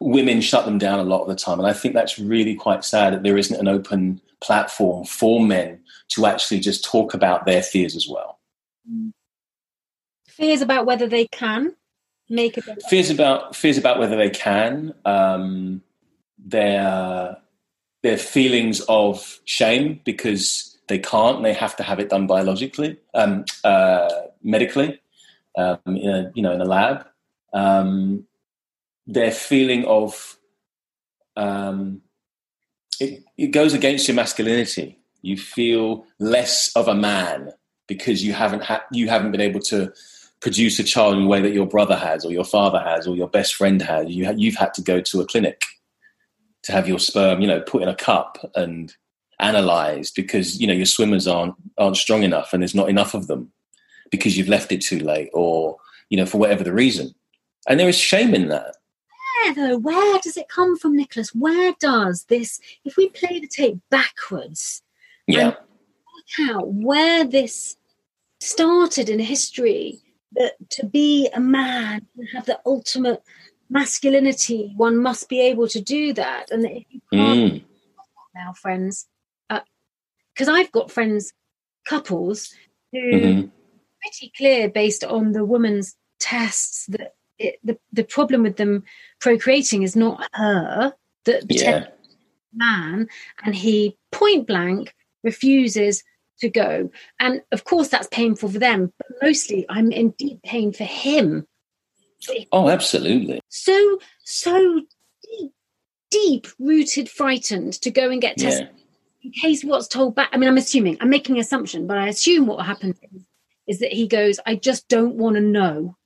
women 0.00 0.40
shut 0.40 0.64
them 0.64 0.78
down 0.78 0.98
a 0.98 1.04
lot 1.04 1.20
of 1.20 1.28
the 1.28 1.36
time. 1.36 1.58
And 1.58 1.68
I 1.68 1.74
think 1.74 1.92
that's 1.92 2.18
really 2.18 2.54
quite 2.54 2.86
sad 2.86 3.12
that 3.12 3.22
there 3.22 3.36
isn't 3.36 3.60
an 3.60 3.68
open 3.68 4.18
platform 4.40 5.04
for 5.04 5.44
men 5.44 5.80
to 6.14 6.24
actually 6.24 6.60
just 6.60 6.86
talk 6.86 7.12
about 7.12 7.44
their 7.44 7.62
fears 7.62 7.96
as 7.96 8.08
well. 8.08 8.38
Fears 10.26 10.62
about 10.62 10.86
whether 10.86 11.06
they 11.06 11.26
can 11.26 11.76
make. 12.28 12.58
Fears 12.88 13.10
about 13.10 13.54
fears 13.56 13.78
about 13.78 13.98
whether 13.98 14.16
they 14.16 14.30
can. 14.30 14.94
Um, 15.04 15.82
their 16.38 17.36
their 18.02 18.18
feelings 18.18 18.80
of 18.88 19.40
shame 19.44 20.00
because 20.04 20.78
they 20.88 20.98
can't. 20.98 21.42
They 21.42 21.52
have 21.52 21.76
to 21.76 21.82
have 21.82 21.98
it 21.98 22.08
done 22.08 22.26
biologically, 22.26 22.98
um, 23.14 23.44
uh, 23.64 24.08
medically, 24.42 25.00
um, 25.56 25.78
in 25.86 26.08
a, 26.08 26.32
you 26.34 26.42
know, 26.42 26.52
in 26.52 26.60
a 26.60 26.64
lab. 26.64 27.06
Um, 27.52 28.26
their 29.06 29.30
feeling 29.30 29.84
of 29.86 30.36
um, 31.36 32.02
it, 33.00 33.24
it 33.36 33.48
goes 33.48 33.74
against 33.74 34.08
your 34.08 34.14
masculinity. 34.14 34.98
You 35.22 35.36
feel 35.36 36.06
less 36.18 36.74
of 36.76 36.88
a 36.88 36.94
man 36.94 37.52
because 37.88 38.24
you 38.24 38.32
haven't 38.32 38.64
had 38.64 38.82
you 38.92 39.08
haven't 39.08 39.32
been 39.32 39.40
able 39.40 39.60
to 39.60 39.92
produce 40.40 40.78
a 40.78 40.84
child 40.84 41.16
in 41.16 41.24
a 41.24 41.26
way 41.26 41.40
that 41.40 41.54
your 41.54 41.66
brother 41.66 41.96
has 41.96 42.24
or 42.24 42.32
your 42.32 42.44
father 42.44 42.80
has 42.80 43.06
or 43.06 43.16
your 43.16 43.28
best 43.28 43.54
friend 43.54 43.80
has. 43.82 44.10
You 44.10 44.26
ha- 44.26 44.34
you've 44.36 44.56
had 44.56 44.74
to 44.74 44.82
go 44.82 45.00
to 45.00 45.20
a 45.20 45.26
clinic 45.26 45.62
to 46.64 46.72
have 46.72 46.88
your 46.88 46.98
sperm, 46.98 47.40
you 47.40 47.46
know, 47.46 47.60
put 47.60 47.82
in 47.82 47.88
a 47.88 47.94
cup 47.94 48.38
and 48.54 48.94
analyzed 49.38 50.14
because 50.16 50.58
you 50.58 50.66
know 50.66 50.72
your 50.72 50.86
swimmers 50.86 51.28
aren't 51.28 51.54
aren't 51.76 51.96
strong 51.96 52.22
enough 52.22 52.52
and 52.52 52.62
there's 52.62 52.74
not 52.74 52.88
enough 52.88 53.12
of 53.12 53.26
them 53.26 53.52
because 54.10 54.36
you've 54.36 54.48
left 54.48 54.72
it 54.72 54.80
too 54.80 54.98
late 54.98 55.28
or 55.34 55.76
you 56.08 56.16
know 56.16 56.24
for 56.26 56.38
whatever 56.38 56.64
the 56.64 56.72
reason. 56.72 57.14
And 57.68 57.78
there 57.78 57.88
is 57.88 57.98
shame 57.98 58.34
in 58.34 58.48
that 58.48 58.76
where 59.46 59.54
though? 59.54 59.78
Where 59.78 60.18
does 60.20 60.36
it 60.36 60.48
come 60.48 60.76
from, 60.76 60.96
Nicholas? 60.96 61.34
Where 61.34 61.74
does 61.78 62.24
this? 62.24 62.60
If 62.84 62.96
we 62.96 63.08
play 63.10 63.40
the 63.40 63.48
tape 63.48 63.78
backwards, 63.90 64.82
yeah, 65.26 65.46
work 65.48 66.50
out 66.50 66.68
where 66.68 67.24
this 67.24 67.76
started 68.40 69.08
in 69.08 69.18
history, 69.18 70.00
that 70.36 70.52
to 70.70 70.86
be 70.86 71.28
a 71.34 71.40
man 71.40 72.06
and 72.16 72.28
have 72.34 72.46
the 72.46 72.60
ultimate 72.64 73.22
masculinity, 73.68 74.72
one 74.76 74.96
must 74.96 75.28
be 75.28 75.40
able 75.40 75.68
to 75.68 75.80
do 75.80 76.12
that, 76.12 76.50
and 76.50 76.64
if 76.64 76.84
you 76.90 77.00
can't 77.12 77.52
mm. 77.54 77.64
now, 78.34 78.52
friends, 78.52 79.06
because 79.48 80.48
uh, 80.48 80.52
I've 80.52 80.72
got 80.72 80.90
friends, 80.90 81.32
couples 81.86 82.54
who. 82.92 83.12
Mm-hmm. 83.12 83.48
Pretty 84.02 84.32
clear 84.36 84.68
based 84.68 85.02
on 85.02 85.32
the 85.32 85.44
woman's 85.44 85.96
tests 86.20 86.86
that 86.86 87.14
it, 87.38 87.58
the 87.64 87.78
the 87.92 88.04
problem 88.04 88.42
with 88.42 88.56
them 88.56 88.84
procreating 89.20 89.82
is 89.82 89.96
not 89.96 90.28
her, 90.32 90.94
the 91.24 91.44
yeah. 91.48 91.88
man, 92.54 93.08
and 93.44 93.54
he 93.54 93.98
point 94.12 94.46
blank 94.46 94.94
refuses 95.24 96.04
to 96.40 96.48
go. 96.48 96.90
And 97.20 97.42
of 97.52 97.64
course, 97.64 97.88
that's 97.88 98.08
painful 98.08 98.50
for 98.50 98.58
them, 98.58 98.92
but 98.98 99.06
mostly 99.22 99.66
I'm 99.68 99.92
in 99.92 100.10
deep 100.10 100.42
pain 100.42 100.72
for 100.72 100.84
him. 100.84 101.46
Oh, 102.52 102.68
absolutely. 102.68 103.40
So, 103.48 103.98
so 104.24 104.82
deep, 105.22 105.52
deep 106.10 106.46
rooted, 106.58 107.08
frightened 107.08 107.74
to 107.82 107.90
go 107.90 108.10
and 108.10 108.20
get 108.20 108.36
tested 108.36 108.68
yeah. 108.72 109.28
in 109.28 109.32
case 109.32 109.64
what's 109.64 109.88
told 109.88 110.14
back. 110.14 110.28
I 110.32 110.36
mean, 110.36 110.48
I'm 110.48 110.56
assuming, 110.56 110.96
I'm 111.00 111.10
making 111.10 111.36
an 111.36 111.40
assumption, 111.40 111.86
but 111.86 111.98
I 111.98 112.08
assume 112.08 112.46
what 112.46 112.64
happens 112.66 112.96
is, 113.12 113.22
is 113.66 113.78
that 113.80 113.92
he 113.92 114.08
goes, 114.08 114.40
I 114.46 114.56
just 114.56 114.88
don't 114.88 115.16
want 115.16 115.36
to 115.36 115.42
know. 115.42 115.96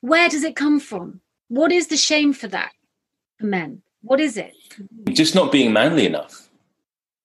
Where 0.00 0.28
does 0.28 0.44
it 0.44 0.56
come 0.56 0.80
from? 0.80 1.20
What 1.48 1.72
is 1.72 1.88
the 1.88 1.96
shame 1.96 2.32
for 2.32 2.48
that 2.48 2.72
for 3.38 3.46
men? 3.46 3.82
What 4.02 4.20
is 4.20 4.36
it? 4.36 4.54
Just 5.10 5.34
not 5.34 5.50
being 5.50 5.72
manly 5.72 6.06
enough. 6.06 6.48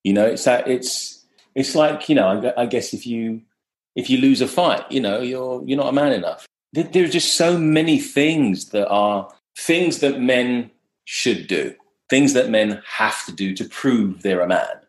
You 0.02 0.12
know, 0.12 0.26
it's 0.26 0.44
that 0.44 0.66
it's 0.68 1.23
it's 1.54 1.74
like 1.74 2.08
you 2.08 2.14
know. 2.14 2.52
I, 2.56 2.66
guess 2.66 2.92
if 2.92 3.06
you 3.06 3.42
if 3.94 4.10
you 4.10 4.18
lose 4.18 4.40
a 4.40 4.48
fight, 4.48 4.90
you 4.90 5.00
know, 5.00 5.20
you're 5.20 5.62
you're 5.64 5.78
not 5.78 5.88
a 5.88 5.92
man 5.92 6.12
enough. 6.12 6.46
There, 6.72 6.84
there 6.84 7.04
are 7.04 7.08
just 7.08 7.34
so 7.34 7.58
many 7.58 8.00
things 8.00 8.70
that 8.70 8.88
are 8.88 9.32
things 9.56 10.00
that 10.00 10.20
men 10.20 10.70
should 11.04 11.46
do, 11.46 11.74
things 12.10 12.32
that 12.32 12.50
men 12.50 12.82
have 12.86 13.24
to 13.26 13.32
do 13.32 13.54
to 13.54 13.64
prove 13.64 14.22
they're 14.22 14.40
a 14.40 14.48
man. 14.48 14.80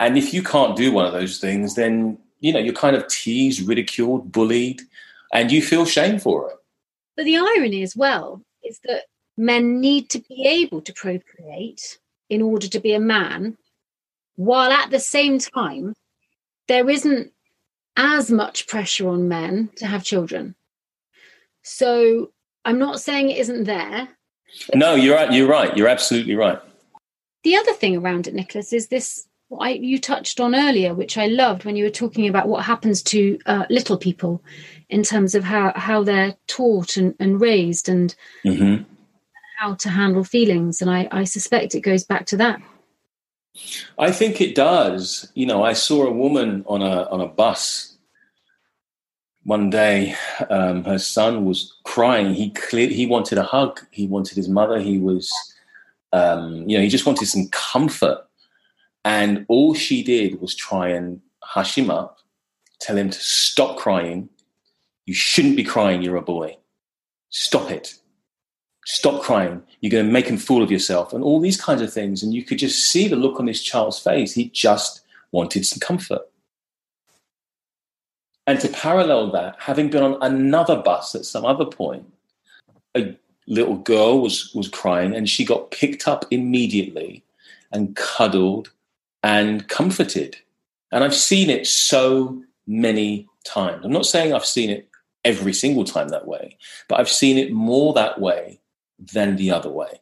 And 0.00 0.16
if 0.16 0.32
you 0.32 0.42
can't 0.42 0.76
do 0.76 0.92
one 0.92 1.06
of 1.06 1.12
those 1.12 1.38
things, 1.38 1.74
then 1.74 2.18
you 2.40 2.52
know 2.52 2.60
you're 2.60 2.74
kind 2.74 2.96
of 2.96 3.06
teased, 3.08 3.66
ridiculed, 3.68 4.32
bullied, 4.32 4.82
and 5.32 5.50
you 5.50 5.62
feel 5.62 5.84
shame 5.84 6.18
for 6.18 6.50
it. 6.50 6.56
But 7.16 7.24
the 7.24 7.36
irony 7.36 7.82
as 7.82 7.96
well 7.96 8.42
is 8.64 8.80
that 8.84 9.04
men 9.36 9.80
need 9.80 10.10
to 10.10 10.20
be 10.20 10.46
able 10.46 10.80
to 10.82 10.92
procreate 10.92 11.98
in 12.28 12.42
order 12.42 12.68
to 12.68 12.80
be 12.80 12.92
a 12.92 13.00
man, 13.00 13.56
while 14.36 14.70
at 14.70 14.90
the 14.90 15.00
same 15.00 15.38
time, 15.38 15.94
there 16.68 16.88
isn't 16.88 17.32
as 17.96 18.30
much 18.30 18.66
pressure 18.66 19.08
on 19.08 19.28
men 19.28 19.70
to 19.76 19.86
have 19.86 20.04
children. 20.04 20.54
So 21.62 22.32
I'm 22.64 22.78
not 22.78 23.00
saying 23.00 23.30
it 23.30 23.38
isn't 23.38 23.64
there. 23.64 24.08
No, 24.74 24.94
you're 24.94 25.16
right. 25.16 25.32
You're 25.32 25.48
right. 25.48 25.76
You're 25.76 25.88
absolutely 25.88 26.34
right. 26.34 26.60
The 27.42 27.56
other 27.56 27.72
thing 27.72 27.96
around 27.96 28.26
it, 28.26 28.34
Nicholas, 28.34 28.72
is 28.72 28.88
this 28.88 29.26
what 29.48 29.64
I, 29.64 29.70
you 29.70 30.00
touched 30.00 30.40
on 30.40 30.54
earlier, 30.54 30.94
which 30.94 31.16
I 31.16 31.26
loved 31.26 31.64
when 31.64 31.76
you 31.76 31.84
were 31.84 31.90
talking 31.90 32.28
about 32.28 32.48
what 32.48 32.64
happens 32.64 33.02
to 33.04 33.38
uh, 33.46 33.64
little 33.70 33.96
people 33.96 34.42
in 34.88 35.02
terms 35.02 35.34
of 35.34 35.44
how, 35.44 35.72
how 35.76 36.02
they're 36.02 36.34
taught 36.48 36.96
and, 36.96 37.14
and 37.20 37.40
raised 37.40 37.88
and 37.88 38.14
mm-hmm. 38.44 38.82
how 39.58 39.74
to 39.74 39.88
handle 39.88 40.24
feelings. 40.24 40.82
And 40.82 40.90
I, 40.90 41.08
I 41.12 41.24
suspect 41.24 41.74
it 41.74 41.80
goes 41.80 42.04
back 42.04 42.26
to 42.26 42.36
that. 42.38 42.60
I 43.98 44.12
think 44.12 44.40
it 44.40 44.54
does. 44.54 45.30
You 45.34 45.46
know, 45.46 45.62
I 45.62 45.72
saw 45.72 46.06
a 46.06 46.12
woman 46.12 46.64
on 46.66 46.82
a 46.82 47.08
on 47.10 47.20
a 47.20 47.26
bus 47.26 47.96
one 49.44 49.70
day. 49.70 50.14
Um, 50.50 50.84
her 50.84 50.98
son 50.98 51.44
was 51.44 51.72
crying. 51.84 52.34
He 52.34 52.50
clear, 52.50 52.88
he 52.88 53.06
wanted 53.06 53.38
a 53.38 53.44
hug. 53.44 53.80
He 53.90 54.06
wanted 54.06 54.36
his 54.36 54.48
mother. 54.48 54.80
He 54.80 54.98
was, 54.98 55.32
um, 56.12 56.68
you 56.68 56.76
know, 56.76 56.82
he 56.82 56.88
just 56.88 57.06
wanted 57.06 57.26
some 57.26 57.48
comfort. 57.48 58.26
And 59.04 59.46
all 59.48 59.72
she 59.72 60.02
did 60.02 60.40
was 60.40 60.54
try 60.54 60.88
and 60.88 61.20
hush 61.44 61.78
him 61.78 61.90
up, 61.90 62.18
tell 62.80 62.96
him 62.98 63.08
to 63.08 63.20
stop 63.20 63.78
crying, 63.78 64.28
you 65.06 65.14
shouldn't 65.14 65.56
be 65.56 65.62
crying, 65.62 66.02
you're 66.02 66.16
a 66.16 66.22
boy. 66.22 66.58
Stop 67.30 67.70
it. 67.70 67.94
Stop 68.88 69.20
crying. 69.20 69.62
You're 69.80 69.90
going 69.90 70.06
to 70.06 70.12
make 70.12 70.30
a 70.30 70.36
fool 70.36 70.62
of 70.62 70.70
yourself, 70.70 71.12
and 71.12 71.24
all 71.24 71.40
these 71.40 71.60
kinds 71.60 71.82
of 71.82 71.92
things. 71.92 72.22
And 72.22 72.32
you 72.32 72.44
could 72.44 72.58
just 72.58 72.84
see 72.84 73.08
the 73.08 73.16
look 73.16 73.40
on 73.40 73.46
this 73.46 73.60
child's 73.60 73.98
face. 73.98 74.32
He 74.32 74.48
just 74.50 75.00
wanted 75.32 75.66
some 75.66 75.80
comfort. 75.80 76.22
And 78.46 78.60
to 78.60 78.68
parallel 78.68 79.32
that, 79.32 79.56
having 79.58 79.90
been 79.90 80.04
on 80.04 80.18
another 80.22 80.76
bus 80.76 81.16
at 81.16 81.24
some 81.24 81.44
other 81.44 81.64
point, 81.64 82.06
a 82.96 83.16
little 83.48 83.76
girl 83.76 84.20
was, 84.20 84.52
was 84.54 84.68
crying 84.68 85.16
and 85.16 85.28
she 85.28 85.44
got 85.44 85.72
picked 85.72 86.06
up 86.06 86.24
immediately 86.30 87.24
and 87.72 87.96
cuddled 87.96 88.70
and 89.24 89.66
comforted. 89.66 90.36
And 90.92 91.02
I've 91.02 91.14
seen 91.14 91.50
it 91.50 91.66
so 91.66 92.40
many 92.68 93.28
times. 93.44 93.84
I'm 93.84 93.90
not 93.90 94.06
saying 94.06 94.32
I've 94.32 94.46
seen 94.46 94.70
it 94.70 94.88
every 95.24 95.52
single 95.52 95.82
time 95.82 96.10
that 96.10 96.28
way, 96.28 96.56
but 96.88 97.00
I've 97.00 97.08
seen 97.08 97.36
it 97.36 97.50
more 97.52 97.92
that 97.94 98.20
way 98.20 98.60
than 98.98 99.36
the 99.36 99.50
other 99.50 99.70
way. 99.70 100.00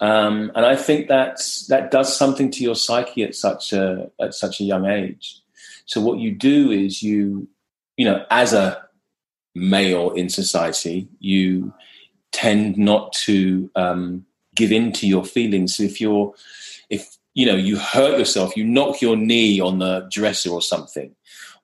Um, 0.00 0.50
and 0.56 0.66
I 0.66 0.74
think 0.74 1.06
that's 1.06 1.66
that 1.68 1.92
does 1.92 2.16
something 2.16 2.50
to 2.50 2.64
your 2.64 2.74
psyche 2.74 3.22
at 3.22 3.36
such 3.36 3.72
a 3.72 4.10
at 4.20 4.34
such 4.34 4.60
a 4.60 4.64
young 4.64 4.86
age. 4.86 5.40
So 5.86 6.00
what 6.00 6.18
you 6.18 6.34
do 6.34 6.70
is 6.70 7.02
you, 7.02 7.48
you 7.96 8.04
know, 8.04 8.24
as 8.30 8.52
a 8.52 8.82
male 9.54 10.10
in 10.10 10.28
society, 10.28 11.08
you 11.20 11.72
tend 12.32 12.78
not 12.78 13.12
to 13.12 13.70
um, 13.76 14.24
give 14.56 14.72
in 14.72 14.92
to 14.92 15.06
your 15.06 15.24
feelings. 15.24 15.76
So 15.76 15.84
If 15.84 16.00
you're, 16.00 16.34
if 16.90 17.16
you 17.34 17.46
know, 17.46 17.54
you 17.54 17.76
hurt 17.76 18.18
yourself, 18.18 18.56
you 18.56 18.64
knock 18.64 19.00
your 19.00 19.16
knee 19.16 19.60
on 19.60 19.78
the 19.78 20.08
dresser 20.10 20.50
or 20.50 20.62
something, 20.62 21.14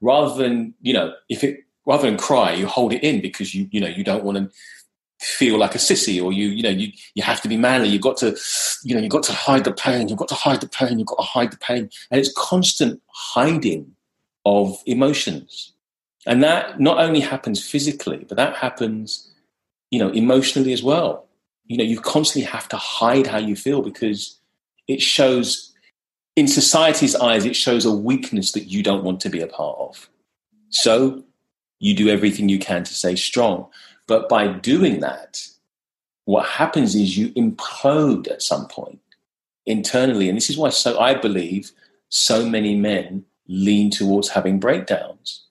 rather 0.01 0.41
than 0.41 0.75
you 0.81 0.93
know, 0.93 1.13
if 1.29 1.43
it 1.43 1.65
rather 1.87 2.09
than 2.09 2.19
cry, 2.19 2.53
you 2.53 2.67
hold 2.67 2.93
it 2.93 3.03
in 3.03 3.21
because 3.21 3.55
you 3.55 3.69
you 3.73 3.81
know 3.81 3.89
you 3.89 4.05
don't 4.05 4.25
want 4.25 4.39
to 4.39 4.51
feel 5.21 5.59
like 5.59 5.75
a 5.75 5.79
sissy 5.79 6.23
or 6.23 6.33
you 6.33 6.49
you 6.49 6.63
know 6.63 6.71
you 6.71 6.93
you 7.15 7.23
have 7.23 7.41
to 7.41 7.49
be 7.49 7.57
manly. 7.57 7.89
You've 7.89 8.03
got 8.03 8.17
to 8.19 8.37
you 8.85 8.95
know 8.95 9.01
you've 9.01 9.11
got 9.11 9.25
to 9.25 9.33
hide 9.33 9.65
the 9.65 9.73
pain. 9.73 10.09
You've 10.09 10.19
got 10.19 10.29
to 10.29 10.35
hide 10.35 10.61
the 10.61 10.69
pain. 10.69 10.99
You've 10.99 11.09
got 11.09 11.17
to 11.17 11.23
hide 11.23 11.53
the 11.53 11.59
pain. 11.59 11.91
And 12.11 12.21
it's 12.21 12.33
constant 12.37 13.03
hiding 13.09 13.93
of 14.45 14.77
emotions. 14.87 15.73
And 16.27 16.43
that 16.43 16.81
not 16.81 16.99
only 16.99 17.21
happens 17.21 17.65
physically 17.65 18.25
but 18.29 18.37
that 18.37 18.57
happens 18.57 19.33
you 19.91 19.99
know 19.99 20.11
emotionally 20.11 20.73
as 20.73 20.83
well. 20.83 21.27
You 21.67 21.79
know 21.79 21.85
you 21.85 22.01
constantly 22.01 22.49
have 22.51 22.69
to 22.69 22.77
hide 22.77 23.27
how 23.27 23.39
you 23.39 23.57
feel 23.57 23.83
because 23.83 24.39
it 24.87 25.03
shows 25.03 25.75
in 26.37 26.47
society's 26.47 27.17
eyes 27.17 27.45
it 27.45 27.57
shows 27.57 27.85
a 27.85 27.93
weakness 27.93 28.53
that 28.53 28.71
you 28.71 28.83
don't 28.85 29.03
want 29.03 29.21
to 29.21 29.29
be 29.29 29.41
a 29.41 29.49
part 29.49 29.77
of. 29.81 30.09
So 30.71 31.25
you 31.81 31.95
do 31.95 32.09
everything 32.09 32.49
you 32.49 32.59
can 32.59 32.85
to 32.85 32.95
stay 32.95 33.17
strong 33.17 33.69
but 34.09 34.29
by 34.29 34.49
doing 34.49 35.01
that, 35.01 35.47
what 36.25 36.47
happens 36.47 36.97
is 36.97 37.17
you 37.17 37.29
implode 37.35 38.29
at 38.31 38.43
some 38.43 38.67
point 38.67 39.01
internally. 39.67 40.29
And 40.29 40.37
this 40.37 40.51
is 40.51 40.59
why 40.59 40.71
so 40.71 40.99
I 40.99 41.15
believe 41.15 41.71
so 42.09 42.45
many 42.45 42.75
men 42.75 43.25
lean 43.47 43.91
towards 43.91 44.31
having 44.31 44.59
breakdowns 44.59 45.45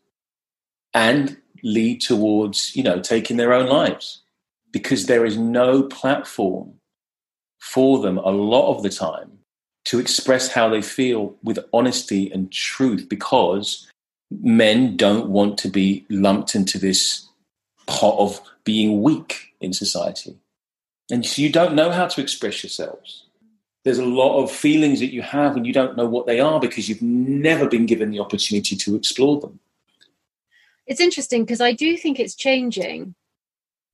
and 0.93 1.37
lead 1.63 2.01
towards, 2.01 2.75
you 2.75 2.83
know, 2.83 2.99
taking 2.99 3.37
their 3.37 3.53
own 3.53 3.67
lives. 3.67 4.21
Because 4.71 5.05
there 5.05 5.25
is 5.25 5.37
no 5.37 5.83
platform 5.83 6.73
for 7.59 7.99
them 7.99 8.17
a 8.17 8.29
lot 8.29 8.75
of 8.75 8.83
the 8.83 8.89
time 8.89 9.31
to 9.85 9.99
express 9.99 10.49
how 10.49 10.67
they 10.67 10.81
feel 10.81 11.35
with 11.43 11.59
honesty 11.73 12.29
and 12.31 12.51
truth 12.51 13.07
because 13.07 13.89
men 14.29 14.97
don't 14.97 15.29
want 15.29 15.57
to 15.57 15.69
be 15.69 16.05
lumped 16.09 16.53
into 16.53 16.77
this 16.77 17.26
pot 17.87 18.17
of 18.19 18.39
being 18.63 19.01
weak 19.01 19.53
in 19.59 19.73
society. 19.73 20.37
And 21.09 21.25
so 21.25 21.41
you 21.41 21.51
don't 21.51 21.73
know 21.73 21.89
how 21.89 22.07
to 22.07 22.21
express 22.21 22.63
yourselves. 22.63 23.23
There's 23.83 23.97
a 23.97 24.05
lot 24.05 24.43
of 24.43 24.51
feelings 24.51 24.99
that 24.99 25.13
you 25.13 25.21
have 25.21 25.55
and 25.55 25.65
you 25.65 25.71
don't 25.71 25.95
know 25.95 26.05
what 26.05 26.27
they 26.27 26.39
are 26.39 26.59
because 26.59 26.89
you've 26.89 27.01
never 27.01 27.67
been 27.67 27.85
given 27.85 28.11
the 28.11 28.19
opportunity 28.19 28.75
to 28.75 28.95
explore 28.95 29.39
them. 29.39 29.59
It's 30.85 30.99
interesting 30.99 31.43
because 31.43 31.61
I 31.61 31.71
do 31.71 31.97
think 31.97 32.19
it's 32.19 32.35
changing. 32.35 33.15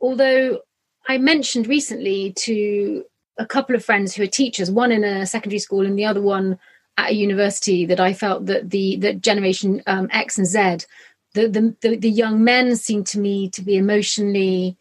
Although 0.01 0.61
I 1.07 1.17
mentioned 1.17 1.67
recently 1.67 2.33
to 2.33 3.05
a 3.37 3.45
couple 3.45 3.75
of 3.75 3.85
friends 3.85 4.15
who 4.15 4.23
are 4.23 4.27
teachers, 4.27 4.71
one 4.71 4.91
in 4.91 5.03
a 5.03 5.25
secondary 5.25 5.59
school 5.59 5.85
and 5.85 5.97
the 5.97 6.05
other 6.05 6.21
one 6.21 6.59
at 6.97 7.11
a 7.11 7.15
university, 7.15 7.85
that 7.85 7.99
I 7.99 8.13
felt 8.13 8.45
that 8.47 8.69
the 8.69 8.97
that 8.97 9.21
generation 9.21 9.81
um, 9.87 10.07
X 10.11 10.37
and 10.37 10.47
Z 10.47 10.85
the, 11.33 11.47
the, 11.47 11.75
the, 11.81 11.95
the 11.97 12.09
young 12.09 12.43
men 12.43 12.75
seemed 12.75 13.07
to 13.07 13.19
me 13.19 13.49
to 13.49 13.61
be 13.61 13.75
emotionally 13.75 14.77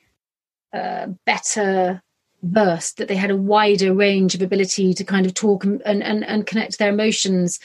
uh, 0.73 1.07
better 1.27 2.03
versed, 2.43 2.97
that 2.97 3.09
they 3.09 3.17
had 3.17 3.31
a 3.31 3.37
wider 3.37 3.95
range 3.95 4.35
of 4.35 4.43
ability 4.43 4.95
to 4.95 5.05
kind 5.05 5.27
of 5.27 5.35
talk 5.35 5.65
and, 5.65 5.83
and, 5.85 6.03
and 6.03 6.47
connect 6.47 6.79
their 6.79 6.93
emotions. 6.93 7.59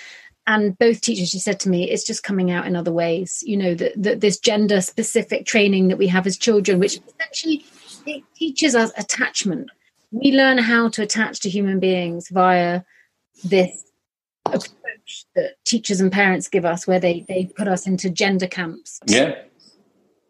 And 0.45 0.77
both 0.77 1.01
teachers, 1.01 1.29
she 1.29 1.39
said 1.39 1.59
to 1.61 1.69
me, 1.69 1.89
it's 1.89 2.05
just 2.05 2.23
coming 2.23 2.51
out 2.51 2.67
in 2.67 2.75
other 2.75 2.91
ways. 2.91 3.43
You 3.45 3.57
know, 3.57 3.75
that, 3.75 3.93
that 4.01 4.21
this 4.21 4.39
gender 4.39 4.81
specific 4.81 5.45
training 5.45 5.89
that 5.89 5.97
we 5.97 6.07
have 6.07 6.27
as 6.27 6.37
children, 6.37 6.79
which 6.79 6.99
essentially 7.07 7.65
it 8.05 8.23
teaches 8.35 8.75
us 8.75 8.91
attachment. 8.97 9.69
We 10.11 10.31
learn 10.31 10.57
how 10.57 10.87
to 10.89 11.01
attach 11.01 11.41
to 11.41 11.49
human 11.49 11.79
beings 11.79 12.29
via 12.29 12.83
this 13.43 13.83
that 15.35 15.63
teachers 15.65 15.99
and 16.01 16.11
parents 16.11 16.47
give 16.47 16.65
us 16.65 16.87
where 16.87 16.99
they 16.99 17.25
they 17.27 17.45
put 17.55 17.67
us 17.67 17.87
into 17.87 18.09
gender 18.09 18.47
camps. 18.47 18.99
Yeah. 19.05 19.35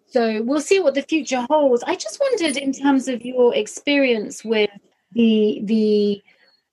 So 0.08 0.42
we'll 0.44 0.62
see 0.62 0.80
what 0.80 0.96
the 0.96 1.02
future 1.02 1.46
holds. 1.50 1.84
I 1.84 1.96
just 1.96 2.20
wondered 2.20 2.58
in 2.58 2.72
terms 2.72 3.08
of 3.08 3.24
your 3.26 3.54
experience 3.56 4.44
with 4.44 4.70
the 5.14 5.62
the 5.64 6.22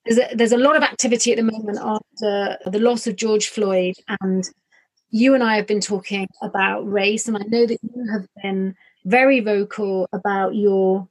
there's 0.05 0.19
a, 0.19 0.35
there's 0.35 0.51
a 0.51 0.57
lot 0.57 0.75
of 0.75 0.83
activity 0.83 1.31
at 1.31 1.37
the 1.37 1.43
moment 1.43 1.79
after 1.81 2.57
the 2.69 2.79
loss 2.79 3.07
of 3.07 3.15
george 3.15 3.47
floyd 3.47 3.95
and 4.19 4.49
you 5.09 5.33
and 5.33 5.41
i 5.41 5.55
have 5.55 5.65
been 5.65 5.79
talking 5.79 6.27
about 6.43 6.81
race 6.81 7.27
and 7.27 7.37
i 7.37 7.41
know 7.47 7.65
that 7.65 7.79
you 7.81 8.11
have 8.11 8.27
been 8.43 8.75
very 9.05 9.39
vocal 9.39 10.07
about 10.11 10.53
your 10.53 11.07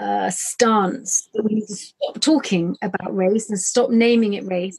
uh, 0.00 0.30
stance 0.30 1.28
that 1.34 1.42
we 1.42 1.54
need 1.54 1.66
to 1.66 1.76
stop 1.76 2.20
talking 2.20 2.76
about 2.82 3.14
race 3.14 3.48
and 3.48 3.58
stop 3.58 3.90
naming 3.90 4.34
it 4.34 4.44
race, 4.44 4.78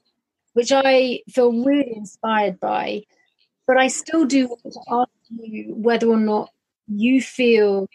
which 0.56 0.72
I 0.72 1.22
feel 1.30 1.52
really 1.64 1.96
inspired 1.96 2.60
by. 2.60 3.04
But 3.68 3.78
I 3.78 3.88
still 3.88 4.26
do 4.26 4.48
want 4.48 4.74
to 4.74 4.82
ask 4.90 5.10
you 5.30 5.74
whether 5.76 6.08
or 6.08 6.20
not 6.20 6.50
you 6.88 7.22
feel 7.22 7.88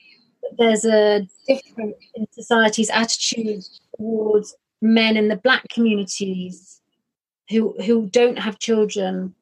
that 0.43 0.57
there's 0.59 0.85
a 0.85 1.27
difference 1.47 1.97
in 2.15 2.27
society's 2.33 2.91
attitude 2.91 3.65
towards 3.97 4.55
men 4.83 5.17
in 5.17 5.29
the 5.29 5.37
black 5.37 5.69
communities 5.69 6.81
who 7.49 7.75
who 7.83 8.09
don't 8.09 8.39
have 8.39 8.59
children 8.59 9.35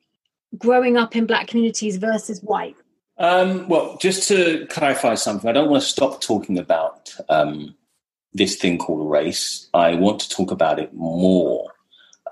growing 0.57 0.97
up 0.97 1.17
in 1.17 1.27
black 1.27 1.47
communities 1.47 1.97
versus 1.97 2.41
white 2.43 2.77
um, 3.19 3.69
well, 3.69 3.97
just 4.01 4.29
to 4.29 4.67
clarify 4.71 5.17
something, 5.17 5.51
I 5.51 5.53
don't 5.53 5.69
want 5.69 5.83
to 5.83 5.89
stop 5.89 6.21
talking 6.21 6.57
about 6.57 7.13
um, 7.29 7.75
this 8.33 8.55
thing 8.55 8.79
called 8.79 9.11
race. 9.11 9.69
I 9.75 9.97
want 9.97 10.21
to 10.21 10.29
talk 10.29 10.53
about 10.53 10.79
it 10.79 10.95
more, 10.95 11.73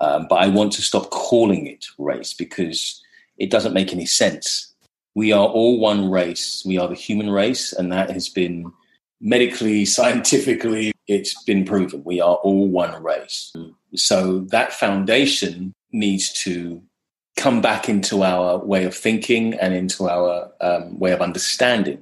um, 0.01 0.27
but 0.29 0.35
I 0.35 0.47
want 0.47 0.73
to 0.73 0.81
stop 0.81 1.09
calling 1.09 1.67
it 1.67 1.85
race 1.97 2.33
because 2.33 3.01
it 3.37 3.49
doesn't 3.49 3.73
make 3.73 3.93
any 3.93 4.05
sense. 4.05 4.73
We 5.15 5.31
are 5.31 5.47
all 5.47 5.79
one 5.79 6.11
race. 6.11 6.63
We 6.65 6.77
are 6.77 6.87
the 6.87 6.95
human 6.95 7.29
race, 7.29 7.73
and 7.73 7.91
that 7.91 8.09
has 8.11 8.29
been 8.29 8.71
medically, 9.19 9.85
scientifically, 9.97 10.91
it's 11.07 11.41
been 11.43 11.65
proven. 11.65 12.03
We 12.03 12.21
are 12.21 12.35
all 12.35 12.67
one 12.67 13.01
race. 13.01 13.53
So 13.95 14.39
that 14.51 14.73
foundation 14.73 15.73
needs 15.91 16.31
to 16.43 16.81
come 17.37 17.61
back 17.61 17.87
into 17.87 18.23
our 18.23 18.57
way 18.57 18.83
of 18.83 18.95
thinking 18.95 19.53
and 19.53 19.73
into 19.73 20.09
our 20.09 20.51
um, 20.59 20.99
way 20.99 21.11
of 21.11 21.21
understanding 21.21 22.01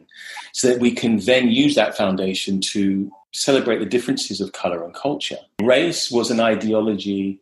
so 0.53 0.69
that 0.69 0.79
we 0.79 0.91
can 0.91 1.17
then 1.19 1.49
use 1.49 1.75
that 1.75 1.95
foundation 1.95 2.61
to 2.61 3.11
celebrate 3.33 3.79
the 3.79 3.85
differences 3.85 4.39
of 4.39 4.53
color 4.53 4.83
and 4.83 4.93
culture. 4.93 5.37
Race 5.61 6.09
was 6.09 6.31
an 6.31 6.39
ideology, 6.39 7.39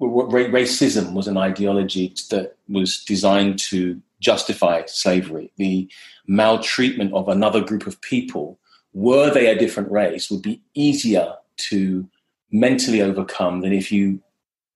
racism 0.00 1.12
was 1.12 1.28
an 1.28 1.36
ideology 1.36 2.14
that 2.30 2.56
was 2.68 3.04
designed 3.04 3.58
to 3.58 4.00
justify 4.20 4.82
slavery. 4.86 5.52
The 5.56 5.88
maltreatment 6.26 7.12
of 7.12 7.28
another 7.28 7.60
group 7.60 7.86
of 7.86 8.00
people, 8.00 8.58
were 8.92 9.30
they 9.30 9.46
a 9.46 9.58
different 9.58 9.90
race, 9.90 10.30
would 10.30 10.42
be 10.42 10.62
easier 10.74 11.34
to 11.68 12.08
mentally 12.50 13.02
overcome 13.02 13.60
than 13.60 13.72
if 13.72 13.92
you 13.92 14.20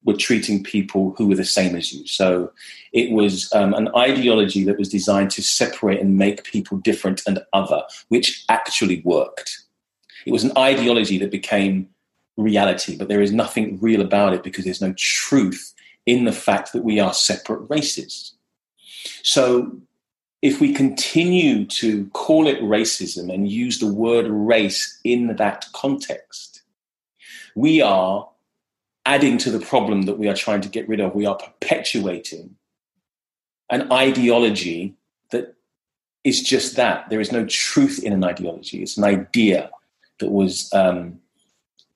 were 0.05 0.17
treating 0.17 0.63
people 0.63 1.15
who 1.17 1.27
were 1.27 1.35
the 1.35 1.45
same 1.45 1.75
as 1.75 1.93
you. 1.93 2.07
So 2.07 2.53
it 2.93 3.11
was 3.11 3.51
um, 3.55 3.73
an 3.75 3.89
ideology 3.97 4.63
that 4.65 4.79
was 4.79 4.91
designed 4.91 5.31
to 5.33 5.43
separate 5.43 6.01
and 6.01 6.19
make 6.19 6.45
people 6.45 6.77
different 6.79 7.23
and 7.27 7.41
other, 7.53 7.83
which 8.09 8.45
actually 8.51 9.01
worked. 9.05 9.63
It 10.27 10.33
was 10.33 10.45
an 10.45 10.53
ideology 10.57 11.19
that 11.19 11.31
became 11.31 11.89
reality, 12.37 12.97
but 12.97 13.09
there 13.09 13.23
is 13.23 13.33
nothing 13.33 13.79
real 13.81 14.01
about 14.01 14.35
it 14.35 14.43
because 14.43 14.65
there's 14.65 14.81
no 14.81 14.95
truth 14.97 15.73
in 16.07 16.25
the 16.25 16.33
fact 16.33 16.73
that 16.73 16.85
we 16.85 17.01
are 17.01 17.15
separate 17.15 17.67
races. 17.71 18.35
So 19.23 19.79
if 20.43 20.61
we 20.61 20.75
continue 20.75 21.65
to 21.67 22.07
call 22.09 22.47
it 22.47 22.61
racism 22.61 23.33
and 23.33 23.49
use 23.49 23.79
the 23.79 23.93
word 23.93 24.27
race 24.29 25.01
in 25.05 25.37
that 25.37 25.67
context, 25.73 26.63
we 27.55 27.81
are 27.81 28.29
adding 29.07 29.39
to 29.39 29.51
the 29.51 29.65
problem 29.65 30.03
that 30.03 30.19
we 30.19 30.29
are 30.29 30.35
trying 30.35 30.61
to 30.63 30.69
get 30.69 30.89
rid 30.89 31.01
of. 31.01 31.15
We 31.15 31.27
are 31.27 31.37
perpetuating 31.37 32.57
an 33.71 33.91
ideology 33.93 34.95
that 35.31 35.55
is 36.25 36.43
just 36.43 36.77
that. 36.77 37.09
There 37.11 37.21
is 37.21 37.33
no 37.33 37.47
truth 37.47 38.03
in 38.03 38.13
an 38.13 38.25
ideology. 38.25 38.83
It's 38.83 38.97
an 38.97 39.05
idea 39.05 39.71
that 40.21 40.31
was 40.31 40.73
um, 40.73 41.21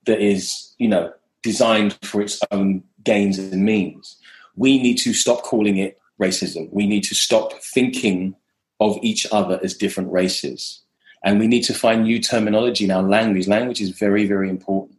that 0.09 0.21
is, 0.21 0.75
you 0.79 0.89
know, 0.89 1.13
designed 1.43 1.97
for 2.03 2.21
its 2.21 2.41
own 2.51 2.83
gains 3.05 3.39
and 3.39 3.65
means. 3.65 4.17
We 4.57 4.83
need 4.83 4.97
to 4.99 5.13
stop 5.13 5.43
calling 5.43 5.79
it 5.79 5.99
racism. 6.21 6.69
We 6.73 6.87
need 6.87 7.05
to 7.05 7.15
stop 7.15 7.53
thinking 7.63 8.35
of 8.81 8.99
each 9.03 9.27
other 9.31 9.61
as 9.63 9.75
different 9.75 10.11
races. 10.11 10.81
And 11.23 11.39
we 11.39 11.47
need 11.47 11.63
to 11.65 11.75
find 11.75 12.03
new 12.03 12.21
terminology 12.21 12.85
in 12.85 12.91
our 12.91 13.03
language. 13.03 13.47
Language 13.47 13.81
is 13.81 13.91
very, 13.91 14.27
very 14.27 14.49
important. 14.49 14.99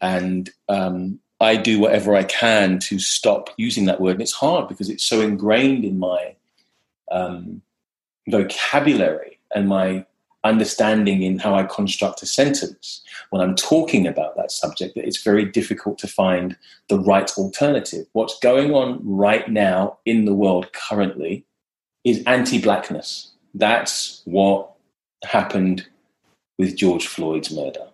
And 0.00 0.50
um, 0.68 1.20
I 1.40 1.56
do 1.56 1.78
whatever 1.78 2.14
I 2.14 2.24
can 2.24 2.78
to 2.80 2.98
stop 2.98 3.50
using 3.56 3.86
that 3.86 4.00
word. 4.00 4.12
And 4.12 4.22
it's 4.22 4.32
hard 4.32 4.68
because 4.68 4.88
it's 4.88 5.04
so 5.04 5.20
ingrained 5.20 5.84
in 5.84 5.98
my 5.98 6.36
um, 7.10 7.62
vocabulary 8.28 9.38
and 9.54 9.68
my 9.68 10.06
understanding 10.44 11.22
in 11.22 11.38
how 11.38 11.54
I 11.54 11.64
construct 11.64 12.22
a 12.22 12.26
sentence 12.26 13.02
when 13.30 13.42
I'm 13.42 13.54
talking 13.54 14.06
about 14.06 14.36
that 14.36 14.50
subject 14.50 14.94
that 14.94 15.06
it's 15.06 15.22
very 15.22 15.44
difficult 15.44 15.98
to 15.98 16.08
find 16.08 16.56
the 16.88 16.98
right 16.98 17.30
alternative. 17.36 18.06
What's 18.12 18.38
going 18.38 18.72
on 18.72 19.00
right 19.02 19.50
now 19.50 19.98
in 20.04 20.24
the 20.24 20.34
world 20.34 20.72
currently 20.72 21.44
is 22.04 22.22
anti 22.26 22.60
blackness. 22.60 23.32
That's 23.54 24.22
what 24.24 24.70
happened 25.24 25.86
with 26.58 26.76
George 26.76 27.06
Floyd's 27.06 27.50
murder. 27.50 27.86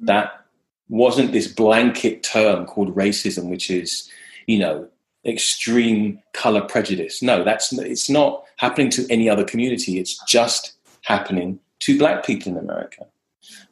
That 0.00 0.44
wasn't 0.88 1.32
this 1.32 1.46
blanket 1.46 2.22
term 2.22 2.66
called 2.66 2.94
racism, 2.94 3.48
which 3.48 3.70
is, 3.70 4.10
you 4.46 4.58
know, 4.58 4.88
extreme 5.24 6.20
color 6.34 6.62
prejudice. 6.62 7.22
No, 7.22 7.44
that's 7.44 7.72
it's 7.72 8.10
not 8.10 8.44
happening 8.56 8.90
to 8.90 9.06
any 9.08 9.28
other 9.28 9.44
community. 9.44 9.98
It's 9.98 10.18
just 10.26 10.74
happening 11.02 11.60
to 11.82 11.98
black 11.98 12.24
people 12.24 12.52
in 12.52 12.58
America. 12.58 13.06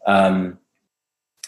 Um, 0.07 0.59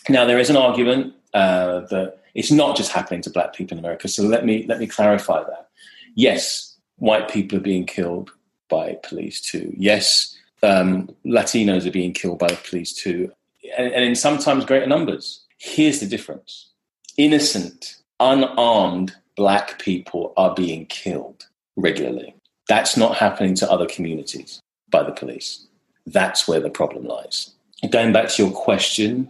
now, 0.08 0.24
there 0.24 0.38
is 0.38 0.50
an 0.50 0.56
argument 0.56 1.14
uh, 1.34 1.80
that 1.90 2.18
it's 2.34 2.50
not 2.50 2.76
just 2.76 2.92
happening 2.92 3.22
to 3.22 3.30
black 3.30 3.54
people 3.54 3.76
in 3.76 3.84
America. 3.84 4.08
So 4.08 4.22
let 4.22 4.44
me 4.44 4.64
let 4.68 4.78
me 4.78 4.86
clarify 4.86 5.42
that. 5.42 5.68
Yes, 6.14 6.76
white 6.96 7.28
people 7.30 7.58
are 7.58 7.62
being 7.62 7.86
killed 7.86 8.30
by 8.68 8.98
police 9.02 9.40
too. 9.40 9.72
Yes, 9.76 10.36
um, 10.62 11.10
Latinos 11.24 11.86
are 11.86 11.90
being 11.90 12.12
killed 12.12 12.38
by 12.38 12.48
the 12.48 12.60
police 12.68 12.92
too, 12.92 13.32
and, 13.76 13.92
and 13.92 14.04
in 14.04 14.14
sometimes 14.14 14.64
greater 14.64 14.86
numbers. 14.86 15.44
Here's 15.58 16.00
the 16.00 16.06
difference: 16.06 16.70
innocent, 17.16 17.96
unarmed 18.20 19.14
black 19.36 19.78
people 19.78 20.32
are 20.36 20.54
being 20.54 20.86
killed 20.86 21.46
regularly. 21.76 22.34
That's 22.68 22.96
not 22.96 23.16
happening 23.16 23.54
to 23.56 23.70
other 23.70 23.86
communities 23.86 24.60
by 24.90 25.02
the 25.02 25.12
police. 25.12 25.66
That's 26.06 26.48
where 26.48 26.60
the 26.60 26.70
problem 26.70 27.04
lies. 27.06 27.52
Going 27.90 28.12
back 28.12 28.28
to 28.28 28.42
your 28.42 28.52
question 28.52 29.28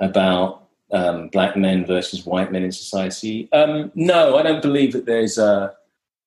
about 0.00 0.68
um, 0.92 1.28
black 1.28 1.56
men 1.56 1.84
versus 1.86 2.24
white 2.24 2.52
men 2.52 2.62
in 2.62 2.72
society, 2.72 3.48
um, 3.52 3.90
no, 3.94 4.36
I 4.36 4.42
don't 4.42 4.62
believe 4.62 4.92
that 4.92 5.06
there's 5.06 5.38
a 5.38 5.74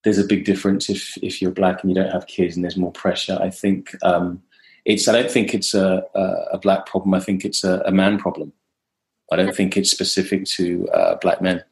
there's 0.04 0.18
a 0.18 0.26
big 0.26 0.44
difference 0.44 0.88
if 0.88 1.16
if 1.22 1.42
you're 1.42 1.50
black 1.50 1.82
and 1.82 1.90
you 1.90 1.94
don't 1.94 2.12
have 2.12 2.26
kids 2.26 2.54
and 2.54 2.64
there's 2.64 2.76
more 2.76 2.92
pressure. 2.92 3.38
I 3.40 3.50
think 3.50 3.96
um, 4.02 4.42
it's 4.84 5.08
I 5.08 5.12
don't 5.12 5.30
think 5.30 5.54
it's 5.54 5.74
a, 5.74 6.04
a, 6.14 6.22
a, 6.52 6.58
black 6.58 6.86
problem. 6.86 7.14
I 7.14 7.20
think 7.20 7.44
it's 7.44 7.64
a, 7.64 7.82
a, 7.84 7.90
man 7.90 8.18
problem. 8.18 8.52
I 9.30 9.36
don't 9.36 9.54
think 9.54 9.76
it's 9.76 9.90
specific 9.90 10.44
to 10.56 10.88
uh, 10.88 11.16
black 11.16 11.42
men. 11.42 11.62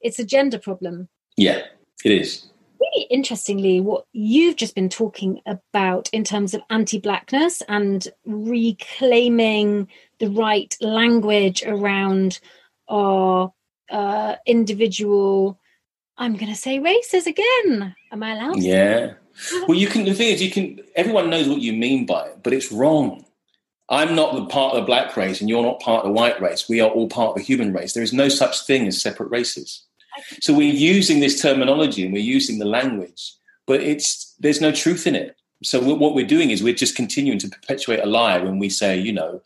It's 0.00 0.18
a 0.18 0.24
gender 0.24 0.58
problem. 0.58 1.08
Yeah, 1.36 1.62
it 2.04 2.12
is 2.12 2.46
really 2.92 3.06
interestingly, 3.10 3.80
what 3.80 4.06
you've 4.12 4.56
just 4.56 4.74
been 4.74 4.88
talking 4.88 5.40
about 5.46 6.08
in 6.12 6.24
terms 6.24 6.54
of 6.54 6.62
anti 6.70 6.98
blackness 6.98 7.62
and 7.68 8.08
reclaiming 8.24 9.88
the 10.18 10.28
right 10.28 10.74
language 10.80 11.62
around 11.64 12.40
our 12.88 13.52
uh, 13.90 14.36
individual, 14.46 15.58
I'm 16.16 16.34
going 16.34 16.52
to 16.52 16.58
say 16.58 16.78
races 16.78 17.26
again. 17.26 17.94
Am 18.12 18.22
I 18.22 18.32
allowed? 18.32 18.62
Yeah. 18.62 19.14
Well, 19.68 19.76
you 19.76 19.88
can, 19.88 20.04
the 20.04 20.14
thing 20.14 20.32
is, 20.32 20.42
you 20.42 20.50
can, 20.50 20.80
everyone 20.94 21.28
knows 21.28 21.48
what 21.48 21.60
you 21.60 21.72
mean 21.72 22.06
by 22.06 22.26
it, 22.26 22.42
but 22.42 22.54
it's 22.54 22.72
wrong. 22.72 23.24
I'm 23.88 24.16
not 24.16 24.34
the 24.34 24.46
part 24.46 24.74
of 24.74 24.80
the 24.80 24.86
black 24.86 25.16
race 25.16 25.40
and 25.40 25.48
you're 25.48 25.62
not 25.62 25.80
part 25.80 26.04
of 26.04 26.08
the 26.08 26.12
white 26.12 26.40
race. 26.40 26.68
We 26.68 26.80
are 26.80 26.88
all 26.88 27.08
part 27.08 27.30
of 27.30 27.36
the 27.36 27.42
human 27.42 27.72
race. 27.72 27.92
There 27.92 28.02
is 28.02 28.12
no 28.12 28.28
such 28.28 28.66
thing 28.66 28.86
as 28.88 29.00
separate 29.00 29.30
races. 29.30 29.84
So 30.40 30.54
we're 30.54 30.72
using 30.72 31.20
this 31.20 31.40
terminology 31.40 32.04
and 32.04 32.12
we're 32.12 32.22
using 32.22 32.58
the 32.58 32.64
language, 32.64 33.34
but 33.66 33.80
it's 33.80 34.34
there's 34.38 34.60
no 34.60 34.72
truth 34.72 35.06
in 35.06 35.14
it. 35.14 35.36
So 35.62 35.80
what 35.80 36.14
we're 36.14 36.26
doing 36.26 36.50
is 36.50 36.62
we're 36.62 36.74
just 36.74 36.96
continuing 36.96 37.38
to 37.38 37.48
perpetuate 37.48 38.00
a 38.00 38.06
lie 38.06 38.38
when 38.38 38.58
we 38.58 38.68
say, 38.68 38.98
you 38.98 39.12
know, 39.12 39.40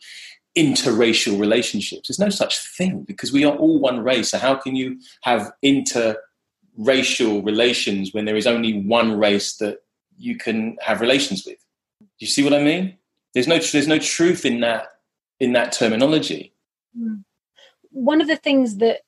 interracial 0.57 1.39
relationships. 1.39 2.07
There's 2.07 2.19
no 2.19 2.29
such 2.29 2.59
thing 2.59 3.03
because 3.03 3.31
we 3.31 3.45
are 3.45 3.55
all 3.55 3.79
one 3.79 4.01
race. 4.01 4.31
So 4.31 4.37
how 4.37 4.55
can 4.55 4.75
you 4.75 4.99
have 5.21 5.51
interracial 5.63 7.45
relations 7.45 8.13
when 8.13 8.25
there 8.25 8.35
is 8.35 8.47
only 8.47 8.81
one 8.81 9.17
race 9.17 9.55
that 9.57 9.79
you 10.17 10.37
can 10.37 10.77
have 10.81 10.99
relations 10.99 11.45
with? 11.45 11.57
Do 11.99 12.07
you 12.19 12.27
see 12.27 12.43
what 12.43 12.53
I 12.53 12.61
mean? 12.61 12.97
There's 13.33 13.47
no 13.47 13.59
there's 13.59 13.87
no 13.87 13.99
truth 13.99 14.45
in 14.45 14.59
that 14.59 14.89
in 15.39 15.53
that 15.53 15.71
terminology. 15.71 16.53
Hmm. 16.97 17.19
One 17.91 18.21
of 18.21 18.27
the 18.27 18.37
things 18.37 18.77
that 18.77 19.01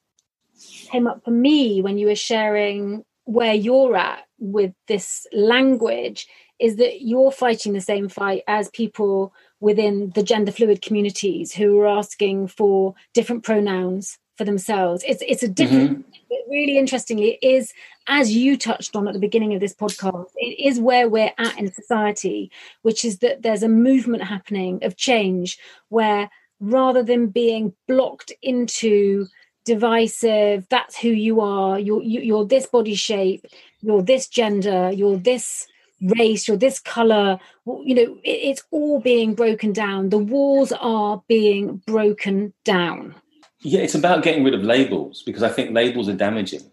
came 0.91 1.08
up 1.08 1.23
for 1.23 1.32
me 1.32 1.82
when 1.82 1.97
you 1.97 2.08
were 2.08 2.15
sharing 2.15 3.04
where 3.26 3.54
you're 3.54 3.95
at 3.95 4.26
with 4.39 4.73
this 4.88 5.26
language 5.32 6.28
is 6.60 6.76
that 6.76 7.02
you're 7.02 7.32
fighting 7.32 7.73
the 7.73 7.82
same 7.82 8.08
fight 8.10 8.43
as 8.47 8.69
people 8.69 9.34
within 9.60 10.12
the 10.15 10.23
gender 10.23 10.52
fluid 10.52 10.82
communities 10.82 11.54
who 11.54 11.80
are 11.80 11.88
asking 11.88 12.47
for 12.47 12.93
different 13.13 13.43
pronouns 13.43 14.17
for 14.38 14.43
themselves. 14.43 15.04
It's 15.08 15.23
it's 15.26 15.43
a 15.43 15.47
different 15.47 15.99
mm-hmm. 15.99 16.52
really 16.52 16.78
interestingly 16.78 17.38
it 17.41 17.45
is 17.45 17.73
as 18.08 18.34
you 18.34 18.58
touched 18.58 18.95
on 18.95 19.08
at 19.08 19.13
the 19.13 19.19
beginning 19.19 19.54
of 19.54 19.62
this 19.62 19.76
podcast, 19.76 20.30
it 20.36 20.60
is 20.60 20.80
where 20.80 21.08
we're 21.08 21.32
at 21.38 21.58
in 21.58 21.71
society, 21.71 22.52
which 22.82 23.06
is 23.06 23.19
that 23.19 23.41
there's 23.41 23.63
a 23.63 23.69
movement 23.69 24.23
happening 24.23 24.84
of 24.84 24.97
change 24.97 25.58
where 25.89 26.30
rather 26.60 27.04
than 27.04 27.28
being 27.28 27.73
blocked 27.88 28.32
into 28.41 29.28
divisive 29.65 30.67
that's 30.69 30.97
who 30.97 31.10
you 31.10 31.39
are 31.39 31.80
you're 31.80 32.02
you're 32.04 32.45
this 32.45 32.65
body 32.65 32.95
shape 32.95 33.45
you're 33.82 34.02
this 34.02 34.28
gender 34.28 34.91
you're 34.91 35.17
this 35.17 35.67
race 36.04 36.47
you're 36.47 36.58
this 36.58 36.80
color. 36.80 37.39
You 37.65 37.95
know 37.95 38.17
it's 38.23 38.63
all 38.71 38.99
being 38.99 39.34
broken 39.36 39.73
down. 39.73 40.10
The 40.10 40.17
walls 40.17 40.71
are 40.73 41.23
being 41.28 41.78
broken 41.88 42.54
down. 42.63 43.15
Yeah 43.62 43.82
it's 43.82 43.95
about 43.95 44.23
getting 44.23 44.43
rid 44.43 44.54
of 44.54 44.63
labels 44.63 45.23
because 45.23 45.43
i 45.43 45.49
think 45.49 45.71
labels 45.71 46.10
are 46.10 46.13
damaging. 46.13 46.69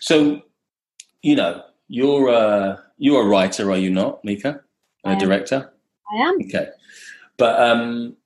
So 0.00 0.42
you 1.22 1.36
know 1.36 1.62
you're 1.88 2.28
a 2.28 2.82
you're 2.98 3.22
a 3.22 3.26
writer 3.26 3.70
are 3.70 3.78
you 3.78 3.90
not 3.90 4.24
mika? 4.24 4.60
A 5.04 5.14
director? 5.16 5.72
I 6.12 6.22
am. 6.22 6.38
Okay. 6.42 6.68
But 7.36 7.60
um 7.60 8.16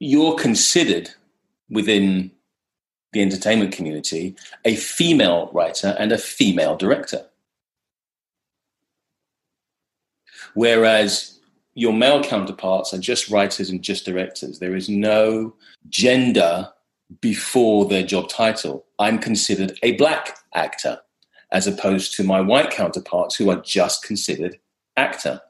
you're 0.00 0.34
considered 0.34 1.10
within 1.70 2.32
the 3.12 3.22
entertainment 3.22 3.72
community 3.72 4.34
a 4.64 4.76
female 4.76 5.50
writer 5.52 5.96
and 5.98 6.12
a 6.12 6.18
female 6.18 6.76
director. 6.76 7.24
Whereas 10.54 11.38
your 11.74 11.92
male 11.92 12.22
counterparts 12.22 12.92
are 12.92 12.98
just 12.98 13.30
writers 13.30 13.70
and 13.70 13.82
just 13.82 14.04
directors. 14.04 14.58
There 14.58 14.76
is 14.76 14.88
no 14.88 15.54
gender 15.88 16.68
before 17.20 17.86
their 17.86 18.02
job 18.02 18.28
title. 18.28 18.84
I'm 18.98 19.18
considered 19.18 19.78
a 19.82 19.92
black 19.92 20.38
actor, 20.54 20.98
as 21.50 21.66
opposed 21.66 22.14
to 22.16 22.24
my 22.24 22.40
white 22.40 22.70
counterparts 22.70 23.36
who 23.36 23.50
are 23.50 23.60
just 23.62 24.04
considered 24.04 24.58
actor. 24.96 25.40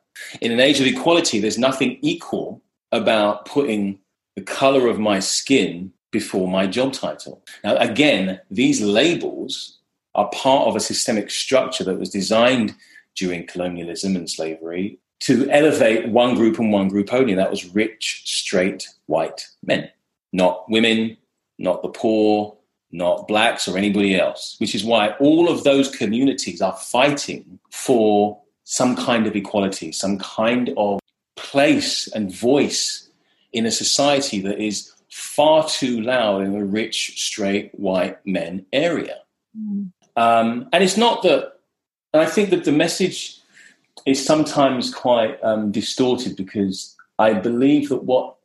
In 0.41 0.53
an 0.53 0.61
age 0.61 0.81
of 0.81 0.87
equality, 0.87 1.41
there's 1.41 1.59
nothing 1.59 1.99
equal 2.03 2.63
about 2.93 3.47
putting 3.47 3.99
the 4.37 4.43
color 4.43 4.89
of 4.89 4.99
my 4.99 5.19
skin 5.19 5.93
before 6.13 6.47
my 6.47 6.67
job 6.69 6.93
title. 6.93 7.43
Now, 7.65 7.77
again, 7.79 8.41
these 8.51 8.81
labels 8.81 9.79
are 10.15 10.31
part 10.31 10.69
of 10.69 10.77
a 10.77 10.81
systemic 10.81 11.31
structure 11.31 11.83
that 11.85 11.99
was 11.99 12.11
designed 12.11 12.75
during 13.17 13.47
colonialism 13.47 14.15
and 14.15 14.31
slavery 14.31 14.99
to 15.21 15.49
elevate 15.51 16.09
one 16.09 16.35
group 16.35 16.59
and 16.59 16.73
one 16.73 16.89
group 16.89 17.13
only. 17.13 17.35
That 17.35 17.51
was 17.51 17.75
rich, 17.75 18.23
straight, 18.25 18.89
white 19.07 19.49
men, 19.65 19.91
not 20.33 20.69
women, 20.69 21.17
not 21.59 21.83
the 21.83 21.89
poor, 21.89 22.57
not 22.91 23.27
blacks 23.27 23.67
or 23.67 23.79
anybody 23.79 24.19
else, 24.19 24.57
which 24.59 24.75
is 24.75 24.85
why 24.85 25.11
all 25.19 25.49
of 25.49 25.65
those 25.65 25.95
communities 25.95 26.61
are 26.61 26.77
fighting 26.77 27.59
for 27.71 28.39
some 28.65 28.95
kind 28.95 29.27
of 29.27 29.35
equality, 29.35 29.93
some 29.93 30.19
kind 30.19 30.73
of 30.77 31.01
place 31.37 32.07
and 32.09 32.35
voice 32.35 33.09
in 33.53 33.67
a 33.67 33.71
society 33.71 34.41
that 34.41 34.59
is 34.59 34.93
far 35.13 35.69
too 35.69 36.01
loud 36.01 36.43
in 36.43 36.53
the 36.53 36.65
rich, 36.65 37.23
straight, 37.23 37.71
white 37.75 38.27
men 38.27 38.65
area. 38.73 39.19
Mm. 39.57 39.93
Um, 40.17 40.69
and 40.73 40.83
it's 40.83 40.97
not 40.97 41.23
that, 41.23 41.53
and 42.15 42.23
I 42.23 42.27
think 42.27 42.49
that 42.49 42.65
the 42.65 42.73
message 42.73 43.39
is 44.07 44.25
sometimes 44.25 44.93
quite 44.93 45.39
um, 45.45 45.71
distorted 45.71 46.35
because 46.35 46.97
I 47.19 47.35
believe 47.35 47.91
that 47.91 48.05
what 48.05 48.37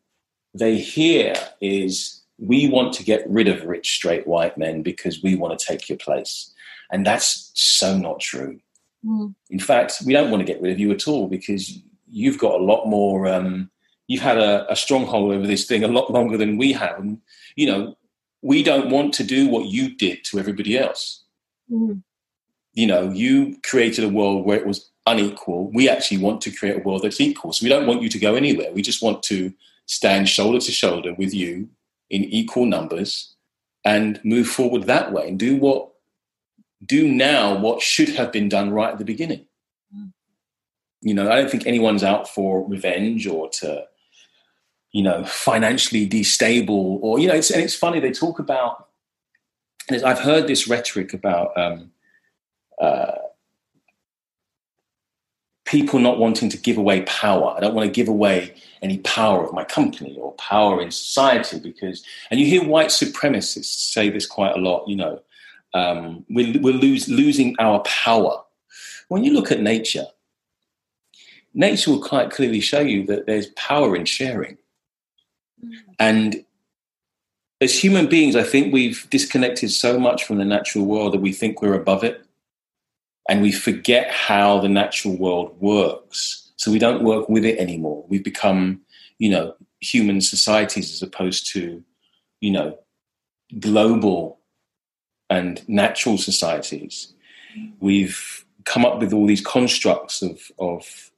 they 0.54 0.78
hear 0.78 1.36
is 1.62 2.22
we 2.38 2.68
want 2.68 2.94
to 2.96 3.04
get 3.04 3.28
rid 3.30 3.48
of 3.48 3.64
rich, 3.64 3.96
straight 3.96 4.28
white 4.28 4.58
men 4.58 4.84
because 4.84 5.24
we 5.24 5.36
want 5.36 5.58
to 5.58 5.66
take 5.66 5.88
your 5.88 5.98
place. 5.98 6.54
And 6.92 7.06
that's 7.06 7.50
so 7.54 7.98
not 7.98 8.20
true. 8.20 8.60
Mm. 9.06 9.34
In 9.50 9.60
fact, 9.60 10.02
we 10.06 10.12
don't 10.12 10.32
want 10.32 10.46
to 10.46 10.54
get 10.54 10.62
rid 10.62 10.74
of 10.74 10.80
you 10.80 10.92
at 10.92 11.08
all 11.08 11.30
because 11.30 11.80
you've 12.10 12.38
got 12.38 12.60
a 12.60 12.64
lot 12.64 12.88
more 12.88 13.26
um, 13.26 13.72
you've 14.08 14.22
had 14.22 14.38
a, 14.38 14.72
a 14.72 14.76
stronghold 14.76 15.34
over 15.34 15.46
this 15.46 15.66
thing 15.66 15.84
a 15.84 15.88
lot 15.88 16.12
longer 16.12 16.38
than 16.38 16.58
we 16.58 16.74
have. 16.74 17.00
And, 17.00 17.22
you 17.56 17.68
know, 17.68 17.98
we 18.42 18.64
don't 18.64 18.90
want 18.90 19.14
to 19.16 19.24
do 19.24 19.48
what 19.48 19.66
you 19.66 19.96
did 19.96 20.24
to 20.26 20.40
everybody 20.40 20.78
else. 20.78 21.24
Mm. 21.72 22.02
You 22.74 22.88
know, 22.88 23.10
you 23.10 23.58
created 23.64 24.04
a 24.04 24.10
world 24.10 24.46
where 24.46 24.58
it 24.58 24.66
was 24.66 24.90
unequal. 25.06 25.72
We 25.72 25.90
actually 25.90 26.20
want 26.20 26.42
to 26.42 26.52
create 26.52 26.78
a 26.78 26.84
world 26.84 27.04
that's 27.04 27.20
equal. 27.20 27.54
So 27.54 27.64
we 27.64 27.70
don't 27.70 27.88
want 27.88 28.02
you 28.02 28.10
to 28.10 28.20
go 28.20 28.36
anywhere. 28.36 28.72
We 28.72 28.82
just 28.82 29.02
want 29.02 29.24
to 29.24 29.54
stand 29.86 30.30
shoulder 30.30 30.60
to 30.60 30.72
shoulder 30.72 31.14
with 31.14 31.34
you 31.34 31.70
in 32.10 32.24
equal 32.24 32.66
numbers 32.66 33.36
and 33.84 34.20
move 34.24 34.48
forward 34.48 34.84
that 34.84 35.12
way 35.12 35.28
and 35.28 35.40
do 35.40 35.56
what 35.56 35.92
do 36.86 37.08
now 37.08 37.58
what 37.58 37.82
should 37.82 38.10
have 38.10 38.32
been 38.32 38.50
done 38.50 38.70
right 38.70 38.92
at 38.92 39.00
the 39.00 39.06
beginning. 39.06 39.46
Mm. 39.96 40.12
You 41.02 41.14
know, 41.14 41.32
I 41.32 41.36
don't 41.36 41.50
think 41.50 41.66
anyone's 41.66 42.04
out 42.04 42.30
for 42.30 42.68
revenge 42.68 43.26
or 43.26 43.50
to, 43.50 43.86
you 44.92 45.04
know, 45.04 45.24
financially 45.26 46.08
destable 46.08 47.00
or 47.02 47.20
you 47.20 47.28
know. 47.28 47.36
It's, 47.36 47.52
and 47.52 47.62
it's 47.62 47.76
funny 47.76 48.00
they 48.00 48.12
talk 48.12 48.40
about. 48.40 48.88
I've 49.90 50.20
heard 50.20 50.48
this 50.48 50.68
rhetoric 50.68 51.14
about 51.14 51.58
um, 51.58 51.92
uh, 52.82 53.12
people 55.68 56.00
not 56.00 56.18
wanting 56.18 56.50
to 56.50 56.58
give 56.58 56.78
away 56.78 57.02
power. 57.02 57.54
I 57.56 57.60
don't 57.60 57.76
want 57.76 57.86
to 57.86 57.92
give 57.92 58.08
away 58.08 58.56
any 58.82 59.00
power 59.00 59.46
of 59.46 59.54
my 59.54 59.66
company 59.66 60.18
or 60.20 60.34
power 60.34 60.82
in 60.82 60.92
society 60.92 61.60
because, 61.60 62.04
and 62.32 62.40
you 62.40 62.46
hear 62.46 62.64
white 62.64 62.88
supremacists 62.88 63.66
say 63.66 64.10
this 64.10 64.26
quite 64.26 64.56
a 64.56 64.60
lot, 64.60 64.88
you 64.88 64.96
know, 64.96 65.22
um, 65.74 66.26
we're, 66.30 66.60
we're 66.62 66.74
lose, 66.74 67.10
losing 67.10 67.56
our 67.60 67.82
power. 67.82 68.42
When 69.10 69.24
you 69.24 69.34
look 69.34 69.52
at 69.52 69.62
nature, 69.62 70.06
nature 71.54 71.92
will 71.92 72.02
quite 72.02 72.32
clearly 72.32 72.62
show 72.62 72.80
you 72.80 73.06
that 73.08 73.26
there's 73.26 73.48
power 73.48 73.96
in 73.96 74.06
sharing. 74.06 74.58
Mm. 75.64 75.72
And 76.00 76.46
as 77.60 77.78
human 77.78 78.08
beings, 78.08 78.36
I 78.36 78.44
think 78.44 78.74
we've 78.74 79.08
disconnected 79.10 79.72
so 79.72 80.00
much 80.00 80.24
from 80.24 80.38
the 80.38 80.46
natural 80.46 80.86
world 80.86 81.14
that 81.14 81.22
we 81.22 81.34
think 81.34 81.62
we're 81.62 81.74
above 81.74 82.04
it. 82.04 82.24
And 83.30 83.42
we 83.42 83.52
forget 83.52 84.10
how 84.10 84.60
the 84.60 84.70
natural 84.70 85.18
world 85.18 85.60
works. 85.60 86.52
So 86.56 86.72
we 86.72 86.80
don't 86.80 87.04
work 87.04 87.28
with 87.28 87.44
it 87.44 87.58
anymore. 87.60 88.06
We've 88.08 88.24
become, 88.24 88.82
you 89.20 89.30
know, 89.30 89.56
human 89.82 90.22
societies 90.22 90.92
as 90.94 91.02
opposed 91.02 91.52
to, 91.54 91.84
you 92.40 92.52
know, 92.52 92.78
global 93.60 94.40
and 95.30 95.68
natural 95.68 96.18
societies. 96.18 97.14
We've 97.80 98.46
come 98.64 98.86
up 98.86 99.00
with 99.00 99.14
all 99.14 99.26
these 99.26 99.42
constructs 99.42 100.22
of, 100.22 100.52
of, 100.58 101.12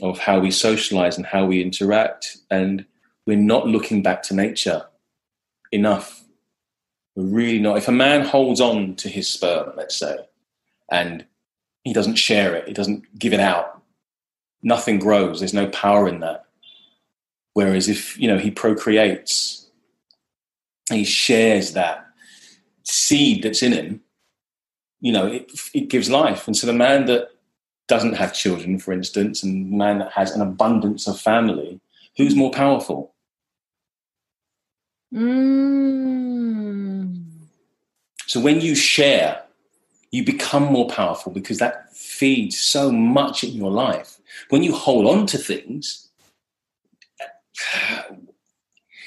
of 0.00 0.18
how 0.18 0.40
we 0.40 0.50
socialize 0.50 1.16
and 1.16 1.26
how 1.26 1.46
we 1.46 1.62
interact, 1.62 2.36
and 2.50 2.84
we're 3.26 3.36
not 3.36 3.66
looking 3.66 4.02
back 4.02 4.22
to 4.24 4.34
nature 4.34 4.84
enough. 5.72 6.24
We're 7.16 7.24
really 7.24 7.58
not. 7.58 7.78
If 7.78 7.88
a 7.88 7.92
man 7.92 8.24
holds 8.24 8.60
on 8.60 8.96
to 8.96 9.08
his 9.08 9.28
sperm, 9.28 9.72
let's 9.76 9.96
say, 9.96 10.16
and 10.90 11.24
he 11.84 11.92
doesn't 11.92 12.16
share 12.16 12.54
it, 12.54 12.68
he 12.68 12.74
doesn't 12.74 13.18
give 13.18 13.32
it 13.32 13.40
out, 13.40 13.82
nothing 14.62 14.98
grows. 14.98 15.40
There's 15.40 15.54
no 15.54 15.68
power 15.68 16.08
in 16.08 16.20
that. 16.20 16.44
Whereas 17.52 17.88
if 17.88 18.18
you 18.18 18.28
know 18.28 18.38
he 18.38 18.50
procreates, 18.50 19.70
he 20.90 21.04
shares 21.04 21.72
that 21.72 22.04
seed 22.84 23.42
that's 23.42 23.62
in 23.62 23.72
him, 23.72 24.00
you 25.00 25.12
know, 25.12 25.26
it, 25.26 25.50
it 25.72 25.88
gives 25.88 26.10
life. 26.10 26.46
And 26.46 26.56
so 26.56 26.66
the 26.66 26.72
man 26.72 27.06
that 27.06 27.28
doesn't 27.88 28.14
have 28.14 28.34
children, 28.34 28.78
for 28.78 28.92
instance, 28.92 29.42
and 29.42 29.72
the 29.72 29.76
man 29.76 29.98
that 29.98 30.12
has 30.12 30.32
an 30.32 30.40
abundance 30.40 31.06
of 31.06 31.20
family, 31.20 31.80
who's 32.16 32.34
more 32.34 32.50
powerful? 32.50 33.13
Mm. 35.14 36.74
So 38.26 38.40
when 38.40 38.60
you 38.60 38.74
share, 38.74 39.42
you 40.10 40.24
become 40.24 40.64
more 40.64 40.88
powerful 40.88 41.30
because 41.32 41.58
that 41.58 41.94
feeds 41.94 42.58
so 42.58 42.90
much 42.90 43.44
in 43.44 43.52
your 43.52 43.70
life. 43.70 44.18
When 44.48 44.62
you 44.62 44.74
hold 44.74 45.06
on 45.06 45.26
to 45.26 45.38
things, 45.38 46.08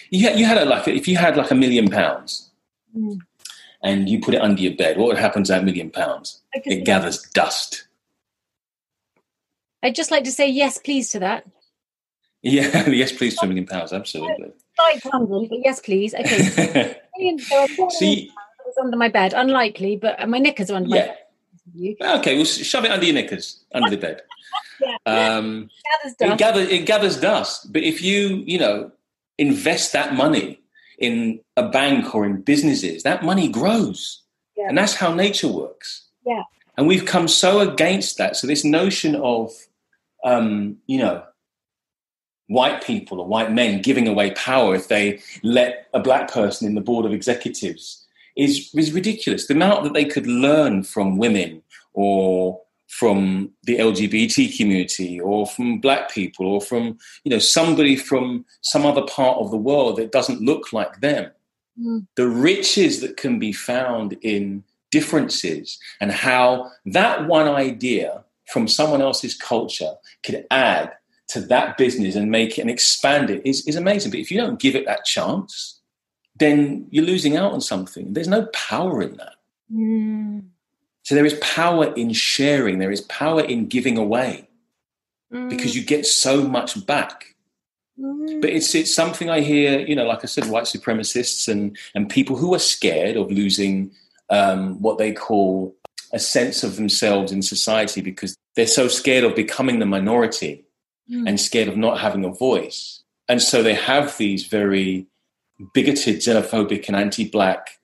you 0.10 0.28
had, 0.28 0.39
you 0.39 0.45
had 0.45 0.58
a, 0.58 0.66
like 0.66 0.88
if 0.88 1.08
you 1.08 1.18
had 1.18 1.36
like 1.36 1.51
a 1.51 1.55
million 1.55 1.89
pounds, 1.89 2.49
mm 2.95 3.20
and 3.84 4.10
you 4.10 4.20
put 4.20 4.34
it 4.34 4.41
under 4.41 4.62
your 4.62 4.76
bed, 4.76 4.97
what 4.97 5.08
would 5.08 5.18
happen 5.18 5.43
to 5.43 5.51
that 5.51 5.64
million 5.64 5.89
pounds? 5.89 6.41
It 6.53 6.84
gathers 6.84 7.22
dust. 7.34 7.88
I'd 9.84 9.95
just 9.95 10.12
like 10.12 10.24
to 10.24 10.32
say 10.32 10.49
yes, 10.49 10.78
please 10.78 11.10
to 11.10 11.20
that. 11.20 11.45
Yeah, 12.41 12.89
yes, 12.89 13.12
please 13.12 13.36
to 13.38 13.45
a 13.45 13.47
million 13.47 13.68
pounds, 13.68 13.93
absolutely. 13.93 14.51
Slight 14.78 15.01
tangent, 15.01 15.49
but 15.49 15.59
yes, 15.63 15.80
please. 15.80 16.13
Okay. 16.13 16.97
See, 17.89 18.32
under 18.82 18.97
my 18.97 19.09
bed. 19.09 19.34
Unlikely, 19.34 19.97
but 19.97 20.28
my 20.30 20.39
knickers 20.39 20.69
are 20.69 20.75
under 20.75 20.95
yeah. 20.95 21.13
my 21.75 21.95
bed. 21.99 22.19
Okay, 22.19 22.36
well, 22.36 22.45
shove 22.45 22.86
it 22.86 22.91
under 22.91 23.05
your 23.05 23.15
knickers, 23.15 23.63
under 23.73 23.89
the 23.89 23.97
bed. 23.97 24.21
yeah. 24.82 24.97
Um, 25.05 25.69
it, 26.05 26.38
gathers 26.38 26.38
dust. 26.38 26.57
It, 26.57 26.71
it 26.71 26.86
gathers 26.86 27.19
dust. 27.19 27.73
But 27.73 27.84
if 27.84 28.01
you, 28.01 28.43
you 28.45 28.59
know, 28.59 28.91
invest 29.38 29.93
that 29.93 30.13
money 30.13 30.61
in 30.97 31.39
a 31.55 31.67
bank 31.69 32.15
or 32.15 32.25
in 32.25 32.41
businesses, 32.41 33.03
that 33.03 33.23
money 33.23 33.47
grows. 33.49 34.21
Yeah. 34.55 34.69
And 34.69 34.78
that's 34.78 34.95
how 34.95 35.13
nature 35.13 35.47
works. 35.47 36.07
Yeah. 36.25 36.43
And 36.78 36.88
we've 36.88 37.05
come 37.05 37.28
so 37.28 37.59
against 37.59 38.17
that. 38.17 38.36
So 38.36 38.47
this 38.47 38.63
notion 38.63 39.15
of, 39.15 39.51
um, 40.23 40.78
you 40.88 40.99
know, 40.99 41.23
white 42.47 42.83
people 42.83 43.19
or 43.19 43.27
white 43.27 43.51
men 43.51 43.81
giving 43.81 44.07
away 44.07 44.31
power 44.31 44.75
if 44.75 44.87
they 44.87 45.19
let 45.43 45.87
a 45.93 45.99
black 45.99 46.31
person 46.31 46.67
in 46.67 46.75
the 46.75 46.81
board 46.81 47.05
of 47.05 47.13
executives 47.13 48.05
is, 48.35 48.69
is 48.73 48.91
ridiculous. 48.91 49.47
The 49.47 49.53
amount 49.53 49.83
that 49.83 49.93
they 49.93 50.05
could 50.05 50.27
learn 50.27 50.83
from 50.83 51.17
women 51.17 51.61
or 51.93 52.61
from 52.87 53.51
the 53.63 53.77
LGBT 53.77 54.55
community 54.57 55.19
or 55.19 55.45
from 55.45 55.79
black 55.79 56.09
people 56.09 56.47
or 56.47 56.61
from 56.61 56.97
you 57.23 57.29
know 57.29 57.39
somebody 57.39 57.95
from 57.95 58.45
some 58.61 58.85
other 58.85 59.01
part 59.01 59.37
of 59.39 59.51
the 59.51 59.57
world 59.57 59.97
that 59.97 60.11
doesn't 60.11 60.41
look 60.41 60.71
like 60.71 61.01
them 61.01 61.29
mm. 61.79 62.07
the 62.15 62.27
riches 62.27 63.01
that 63.01 63.17
can 63.17 63.39
be 63.39 63.51
found 63.51 64.17
in 64.21 64.63
differences 64.89 65.77
and 65.99 66.11
how 66.13 66.71
that 66.85 67.27
one 67.27 67.49
idea 67.49 68.23
from 68.47 68.69
someone 68.69 69.01
else's 69.01 69.35
culture 69.35 69.95
could 70.25 70.45
add 70.49 70.93
to 71.28 71.41
that 71.41 71.78
business 71.78 72.15
and 72.15 72.32
make 72.32 72.57
it 72.57 72.61
and 72.61 72.69
expand 72.69 73.30
it 73.30 73.45
is, 73.45 73.65
is 73.67 73.75
amazing 73.75 74.11
but 74.11 74.19
if 74.19 74.32
you 74.32 74.38
don't 74.38 74.59
give 74.59 74.75
it 74.75 74.86
that 74.86 75.05
chance 75.05 75.80
then 76.36 76.88
you're 76.91 77.05
losing 77.05 77.36
out 77.36 77.51
on 77.51 77.61
something 77.61 78.13
there's 78.13 78.28
no 78.28 78.45
power 78.47 79.01
in 79.01 79.17
that 79.17 79.36
mm. 79.73 80.41
So 81.07 81.15
there 81.15 81.25
is 81.25 81.36
power 81.36 81.93
in 81.93 82.11
sharing, 82.11 82.80
there 82.80 82.91
is 82.91 82.99
power 82.99 83.39
in 83.41 83.67
giving 83.67 83.97
away 83.97 84.49
mm. 85.34 85.49
because 85.49 85.73
you 85.73 85.82
get 85.82 86.05
so 86.05 86.43
much 86.43 86.86
back. 86.86 87.34
Mm. 87.97 88.41
But 88.41 88.49
it's 88.49 88.75
it's 88.75 88.93
something 88.93 89.30
I 89.30 89.39
hear, 89.39 89.80
you 89.80 89.95
know, 89.95 90.03
like 90.03 90.25
I 90.25 90.28
said, 90.28 90.49
white 90.49 90.65
supremacists 90.65 91.47
and 91.47 91.78
and 91.95 92.09
people 92.09 92.36
who 92.36 92.53
are 92.53 92.59
scared 92.59 93.15
of 93.15 93.32
losing 93.32 93.91
um, 94.30 94.82
what 94.82 94.97
they 94.97 95.13
call 95.13 95.73
a 96.11 96.19
sense 96.19 96.61
of 96.61 96.75
themselves 96.75 97.32
in 97.32 97.41
society 97.41 98.01
because 98.01 98.36
they're 98.57 98.67
so 98.67 98.89
scared 98.89 99.23
of 99.23 99.34
becoming 99.34 99.80
the 99.80 99.86
minority 99.86 100.65
mm. 101.10 101.28
and 101.28 101.39
scared 101.39 101.68
of 101.68 101.78
not 101.78 101.99
having 101.99 102.26
a 102.26 102.32
voice. 102.32 103.03
And 103.28 103.41
so 103.41 103.62
they 103.62 103.74
have 103.74 104.18
these 104.18 104.47
very 104.47 105.08
bigoted, 105.74 106.18
xenophobic, 106.18 106.88
and 106.88 106.95
anti-black 106.95 107.80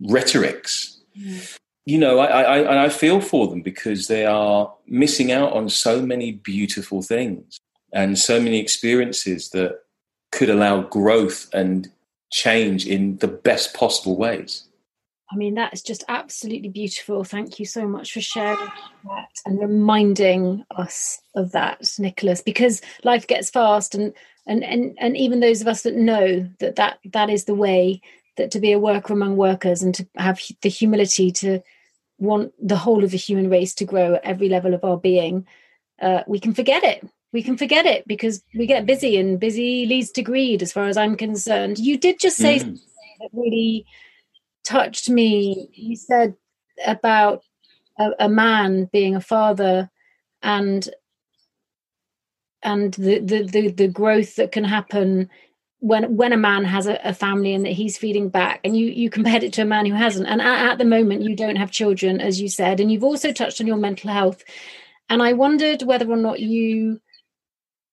rhetorics. 0.00 0.98
Mm 1.18 1.56
you 1.90 1.98
know, 1.98 2.18
I, 2.18 2.42
I, 2.42 2.84
I 2.84 2.88
feel 2.88 3.20
for 3.20 3.48
them 3.48 3.62
because 3.62 4.06
they 4.06 4.26
are 4.26 4.72
missing 4.86 5.32
out 5.32 5.52
on 5.52 5.68
so 5.68 6.00
many 6.00 6.32
beautiful 6.32 7.02
things 7.02 7.58
and 7.92 8.18
so 8.18 8.40
many 8.40 8.60
experiences 8.60 9.50
that 9.50 9.80
could 10.30 10.50
allow 10.50 10.82
growth 10.82 11.48
and 11.52 11.90
change 12.30 12.86
in 12.86 13.16
the 13.16 13.28
best 13.28 13.74
possible 13.74 14.16
ways. 14.16 14.68
I 15.32 15.36
mean, 15.36 15.54
that 15.54 15.72
is 15.72 15.82
just 15.82 16.04
absolutely 16.08 16.68
beautiful. 16.68 17.22
Thank 17.22 17.60
you 17.60 17.66
so 17.66 17.86
much 17.86 18.12
for 18.12 18.20
sharing 18.20 18.58
that 19.04 19.28
and 19.46 19.60
reminding 19.60 20.64
us 20.76 21.20
of 21.36 21.52
that, 21.52 21.88
Nicholas, 21.98 22.42
because 22.42 22.82
life 23.04 23.26
gets 23.26 23.50
fast 23.50 23.94
and 23.94 24.12
and 24.46 24.64
and, 24.64 24.96
and 24.98 25.16
even 25.16 25.40
those 25.40 25.60
of 25.60 25.68
us 25.68 25.82
that 25.82 25.94
know 25.94 26.48
that, 26.58 26.76
that 26.76 26.98
that 27.12 27.30
is 27.30 27.44
the 27.44 27.54
way 27.54 28.00
that 28.36 28.50
to 28.52 28.60
be 28.60 28.72
a 28.72 28.78
worker 28.78 29.12
among 29.12 29.36
workers 29.36 29.82
and 29.82 29.94
to 29.94 30.08
have 30.16 30.40
the 30.62 30.68
humility 30.68 31.30
to 31.30 31.60
want 32.18 32.52
the 32.60 32.76
whole 32.76 33.04
of 33.04 33.12
the 33.12 33.16
human 33.16 33.48
race 33.48 33.74
to 33.74 33.84
grow 33.84 34.14
at 34.14 34.24
every 34.24 34.48
level 34.48 34.74
of 34.74 34.84
our 34.84 34.96
being, 34.96 35.46
uh, 36.00 36.22
we 36.26 36.40
can 36.40 36.54
forget 36.54 36.82
it. 36.84 37.06
We 37.32 37.42
can 37.42 37.56
forget 37.56 37.86
it 37.86 38.06
because 38.08 38.42
we 38.54 38.66
get 38.66 38.86
busy, 38.86 39.16
and 39.16 39.38
busy 39.38 39.86
leads 39.86 40.10
to 40.12 40.22
greed, 40.22 40.62
as 40.62 40.72
far 40.72 40.88
as 40.88 40.96
I'm 40.96 41.16
concerned. 41.16 41.78
You 41.78 41.96
did 41.96 42.18
just 42.18 42.36
say 42.36 42.58
mm. 42.58 42.78
that 43.20 43.28
really 43.32 43.86
touched 44.64 45.08
me. 45.08 45.68
You 45.72 45.96
said 45.96 46.34
about 46.86 47.42
a, 47.98 48.10
a 48.20 48.28
man 48.28 48.88
being 48.92 49.16
a 49.16 49.20
father 49.20 49.90
and 50.42 50.88
and 52.62 52.94
the, 52.94 53.20
the 53.20 53.44
the 53.44 53.68
the 53.70 53.88
growth 53.88 54.36
that 54.36 54.52
can 54.52 54.64
happen 54.64 55.30
when 55.80 56.16
when 56.16 56.32
a 56.32 56.36
man 56.36 56.64
has 56.64 56.86
a, 56.86 57.00
a, 57.02 57.14
family 57.14 57.54
and 57.54 57.64
that 57.64 57.72
he's 57.72 57.96
feeding 57.96 58.28
back. 58.28 58.60
And 58.64 58.76
you 58.76 58.86
you 58.86 59.10
compared 59.10 59.42
it 59.42 59.52
to 59.54 59.62
a 59.62 59.66
man 59.66 59.86
who 59.86 59.94
hasn't. 59.94 60.28
And 60.28 60.40
at, 60.40 60.72
at, 60.72 60.78
the 60.78 60.84
moment 60.84 61.22
you 61.22 61.34
don't 61.34 61.56
have 61.56 61.70
children 61.70 62.20
as 62.20 62.40
you 62.40 62.48
said. 62.48 62.80
And 62.80 62.92
you've 62.92 63.04
also 63.04 63.32
touched 63.32 63.60
on 63.60 63.66
your 63.66 63.76
mental 63.76 64.10
health. 64.10 64.44
And 65.08 65.22
I 65.22 65.32
wondered 65.32 65.82
whether 65.82 66.08
or 66.08 66.16
not 66.16 66.38
you, 66.38 67.00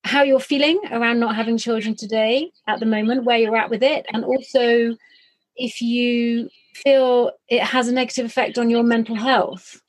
how 0.04 0.22
you're 0.22 0.40
feeling 0.40 0.80
around 0.92 1.20
not 1.20 1.36
having 1.36 1.58
children 1.58 1.96
today 1.96 2.52
at 2.68 2.80
the 2.80 2.86
moment, 2.86 3.24
where 3.24 3.38
you're 3.38 3.58
at 3.58 3.72
with 3.72 3.82
it, 3.82 4.06
and 4.14 4.24
also 4.24 4.96
if 5.58 5.82
you 5.82 6.50
feel 6.74 7.32
it 7.50 7.62
has 7.62 7.88
a 7.88 7.94
negative 7.94 8.26
effect 8.26 8.58
on 8.58 8.70
your 8.70 8.84
mental 8.84 9.16
health. 9.16 9.82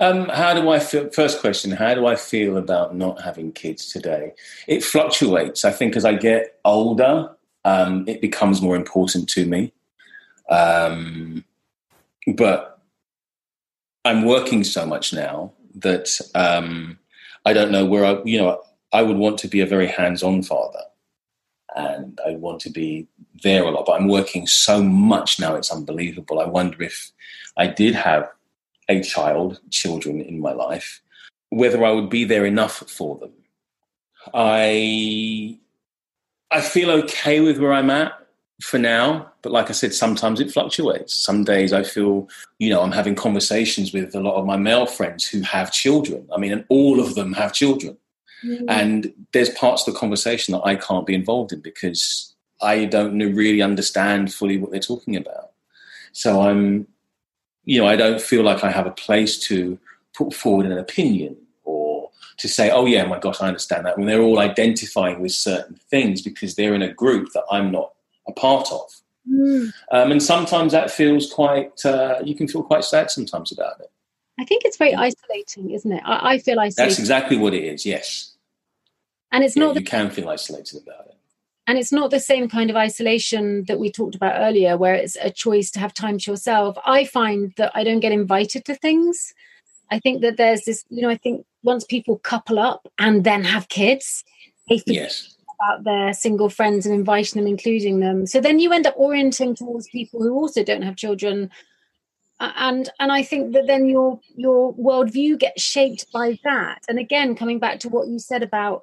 Um, 0.00 0.28
how 0.28 0.54
do 0.54 0.70
I 0.70 0.78
feel? 0.78 1.10
First 1.10 1.40
question: 1.40 1.72
How 1.72 1.94
do 1.94 2.06
I 2.06 2.14
feel 2.14 2.56
about 2.56 2.94
not 2.94 3.22
having 3.22 3.52
kids 3.52 3.92
today? 3.92 4.32
It 4.66 4.84
fluctuates. 4.84 5.64
I 5.64 5.72
think 5.72 5.96
as 5.96 6.04
I 6.04 6.14
get 6.14 6.60
older, 6.64 7.30
um, 7.64 8.04
it 8.06 8.20
becomes 8.20 8.62
more 8.62 8.76
important 8.76 9.28
to 9.30 9.46
me. 9.46 9.72
Um, 10.50 11.44
but 12.36 12.80
I'm 14.04 14.24
working 14.24 14.62
so 14.62 14.86
much 14.86 15.12
now 15.12 15.52
that 15.74 16.20
um, 16.34 16.98
I 17.44 17.52
don't 17.52 17.72
know 17.72 17.84
where 17.84 18.04
I. 18.04 18.22
You 18.24 18.38
know, 18.38 18.62
I 18.92 19.02
would 19.02 19.16
want 19.16 19.38
to 19.38 19.48
be 19.48 19.60
a 19.60 19.66
very 19.66 19.88
hands-on 19.88 20.44
father, 20.44 20.82
and 21.76 22.18
I 22.26 22.32
want 22.36 22.60
to 22.62 22.70
be 22.70 23.06
there 23.42 23.64
a 23.64 23.70
lot. 23.70 23.86
But 23.86 24.00
I'm 24.00 24.08
working 24.08 24.46
so 24.46 24.82
much 24.82 25.38
now; 25.40 25.54
it's 25.54 25.72
unbelievable. 25.72 26.40
I 26.40 26.46
wonder 26.46 26.82
if 26.82 27.10
I 27.56 27.66
did 27.66 27.94
have 27.94 28.28
a 28.88 29.02
child, 29.02 29.60
children 29.70 30.20
in 30.20 30.40
my 30.40 30.52
life, 30.52 31.00
whether 31.50 31.84
I 31.84 31.90
would 31.92 32.08
be 32.08 32.24
there 32.24 32.46
enough 32.46 32.78
for 32.88 33.18
them. 33.18 33.32
I 34.34 35.58
I 36.50 36.60
feel 36.60 36.90
okay 36.90 37.40
with 37.40 37.58
where 37.58 37.72
I'm 37.72 37.90
at 37.90 38.12
for 38.62 38.78
now, 38.78 39.30
but 39.42 39.52
like 39.52 39.68
I 39.68 39.72
said, 39.72 39.94
sometimes 39.94 40.40
it 40.40 40.50
fluctuates. 40.50 41.14
Some 41.14 41.44
days 41.44 41.72
I 41.72 41.84
feel, 41.84 42.28
you 42.58 42.70
know, 42.70 42.82
I'm 42.82 42.92
having 42.92 43.14
conversations 43.14 43.92
with 43.92 44.14
a 44.14 44.20
lot 44.20 44.36
of 44.36 44.46
my 44.46 44.56
male 44.56 44.86
friends 44.86 45.28
who 45.28 45.42
have 45.42 45.72
children. 45.72 46.26
I 46.34 46.38
mean, 46.38 46.52
and 46.52 46.64
all 46.68 47.00
of 47.00 47.14
them 47.14 47.34
have 47.34 47.52
children. 47.52 47.96
Mm. 48.44 48.64
And 48.68 49.12
there's 49.32 49.50
parts 49.50 49.86
of 49.86 49.94
the 49.94 50.00
conversation 50.00 50.52
that 50.52 50.62
I 50.64 50.76
can't 50.76 51.06
be 51.06 51.14
involved 51.14 51.52
in 51.52 51.60
because 51.60 52.34
I 52.60 52.84
don't 52.84 53.18
really 53.18 53.62
understand 53.62 54.32
fully 54.32 54.58
what 54.58 54.70
they're 54.70 54.80
talking 54.80 55.16
about. 55.16 55.50
So 56.12 56.42
I'm 56.42 56.86
you 57.68 57.78
know, 57.78 57.86
I 57.86 57.96
don't 57.96 58.18
feel 58.18 58.42
like 58.44 58.64
I 58.64 58.70
have 58.70 58.86
a 58.86 58.90
place 58.90 59.38
to 59.40 59.78
put 60.16 60.32
forward 60.32 60.64
an 60.64 60.78
opinion 60.78 61.36
or 61.64 62.10
to 62.38 62.48
say, 62.48 62.70
oh, 62.70 62.86
yeah, 62.86 63.04
my 63.04 63.18
gosh, 63.18 63.42
I 63.42 63.48
understand 63.48 63.84
that. 63.84 63.98
When 63.98 64.06
they're 64.06 64.22
all 64.22 64.38
identifying 64.38 65.20
with 65.20 65.32
certain 65.32 65.78
things 65.90 66.22
because 66.22 66.54
they're 66.54 66.74
in 66.74 66.80
a 66.80 66.90
group 66.90 67.28
that 67.34 67.44
I'm 67.50 67.70
not 67.70 67.92
a 68.26 68.32
part 68.32 68.72
of. 68.72 68.88
Mm. 69.30 69.70
Um, 69.92 70.12
and 70.12 70.22
sometimes 70.22 70.72
that 70.72 70.90
feels 70.90 71.30
quite, 71.30 71.84
uh, 71.84 72.20
you 72.24 72.34
can 72.34 72.48
feel 72.48 72.62
quite 72.62 72.84
sad 72.84 73.10
sometimes 73.10 73.52
about 73.52 73.78
it. 73.80 73.90
I 74.38 74.44
think 74.44 74.64
it's 74.64 74.76
very 74.76 74.94
isolating, 74.94 75.70
isn't 75.70 75.90
it? 75.90 76.02
I, 76.04 76.34
I 76.34 76.38
feel 76.38 76.60
isolated. 76.60 76.90
That's 76.90 76.98
exactly 76.98 77.36
what 77.36 77.54
it 77.54 77.64
is, 77.64 77.84
yes. 77.84 78.34
And 79.32 79.44
it's 79.44 79.56
yeah, 79.56 79.64
not. 79.64 79.74
You 79.74 79.82
can 79.82 80.10
feel 80.10 80.28
isolated 80.28 80.82
about 80.82 81.06
it 81.06 81.18
and 81.68 81.76
it's 81.78 81.92
not 81.92 82.10
the 82.10 82.18
same 82.18 82.48
kind 82.48 82.70
of 82.70 82.76
isolation 82.76 83.64
that 83.64 83.78
we 83.78 83.92
talked 83.92 84.14
about 84.14 84.40
earlier 84.40 84.76
where 84.76 84.94
it's 84.94 85.16
a 85.20 85.30
choice 85.30 85.70
to 85.70 85.78
have 85.78 85.94
time 85.94 86.18
to 86.18 86.32
yourself 86.32 86.76
i 86.84 87.04
find 87.04 87.52
that 87.56 87.70
i 87.74 87.84
don't 87.84 88.00
get 88.00 88.10
invited 88.10 88.64
to 88.64 88.74
things 88.74 89.34
i 89.92 90.00
think 90.00 90.22
that 90.22 90.36
there's 90.36 90.64
this 90.64 90.84
you 90.88 91.02
know 91.02 91.10
i 91.10 91.16
think 91.16 91.46
once 91.62 91.84
people 91.84 92.18
couple 92.18 92.58
up 92.58 92.88
and 92.98 93.22
then 93.22 93.44
have 93.44 93.68
kids 93.68 94.24
they 94.68 94.78
forget 94.78 94.94
yes. 94.94 95.36
about 95.60 95.84
their 95.84 96.12
single 96.12 96.48
friends 96.48 96.86
and 96.86 96.94
inviting 96.94 97.40
them 97.40 97.48
including 97.48 98.00
them 98.00 98.26
so 98.26 98.40
then 98.40 98.58
you 98.58 98.72
end 98.72 98.86
up 98.86 98.94
orienting 98.96 99.54
towards 99.54 99.88
people 99.88 100.20
who 100.20 100.32
also 100.32 100.64
don't 100.64 100.82
have 100.82 100.96
children 100.96 101.50
and 102.40 102.88
and 103.00 103.10
i 103.10 103.22
think 103.22 103.52
that 103.52 103.66
then 103.66 103.86
your 103.86 104.20
your 104.36 104.74
worldview 104.74 105.38
gets 105.38 105.62
shaped 105.62 106.10
by 106.12 106.38
that 106.44 106.84
and 106.88 106.98
again 106.98 107.34
coming 107.34 107.58
back 107.58 107.80
to 107.80 107.88
what 107.88 108.08
you 108.08 108.18
said 108.18 108.42
about 108.42 108.82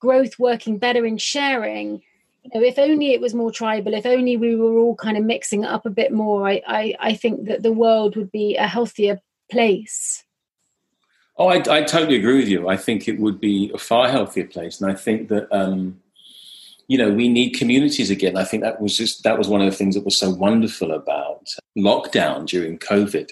growth 0.00 0.38
working 0.38 0.78
better 0.78 1.04
in 1.04 1.16
sharing 1.16 2.00
you 2.44 2.50
know, 2.54 2.66
if 2.66 2.78
only 2.78 3.12
it 3.12 3.20
was 3.20 3.34
more 3.34 3.52
tribal, 3.52 3.94
if 3.94 4.04
only 4.04 4.36
we 4.36 4.56
were 4.56 4.76
all 4.76 4.96
kind 4.96 5.16
of 5.16 5.24
mixing 5.24 5.64
up 5.64 5.86
a 5.86 5.90
bit 5.90 6.12
more, 6.12 6.48
I, 6.48 6.60
I, 6.66 6.94
I 6.98 7.14
think 7.14 7.46
that 7.46 7.62
the 7.62 7.72
world 7.72 8.16
would 8.16 8.32
be 8.32 8.56
a 8.56 8.66
healthier 8.66 9.20
place. 9.50 10.24
Oh, 11.36 11.48
I, 11.48 11.62
I, 11.70 11.82
totally 11.82 12.16
agree 12.16 12.38
with 12.38 12.48
you. 12.48 12.68
I 12.68 12.76
think 12.76 13.08
it 13.08 13.18
would 13.18 13.40
be 13.40 13.70
a 13.72 13.78
far 13.78 14.08
healthier 14.08 14.46
place, 14.46 14.80
and 14.80 14.90
I 14.90 14.94
think 14.94 15.28
that 15.28 15.48
um, 15.50 16.00
you 16.88 16.98
know 16.98 17.10
we 17.10 17.28
need 17.28 17.50
communities 17.50 18.10
again. 18.10 18.36
I 18.36 18.44
think 18.44 18.62
that 18.62 18.80
was 18.80 18.96
just 18.96 19.22
that 19.22 19.38
was 19.38 19.48
one 19.48 19.62
of 19.62 19.70
the 19.70 19.76
things 19.76 19.94
that 19.94 20.04
was 20.04 20.16
so 20.16 20.30
wonderful 20.30 20.92
about 20.92 21.21
lockdown 21.76 22.46
during 22.46 22.78
COVID, 22.78 23.30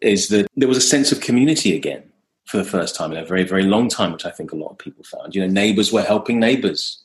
is 0.00 0.28
that 0.28 0.46
there 0.56 0.68
was 0.68 0.78
a 0.78 0.82
sense 0.82 1.12
of 1.12 1.20
community 1.20 1.76
again 1.76 2.02
for 2.46 2.56
the 2.56 2.64
first 2.64 2.96
time 2.96 3.12
in 3.12 3.18
a 3.18 3.24
very 3.24 3.44
very 3.44 3.62
long 3.62 3.88
time, 3.88 4.12
which 4.12 4.26
I 4.26 4.30
think 4.30 4.52
a 4.52 4.56
lot 4.56 4.70
of 4.70 4.78
people 4.78 5.04
found. 5.04 5.34
You 5.34 5.42
know, 5.42 5.52
neighbors 5.52 5.92
were 5.92 6.02
helping 6.02 6.40
neighbors 6.40 7.02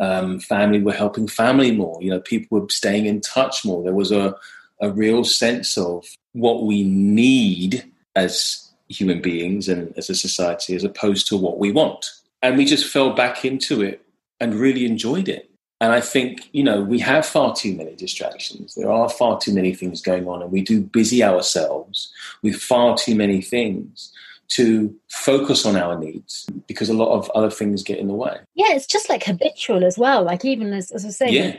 um, 0.00 0.40
family 0.40 0.80
were 0.80 0.92
helping 0.92 1.28
family 1.28 1.72
more. 1.72 2.02
You 2.02 2.10
know, 2.10 2.20
people 2.20 2.60
were 2.60 2.68
staying 2.68 3.06
in 3.06 3.20
touch 3.20 3.64
more. 3.64 3.82
There 3.82 3.94
was 3.94 4.12
a, 4.12 4.36
a 4.80 4.90
real 4.90 5.24
sense 5.24 5.76
of 5.78 6.06
what 6.32 6.64
we 6.64 6.82
need 6.82 7.84
as 8.14 8.70
human 8.88 9.20
beings 9.20 9.68
and 9.68 9.96
as 9.96 10.10
a 10.10 10.14
society 10.14 10.74
as 10.74 10.84
opposed 10.84 11.26
to 11.28 11.36
what 11.36 11.58
we 11.58 11.72
want. 11.72 12.10
And 12.42 12.56
we 12.56 12.64
just 12.64 12.86
fell 12.86 13.14
back 13.14 13.44
into 13.44 13.82
it 13.82 14.04
and 14.40 14.54
really 14.54 14.84
enjoyed 14.84 15.28
it. 15.28 15.50
And 15.80 15.92
I 15.92 16.00
think, 16.00 16.48
you 16.52 16.62
know, 16.62 16.80
we 16.80 16.98
have 17.00 17.26
far 17.26 17.54
too 17.54 17.74
many 17.74 17.94
distractions. 17.94 18.74
There 18.74 18.90
are 18.90 19.08
far 19.08 19.38
too 19.38 19.52
many 19.52 19.74
things 19.74 20.00
going 20.00 20.26
on, 20.28 20.40
and 20.40 20.52
we 20.52 20.62
do 20.62 20.80
busy 20.80 21.22
ourselves 21.22 22.12
with 22.42 22.56
far 22.56 22.96
too 22.96 23.14
many 23.14 23.42
things 23.42 24.12
to 24.48 24.94
focus 25.08 25.66
on 25.66 25.76
our 25.76 25.98
needs 25.98 26.46
because 26.66 26.88
a 26.88 26.94
lot 26.94 27.12
of 27.16 27.30
other 27.30 27.50
things 27.50 27.82
get 27.82 27.98
in 27.98 28.08
the 28.08 28.14
way. 28.14 28.38
Yeah, 28.54 28.72
it's 28.72 28.86
just 28.86 29.08
like 29.08 29.24
habitual 29.24 29.84
as 29.84 29.98
well. 29.98 30.22
Like 30.22 30.44
even 30.44 30.72
as, 30.72 30.90
as 30.92 31.04
I 31.04 31.08
say, 31.08 31.30
yeah. 31.30 31.56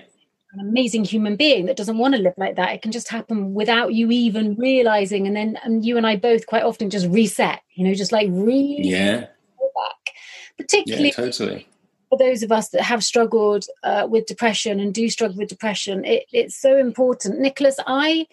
an 0.53 0.59
amazing 0.59 1.03
human 1.03 1.35
being 1.35 1.65
that 1.65 1.77
doesn't 1.77 1.97
want 1.97 2.15
to 2.15 2.21
live 2.21 2.35
like 2.37 2.55
that. 2.55 2.73
It 2.73 2.81
can 2.81 2.91
just 2.91 3.09
happen 3.09 3.53
without 3.53 3.93
you 3.93 4.11
even 4.11 4.55
realizing. 4.55 5.27
And 5.27 5.35
then 5.35 5.59
and 5.63 5.83
you 5.83 5.97
and 5.97 6.05
I 6.05 6.15
both 6.15 6.45
quite 6.45 6.63
often 6.63 6.89
just 6.89 7.07
reset, 7.07 7.61
you 7.73 7.87
know, 7.87 7.93
just 7.93 8.11
like 8.11 8.29
really 8.31 8.87
yeah. 8.87 9.19
back. 9.19 10.13
Particularly 10.57 11.07
yeah, 11.07 11.13
totally. 11.13 11.67
For 12.09 12.17
those 12.17 12.43
of 12.43 12.51
us 12.51 12.69
that 12.69 12.81
have 12.81 13.03
struggled 13.03 13.65
uh, 13.83 14.07
with 14.09 14.25
depression 14.25 14.79
and 14.79 14.93
do 14.93 15.09
struggle 15.09 15.37
with 15.37 15.49
depression, 15.49 16.05
it, 16.05 16.25
it's 16.31 16.55
so 16.55 16.77
important. 16.77 17.39
Nicholas, 17.39 17.77
I 17.85 18.27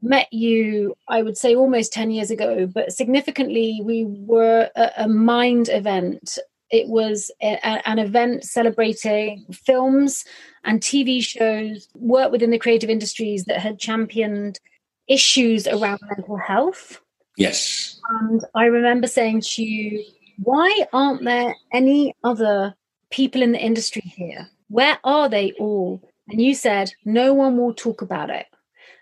met 0.00 0.32
you, 0.32 0.94
I 1.08 1.22
would 1.22 1.36
say 1.36 1.54
almost 1.54 1.92
10 1.92 2.10
years 2.10 2.30
ago, 2.30 2.66
but 2.66 2.92
significantly, 2.92 3.80
we 3.82 4.04
were 4.04 4.70
a, 4.76 4.90
a 4.98 5.08
Mind 5.08 5.68
event. 5.68 6.38
It 6.70 6.88
was 6.88 7.30
a, 7.42 7.58
an 7.88 7.98
event 7.98 8.44
celebrating 8.44 9.46
films 9.52 10.24
and 10.64 10.80
TV 10.80 11.22
shows, 11.22 11.88
work 11.94 12.30
within 12.30 12.50
the 12.50 12.58
creative 12.58 12.90
industries 12.90 13.44
that 13.44 13.60
had 13.60 13.78
championed 13.78 14.60
issues 15.08 15.66
around 15.66 16.00
mental 16.16 16.36
health. 16.36 17.00
Yes. 17.36 18.00
And 18.20 18.44
I 18.54 18.66
remember 18.66 19.06
saying 19.06 19.42
to 19.42 19.62
you, 19.62 20.04
why 20.42 20.86
aren't 20.92 21.24
there 21.24 21.54
any 21.72 22.14
other 22.22 22.74
people 23.10 23.42
in 23.42 23.52
the 23.52 23.60
industry 23.60 24.02
here? 24.02 24.48
Where 24.68 24.98
are 25.04 25.28
they 25.28 25.52
all? 25.52 26.02
And 26.28 26.40
you 26.40 26.54
said, 26.54 26.92
no 27.04 27.34
one 27.34 27.56
will 27.56 27.74
talk 27.74 28.02
about 28.02 28.30
it. 28.30 28.46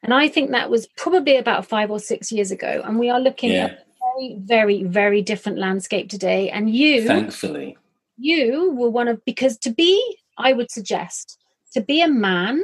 And 0.02 0.14
I 0.14 0.28
think 0.28 0.50
that 0.50 0.70
was 0.70 0.86
probably 0.96 1.36
about 1.36 1.66
five 1.66 1.90
or 1.90 1.98
six 1.98 2.30
years 2.30 2.50
ago. 2.50 2.82
And 2.84 2.98
we 2.98 3.10
are 3.10 3.20
looking 3.20 3.50
yeah. 3.50 3.64
at 3.64 3.70
a 3.72 3.84
very, 3.98 4.34
very, 4.38 4.82
very 4.84 5.22
different 5.22 5.58
landscape 5.58 6.08
today. 6.08 6.48
And 6.50 6.70
you, 6.70 7.06
thankfully, 7.06 7.76
you 8.16 8.72
were 8.72 8.90
one 8.90 9.08
of, 9.08 9.24
because 9.24 9.58
to 9.58 9.70
be, 9.70 10.18
I 10.38 10.52
would 10.52 10.70
suggest, 10.70 11.38
to 11.72 11.80
be 11.80 12.00
a 12.00 12.08
man, 12.08 12.62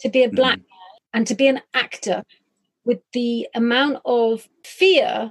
to 0.00 0.08
be 0.08 0.24
a 0.24 0.30
black 0.30 0.58
mm. 0.58 0.62
man, 0.62 1.00
and 1.12 1.26
to 1.26 1.34
be 1.34 1.46
an 1.46 1.60
actor 1.74 2.22
with 2.84 3.00
the 3.12 3.46
amount 3.54 3.98
of 4.04 4.48
fear 4.64 5.30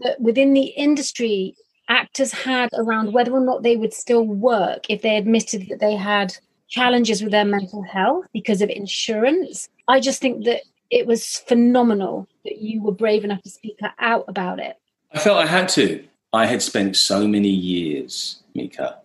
that 0.00 0.20
within 0.20 0.54
the 0.54 0.66
industry 0.66 1.54
actors 1.94 2.32
had 2.32 2.68
around 2.74 3.12
whether 3.12 3.32
or 3.32 3.40
not 3.40 3.62
they 3.62 3.76
would 3.76 3.94
still 3.94 4.24
work 4.24 4.90
if 4.90 5.02
they 5.02 5.16
admitted 5.16 5.68
that 5.68 5.80
they 5.80 5.94
had 5.94 6.36
challenges 6.68 7.22
with 7.22 7.30
their 7.30 7.44
mental 7.44 7.82
health 7.82 8.26
because 8.32 8.60
of 8.60 8.68
insurance. 8.68 9.68
I 9.86 10.00
just 10.00 10.20
think 10.20 10.44
that 10.44 10.62
it 10.90 11.06
was 11.06 11.38
phenomenal 11.38 12.28
that 12.44 12.58
you 12.58 12.82
were 12.82 12.92
brave 12.92 13.24
enough 13.24 13.42
to 13.42 13.50
speak 13.50 13.78
out 14.00 14.24
about 14.28 14.58
it. 14.58 14.76
I 15.12 15.20
felt 15.20 15.38
I 15.38 15.46
had 15.46 15.68
to. 15.70 16.04
I 16.32 16.46
had 16.46 16.62
spent 16.62 16.96
so 16.96 17.28
many 17.28 17.48
years, 17.48 18.42
Mika, 18.54 18.98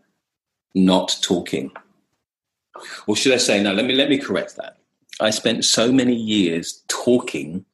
not 0.73 1.15
talking. 1.21 1.71
Or 3.05 3.15
should 3.15 3.33
I 3.33 3.37
say, 3.37 3.61
no, 3.61 3.73
let 3.73 3.85
me 3.85 3.93
let 3.93 4.09
me 4.09 4.17
correct 4.17 4.55
that. 4.55 4.77
I 5.19 5.29
spent 5.29 5.65
so 5.65 5.91
many 5.91 6.15
years 6.15 6.83
talking, 6.87 7.65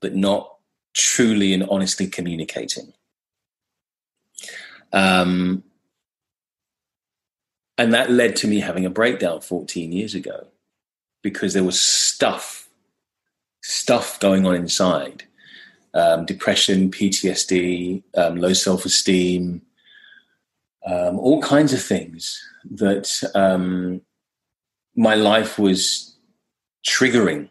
but 0.00 0.16
not 0.16 0.56
truly 0.94 1.54
and 1.54 1.64
honestly 1.70 2.08
communicating. 2.08 2.92
Um, 4.92 5.62
and 7.76 7.94
that 7.94 8.10
led 8.10 8.36
to 8.36 8.48
me 8.48 8.60
having 8.60 8.84
a 8.84 8.90
breakdown 8.90 9.40
14 9.40 9.92
years 9.92 10.14
ago 10.14 10.48
because 11.22 11.54
there 11.54 11.64
was 11.64 11.80
stuff, 11.80 12.68
stuff 13.62 14.18
going 14.18 14.46
on 14.46 14.54
inside 14.54 15.24
um, 15.94 16.26
depression, 16.26 16.90
PTSD, 16.90 18.02
um, 18.16 18.36
low 18.36 18.52
self 18.52 18.84
esteem, 18.84 19.62
um, 20.86 21.18
all 21.18 21.42
kinds 21.42 21.72
of 21.72 21.82
things 21.82 22.42
that 22.70 23.22
um, 23.34 24.00
my 24.96 25.14
life 25.14 25.58
was 25.58 26.16
triggering. 26.86 27.48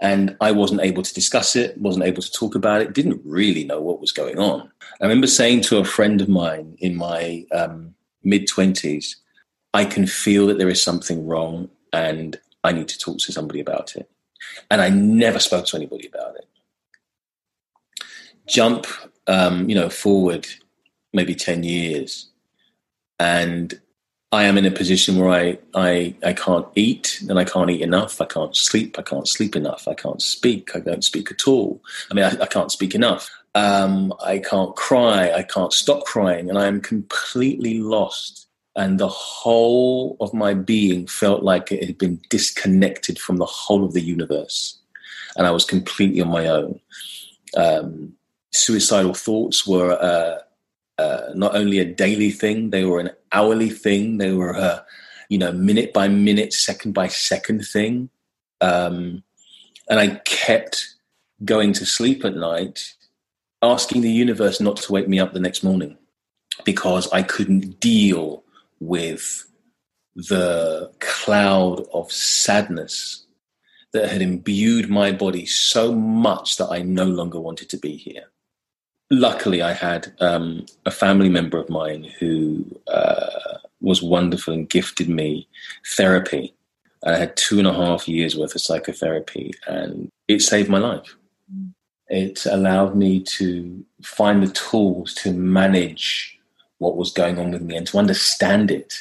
And 0.00 0.36
I 0.40 0.50
wasn't 0.50 0.80
able 0.82 1.02
to 1.02 1.14
discuss 1.14 1.56
it, 1.56 1.78
wasn't 1.78 2.04
able 2.04 2.22
to 2.22 2.32
talk 2.32 2.54
about 2.54 2.80
it, 2.80 2.92
didn't 2.92 3.20
really 3.24 3.64
know 3.64 3.80
what 3.80 4.00
was 4.00 4.12
going 4.12 4.38
on. 4.38 4.70
I 5.00 5.04
remember 5.04 5.26
saying 5.26 5.62
to 5.62 5.78
a 5.78 5.84
friend 5.84 6.20
of 6.20 6.28
mine 6.28 6.76
in 6.78 6.96
my 6.96 7.46
um, 7.52 7.94
mid 8.22 8.48
20s, 8.48 9.16
I 9.72 9.84
can 9.84 10.06
feel 10.06 10.46
that 10.48 10.58
there 10.58 10.68
is 10.68 10.82
something 10.82 11.26
wrong 11.26 11.68
and 11.92 12.38
I 12.64 12.72
need 12.72 12.88
to 12.88 12.98
talk 12.98 13.18
to 13.18 13.32
somebody 13.32 13.60
about 13.60 13.96
it. 13.96 14.10
And 14.70 14.80
I 14.80 14.88
never 14.88 15.38
spoke 15.38 15.66
to 15.66 15.76
anybody 15.76 16.08
about 16.08 16.36
it. 16.36 16.48
Jump, 18.46 18.86
um, 19.26 19.68
you 19.68 19.74
know, 19.74 19.88
forward 19.88 20.46
maybe 21.12 21.34
10 21.34 21.62
years 21.62 22.30
and 23.18 23.80
I 24.34 24.44
am 24.44 24.58
in 24.58 24.66
a 24.66 24.70
position 24.72 25.16
where 25.16 25.30
I, 25.30 25.58
I, 25.74 26.16
I 26.24 26.32
can't 26.32 26.66
eat 26.74 27.22
and 27.28 27.38
I 27.38 27.44
can't 27.44 27.70
eat 27.70 27.82
enough. 27.82 28.20
I 28.20 28.24
can't 28.24 28.56
sleep. 28.56 28.98
I 28.98 29.02
can't 29.02 29.28
sleep 29.28 29.54
enough. 29.54 29.86
I 29.86 29.94
can't 29.94 30.20
speak. 30.20 30.74
I 30.74 30.80
don't 30.80 31.04
speak 31.04 31.30
at 31.30 31.46
all. 31.46 31.80
I 32.10 32.14
mean, 32.14 32.24
I, 32.24 32.42
I 32.42 32.46
can't 32.46 32.72
speak 32.72 32.96
enough. 32.96 33.30
Um, 33.54 34.12
I 34.24 34.38
can't 34.38 34.74
cry. 34.74 35.30
I 35.30 35.44
can't 35.44 35.72
stop 35.72 36.04
crying. 36.04 36.50
And 36.50 36.58
I 36.58 36.66
am 36.66 36.80
completely 36.80 37.78
lost. 37.78 38.48
And 38.74 38.98
the 38.98 39.08
whole 39.08 40.16
of 40.20 40.34
my 40.34 40.52
being 40.52 41.06
felt 41.06 41.44
like 41.44 41.70
it 41.70 41.84
had 41.84 41.96
been 41.96 42.20
disconnected 42.28 43.20
from 43.20 43.36
the 43.36 43.46
whole 43.46 43.84
of 43.84 43.92
the 43.92 44.02
universe. 44.02 44.80
And 45.36 45.46
I 45.46 45.52
was 45.52 45.64
completely 45.64 46.20
on 46.20 46.30
my 46.30 46.48
own. 46.48 46.80
Um, 47.56 48.14
suicidal 48.52 49.14
thoughts 49.14 49.64
were 49.64 49.92
uh, 49.92 50.38
uh, 51.00 51.32
not 51.34 51.54
only 51.54 51.78
a 51.78 51.84
daily 51.84 52.30
thing, 52.30 52.70
they 52.70 52.84
were 52.84 53.00
an 53.00 53.10
hourly 53.34 53.70
thing, 53.70 54.18
they 54.18 54.32
were 54.32 54.52
a 54.52 54.84
you 55.28 55.38
know 55.38 55.52
minute 55.52 55.92
by 55.92 56.08
minute, 56.08 56.52
second 56.52 56.92
by 56.92 57.08
second 57.08 57.66
thing. 57.66 58.10
Um, 58.60 59.22
and 59.88 60.00
I 60.00 60.16
kept 60.24 60.94
going 61.44 61.72
to 61.74 61.84
sleep 61.84 62.24
at 62.24 62.36
night, 62.36 62.94
asking 63.60 64.00
the 64.00 64.10
universe 64.10 64.60
not 64.60 64.76
to 64.78 64.92
wake 64.92 65.08
me 65.08 65.18
up 65.18 65.32
the 65.32 65.40
next 65.40 65.62
morning 65.62 65.98
because 66.64 67.10
I 67.12 67.22
couldn't 67.22 67.80
deal 67.80 68.44
with 68.80 69.46
the 70.14 70.92
cloud 71.00 71.84
of 71.92 72.12
sadness 72.12 73.26
that 73.92 74.10
had 74.10 74.22
imbued 74.22 74.88
my 74.88 75.12
body 75.12 75.46
so 75.46 75.92
much 75.92 76.56
that 76.56 76.70
I 76.70 76.82
no 76.82 77.04
longer 77.04 77.40
wanted 77.40 77.68
to 77.70 77.76
be 77.76 77.96
here 77.96 78.24
luckily, 79.10 79.62
I 79.62 79.72
had 79.72 80.12
um, 80.20 80.66
a 80.86 80.90
family 80.90 81.28
member 81.28 81.58
of 81.58 81.68
mine 81.68 82.04
who 82.18 82.64
uh, 82.88 83.58
was 83.80 84.02
wonderful 84.02 84.54
and 84.54 84.68
gifted 84.68 85.08
me 85.08 85.48
therapy. 85.96 86.54
I 87.04 87.16
had 87.16 87.36
two 87.36 87.58
and 87.58 87.68
a 87.68 87.72
half 87.72 88.08
years 88.08 88.36
worth 88.36 88.54
of 88.54 88.60
psychotherapy, 88.60 89.52
and 89.66 90.10
it 90.28 90.40
saved 90.40 90.70
my 90.70 90.78
life. 90.78 91.16
It 92.08 92.46
allowed 92.46 92.94
me 92.94 93.20
to 93.20 93.84
find 94.02 94.42
the 94.42 94.52
tools 94.52 95.14
to 95.14 95.32
manage 95.32 96.38
what 96.78 96.96
was 96.96 97.12
going 97.12 97.38
on 97.38 97.50
with 97.50 97.62
me 97.62 97.76
and 97.76 97.86
to 97.86 97.98
understand 97.98 98.70
it 98.70 98.94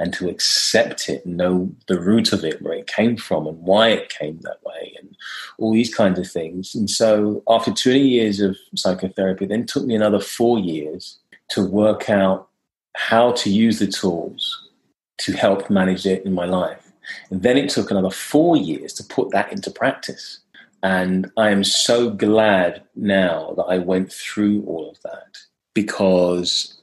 and 0.00 0.12
to 0.14 0.28
accept 0.28 1.08
it, 1.08 1.24
and 1.24 1.36
know 1.36 1.70
the 1.86 2.00
root 2.00 2.32
of 2.32 2.44
it, 2.44 2.60
where 2.60 2.74
it 2.74 2.88
came 2.88 3.16
from 3.16 3.46
and 3.46 3.58
why 3.58 3.88
it 3.88 4.08
came 4.08 4.40
that 4.40 4.58
way, 4.64 4.96
and 4.98 5.16
all 5.58 5.72
these 5.72 5.94
kinds 5.94 6.18
of 6.18 6.28
things. 6.28 6.74
And 6.74 6.90
so, 6.90 7.44
after 7.48 7.70
20 7.70 8.00
years 8.00 8.40
of 8.40 8.56
psychotherapy, 8.74 9.46
then 9.46 9.66
took 9.66 9.84
me 9.84 9.94
another 9.94 10.18
four 10.18 10.58
years 10.58 11.18
to 11.50 11.62
work 11.64 12.10
out 12.10 12.48
how 12.96 13.32
to 13.32 13.50
use 13.50 13.78
the 13.78 13.86
tools 13.86 14.68
to 15.18 15.32
help 15.32 15.70
manage 15.70 16.06
it 16.06 16.24
in 16.24 16.32
my 16.32 16.46
life. 16.46 16.90
And 17.30 17.42
then 17.42 17.56
it 17.56 17.68
took 17.70 17.90
another 17.90 18.10
four 18.10 18.56
years 18.56 18.92
to 18.94 19.04
put 19.04 19.30
that 19.30 19.52
into 19.52 19.70
practice. 19.70 20.40
And 20.82 21.30
I 21.36 21.50
am 21.50 21.62
so 21.62 22.10
glad 22.10 22.82
now 22.96 23.52
that 23.56 23.64
I 23.64 23.78
went 23.78 24.12
through 24.12 24.64
all 24.64 24.90
of 24.90 25.00
that 25.02 25.36
because 25.74 26.80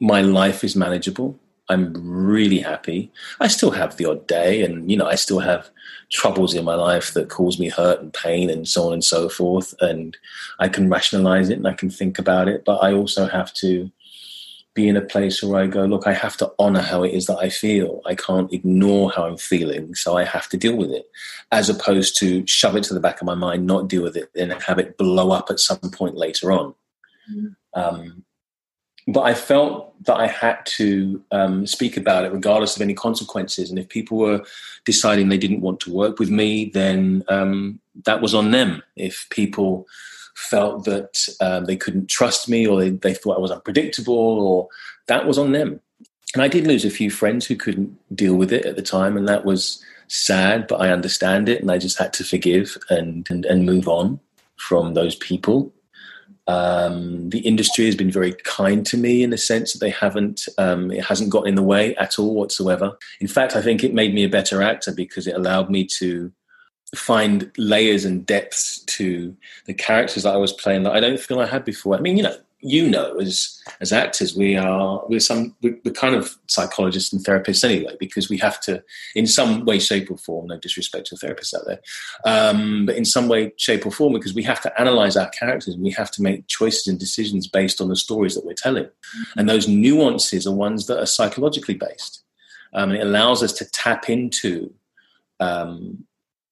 my 0.00 0.20
life 0.20 0.62
is 0.62 0.76
manageable. 0.76 1.38
I'm 1.68 1.92
really 1.94 2.58
happy. 2.58 3.10
I 3.40 3.48
still 3.48 3.72
have 3.72 3.96
the 3.96 4.04
odd 4.06 4.26
day, 4.26 4.62
and 4.62 4.90
you 4.90 4.96
know, 4.96 5.06
I 5.06 5.16
still 5.16 5.40
have 5.40 5.68
troubles 6.10 6.54
in 6.54 6.64
my 6.64 6.74
life 6.74 7.12
that 7.14 7.28
cause 7.28 7.58
me 7.58 7.68
hurt 7.68 8.00
and 8.00 8.12
pain, 8.12 8.50
and 8.50 8.68
so 8.68 8.86
on 8.86 8.92
and 8.92 9.04
so 9.04 9.28
forth. 9.28 9.74
And 9.80 10.16
I 10.58 10.68
can 10.68 10.88
rationalize 10.88 11.48
it 11.48 11.58
and 11.58 11.66
I 11.66 11.74
can 11.74 11.90
think 11.90 12.18
about 12.18 12.48
it, 12.48 12.64
but 12.64 12.78
I 12.78 12.92
also 12.92 13.26
have 13.26 13.52
to 13.54 13.90
be 14.76 14.88
in 14.88 14.96
a 14.96 15.00
place 15.00 15.42
where 15.42 15.60
I 15.60 15.66
go, 15.66 15.86
look, 15.86 16.06
I 16.06 16.12
have 16.12 16.36
to 16.36 16.52
honor 16.58 16.82
how 16.82 17.02
it 17.02 17.14
is 17.14 17.26
that 17.26 17.38
I 17.38 17.48
feel. 17.48 18.02
I 18.04 18.14
can't 18.14 18.52
ignore 18.52 19.10
how 19.10 19.24
I'm 19.24 19.38
feeling, 19.38 19.94
so 19.94 20.16
I 20.16 20.24
have 20.24 20.48
to 20.50 20.56
deal 20.56 20.76
with 20.76 20.90
it, 20.90 21.10
as 21.50 21.68
opposed 21.68 22.18
to 22.18 22.46
shove 22.46 22.76
it 22.76 22.84
to 22.84 22.94
the 22.94 23.00
back 23.00 23.20
of 23.20 23.26
my 23.26 23.34
mind, 23.34 23.66
not 23.66 23.88
deal 23.88 24.02
with 24.02 24.16
it, 24.16 24.30
and 24.36 24.52
have 24.52 24.78
it 24.78 24.98
blow 24.98 25.32
up 25.32 25.50
at 25.50 25.58
some 25.58 25.78
point 25.78 26.14
later 26.14 26.52
on. 26.52 26.74
Mm-hmm. 27.32 27.80
Um, 27.80 28.24
but 29.06 29.22
I 29.22 29.34
felt 29.34 29.94
that 30.04 30.16
I 30.16 30.26
had 30.26 30.64
to 30.66 31.22
um, 31.30 31.66
speak 31.66 31.96
about 31.96 32.24
it 32.24 32.32
regardless 32.32 32.76
of 32.76 32.82
any 32.82 32.94
consequences. 32.94 33.70
And 33.70 33.78
if 33.78 33.88
people 33.88 34.18
were 34.18 34.44
deciding 34.84 35.28
they 35.28 35.38
didn't 35.38 35.60
want 35.60 35.80
to 35.80 35.92
work 35.92 36.18
with 36.18 36.30
me, 36.30 36.66
then 36.66 37.24
um, 37.28 37.80
that 38.04 38.20
was 38.20 38.34
on 38.34 38.50
them. 38.50 38.82
If 38.96 39.26
people 39.30 39.86
felt 40.34 40.84
that 40.84 41.28
um, 41.40 41.64
they 41.64 41.76
couldn't 41.76 42.08
trust 42.08 42.48
me 42.48 42.66
or 42.66 42.78
they, 42.78 42.90
they 42.90 43.14
thought 43.14 43.36
I 43.36 43.40
was 43.40 43.50
unpredictable, 43.50 44.14
or 44.14 44.68
that 45.06 45.26
was 45.26 45.38
on 45.38 45.52
them. 45.52 45.80
And 46.34 46.42
I 46.42 46.48
did 46.48 46.66
lose 46.66 46.84
a 46.84 46.90
few 46.90 47.10
friends 47.10 47.46
who 47.46 47.56
couldn't 47.56 47.96
deal 48.14 48.34
with 48.34 48.52
it 48.52 48.66
at 48.66 48.76
the 48.76 48.82
time, 48.82 49.16
and 49.16 49.28
that 49.28 49.44
was 49.44 49.82
sad. 50.08 50.66
But 50.66 50.80
I 50.80 50.90
understand 50.90 51.48
it, 51.48 51.60
and 51.62 51.70
I 51.70 51.78
just 51.78 51.98
had 51.98 52.12
to 52.14 52.24
forgive 52.24 52.76
and 52.90 53.26
and, 53.30 53.44
and 53.46 53.64
move 53.64 53.88
on 53.88 54.20
from 54.56 54.94
those 54.94 55.14
people. 55.14 55.72
Um, 56.48 57.30
the 57.30 57.40
industry 57.40 57.86
has 57.86 57.96
been 57.96 58.10
very 58.10 58.32
kind 58.44 58.86
to 58.86 58.96
me 58.96 59.22
in 59.22 59.30
the 59.30 59.38
sense 59.38 59.72
that 59.72 59.80
they 59.80 59.90
haven't, 59.90 60.48
um, 60.58 60.92
it 60.92 61.04
hasn't 61.04 61.30
gotten 61.30 61.48
in 61.48 61.54
the 61.56 61.62
way 61.62 61.96
at 61.96 62.18
all 62.18 62.34
whatsoever. 62.34 62.96
In 63.20 63.26
fact, 63.26 63.56
I 63.56 63.62
think 63.62 63.82
it 63.82 63.94
made 63.94 64.14
me 64.14 64.24
a 64.24 64.28
better 64.28 64.62
actor 64.62 64.92
because 64.92 65.26
it 65.26 65.34
allowed 65.34 65.70
me 65.70 65.84
to 65.98 66.32
find 66.94 67.50
layers 67.58 68.04
and 68.04 68.24
depths 68.24 68.80
to 68.84 69.36
the 69.66 69.74
characters 69.74 70.22
that 70.22 70.34
I 70.34 70.38
was 70.38 70.52
playing 70.52 70.84
that 70.84 70.92
I 70.92 71.00
don't 71.00 71.18
feel 71.18 71.40
I 71.40 71.46
had 71.46 71.64
before. 71.64 71.96
I 71.96 72.00
mean, 72.00 72.16
you 72.16 72.22
know, 72.22 72.36
you 72.60 72.88
know, 72.88 73.18
as 73.18 73.60
as 73.80 73.92
actors, 73.92 74.34
we 74.34 74.56
are 74.56 75.04
we're 75.08 75.20
some 75.20 75.54
we're 75.62 75.78
kind 75.92 76.14
of 76.14 76.36
psychologists 76.46 77.12
and 77.12 77.24
therapists 77.24 77.62
anyway, 77.64 77.94
because 78.00 78.30
we 78.30 78.38
have 78.38 78.60
to, 78.62 78.82
in 79.14 79.26
some 79.26 79.64
way, 79.64 79.78
shape, 79.78 80.10
or 80.10 80.16
form. 80.16 80.46
No 80.46 80.58
disrespect 80.58 81.06
to 81.08 81.16
therapists 81.16 81.54
out 81.54 81.66
there, 81.66 81.80
um, 82.24 82.86
but 82.86 82.96
in 82.96 83.04
some 83.04 83.28
way, 83.28 83.52
shape, 83.56 83.84
or 83.84 83.92
form, 83.92 84.14
because 84.14 84.34
we 84.34 84.42
have 84.44 84.60
to 84.62 84.80
analyze 84.80 85.16
our 85.16 85.28
characters 85.30 85.74
and 85.74 85.82
we 85.82 85.90
have 85.90 86.10
to 86.12 86.22
make 86.22 86.46
choices 86.46 86.86
and 86.86 86.98
decisions 86.98 87.46
based 87.46 87.80
on 87.80 87.88
the 87.88 87.96
stories 87.96 88.34
that 88.34 88.46
we're 88.46 88.54
telling, 88.54 88.84
mm-hmm. 88.84 89.38
and 89.38 89.48
those 89.48 89.68
nuances 89.68 90.46
are 90.46 90.54
ones 90.54 90.86
that 90.86 90.98
are 90.98 91.06
psychologically 91.06 91.74
based. 91.74 92.22
Um, 92.72 92.90
and 92.90 92.98
it 92.98 93.06
allows 93.06 93.42
us 93.42 93.52
to 93.54 93.70
tap 93.70 94.08
into 94.10 94.72
um, 95.40 96.04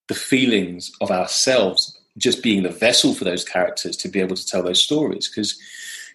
the 0.08 0.14
feelings 0.14 0.92
of 1.00 1.10
ourselves 1.10 1.98
just 2.16 2.42
being 2.42 2.62
the 2.62 2.70
vessel 2.70 3.14
for 3.14 3.24
those 3.24 3.44
characters 3.44 3.96
to 3.96 4.08
be 4.08 4.20
able 4.20 4.36
to 4.36 4.46
tell 4.46 4.62
those 4.62 4.82
stories 4.82 5.28
because 5.28 5.58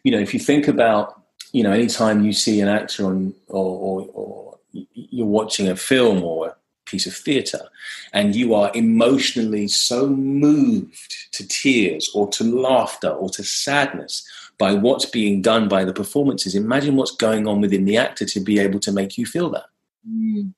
you 0.04 0.12
know, 0.12 0.20
if 0.20 0.34
you 0.34 0.40
think 0.40 0.68
about, 0.68 1.22
you 1.52 1.64
know, 1.64 1.72
anytime 1.72 2.24
you 2.24 2.34
see 2.34 2.62
an 2.62 2.68
actor 2.68 3.06
on, 3.06 3.34
or, 3.48 3.66
or, 3.66 4.10
or 4.14 4.60
you're 4.94 5.26
watching 5.26 5.68
a 5.68 5.76
film 5.76 6.24
or 6.24 6.48
a 6.50 6.56
piece 6.86 7.06
of 7.06 7.14
theatre, 7.14 7.70
and 8.14 8.36
you 8.36 8.54
are 8.54 8.72
emotionally 8.76 9.68
so 9.68 10.08
moved 10.08 11.16
to 11.32 11.48
tears 11.48 12.10
or 12.14 12.28
to 12.30 12.44
laughter 12.44 13.10
or 13.10 13.30
to 13.30 13.44
sadness 13.44 14.28
by 14.58 14.74
what's 14.74 15.06
being 15.06 15.42
done 15.42 15.68
by 15.70 15.86
the 15.86 15.94
performances, 15.94 16.54
imagine 16.54 16.96
what's 16.96 17.16
going 17.16 17.48
on 17.48 17.62
within 17.62 17.86
the 17.86 17.98
actor 17.98 18.26
to 18.26 18.40
be 18.40 18.60
able 18.60 18.80
to 18.80 18.92
make 18.92 19.18
you 19.18 19.26
feel 19.26 19.50
that. 19.50 19.66
Mm. 20.08 20.54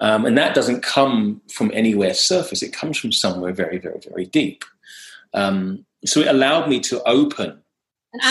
Um, 0.00 0.26
and 0.26 0.36
that 0.36 0.54
doesn't 0.54 0.82
come 0.82 1.40
from 1.50 1.70
anywhere 1.74 2.14
surface, 2.14 2.62
it 2.62 2.72
comes 2.72 2.98
from 2.98 3.12
somewhere 3.12 3.52
very, 3.52 3.78
very, 3.78 4.00
very 4.08 4.26
deep. 4.26 4.64
Um, 5.34 5.84
so 6.04 6.20
it 6.20 6.28
allowed 6.28 6.68
me 6.68 6.80
to 6.80 7.02
open 7.04 7.62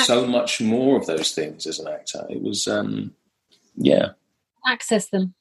so 0.04 0.28
much 0.28 0.62
more 0.62 1.00
of 1.00 1.08
those 1.08 1.32
things 1.32 1.66
as 1.66 1.80
an 1.80 1.88
actor. 1.88 2.26
It 2.30 2.42
was, 2.42 2.68
um, 2.68 3.14
yeah. 3.76 4.10
Access 4.68 5.10
them. 5.10 5.34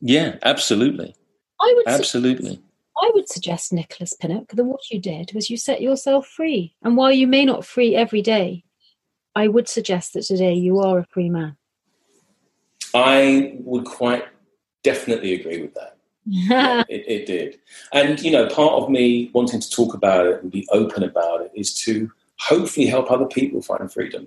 Yeah, 0.00 0.36
absolutely. 0.42 1.14
I 1.60 1.72
would 1.74 1.88
absolutely. 1.88 2.60
I 3.02 3.10
would 3.14 3.28
suggest 3.28 3.72
Nicholas 3.72 4.12
Pinnock 4.12 4.48
that 4.52 4.64
what 4.64 4.90
you 4.90 5.00
did 5.00 5.32
was 5.34 5.50
you 5.50 5.56
set 5.56 5.80
yourself 5.80 6.26
free, 6.26 6.74
and 6.82 6.96
while 6.96 7.12
you 7.12 7.26
may 7.26 7.44
not 7.44 7.64
free 7.64 7.94
every 7.94 8.22
day, 8.22 8.64
I 9.34 9.48
would 9.48 9.68
suggest 9.68 10.14
that 10.14 10.22
today 10.22 10.54
you 10.54 10.80
are 10.80 10.98
a 10.98 11.06
free 11.06 11.28
man. 11.28 11.56
I 12.94 13.56
would 13.60 13.84
quite 13.84 14.24
definitely 14.86 15.34
agree 15.34 15.60
with 15.60 15.74
that. 15.74 15.96
yeah, 16.26 16.82
it, 16.88 17.04
it 17.06 17.26
did. 17.26 17.58
And, 17.92 18.20
you 18.20 18.30
know, 18.30 18.46
part 18.46 18.74
of 18.74 18.88
me 18.88 19.30
wanting 19.32 19.60
to 19.60 19.70
talk 19.70 19.94
about 19.94 20.26
it 20.26 20.42
and 20.42 20.50
be 20.50 20.66
open 20.70 21.02
about 21.02 21.42
it 21.42 21.50
is 21.54 21.74
to 21.82 22.10
hopefully 22.38 22.86
help 22.86 23.10
other 23.10 23.26
people 23.26 23.62
find 23.62 23.92
freedom. 23.92 24.26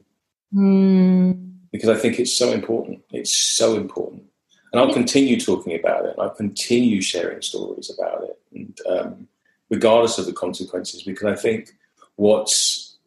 Mm. 0.53 1.51
Because 1.71 1.89
I 1.89 1.95
think 1.95 2.19
it's 2.19 2.33
so 2.33 2.51
important. 2.51 3.01
It's 3.11 3.35
so 3.35 3.75
important. 3.75 4.23
And 4.71 4.81
I'll 4.81 4.93
continue 4.93 5.39
talking 5.39 5.77
about 5.77 6.05
it. 6.05 6.15
I'll 6.19 6.29
continue 6.29 7.01
sharing 7.01 7.41
stories 7.41 7.91
about 7.97 8.23
it, 8.23 8.39
and 8.53 8.79
um, 8.87 9.27
regardless 9.69 10.19
of 10.19 10.27
the 10.27 10.33
consequences, 10.33 11.01
because 11.01 11.25
I 11.25 11.35
think 11.35 11.71
what's, 12.17 12.97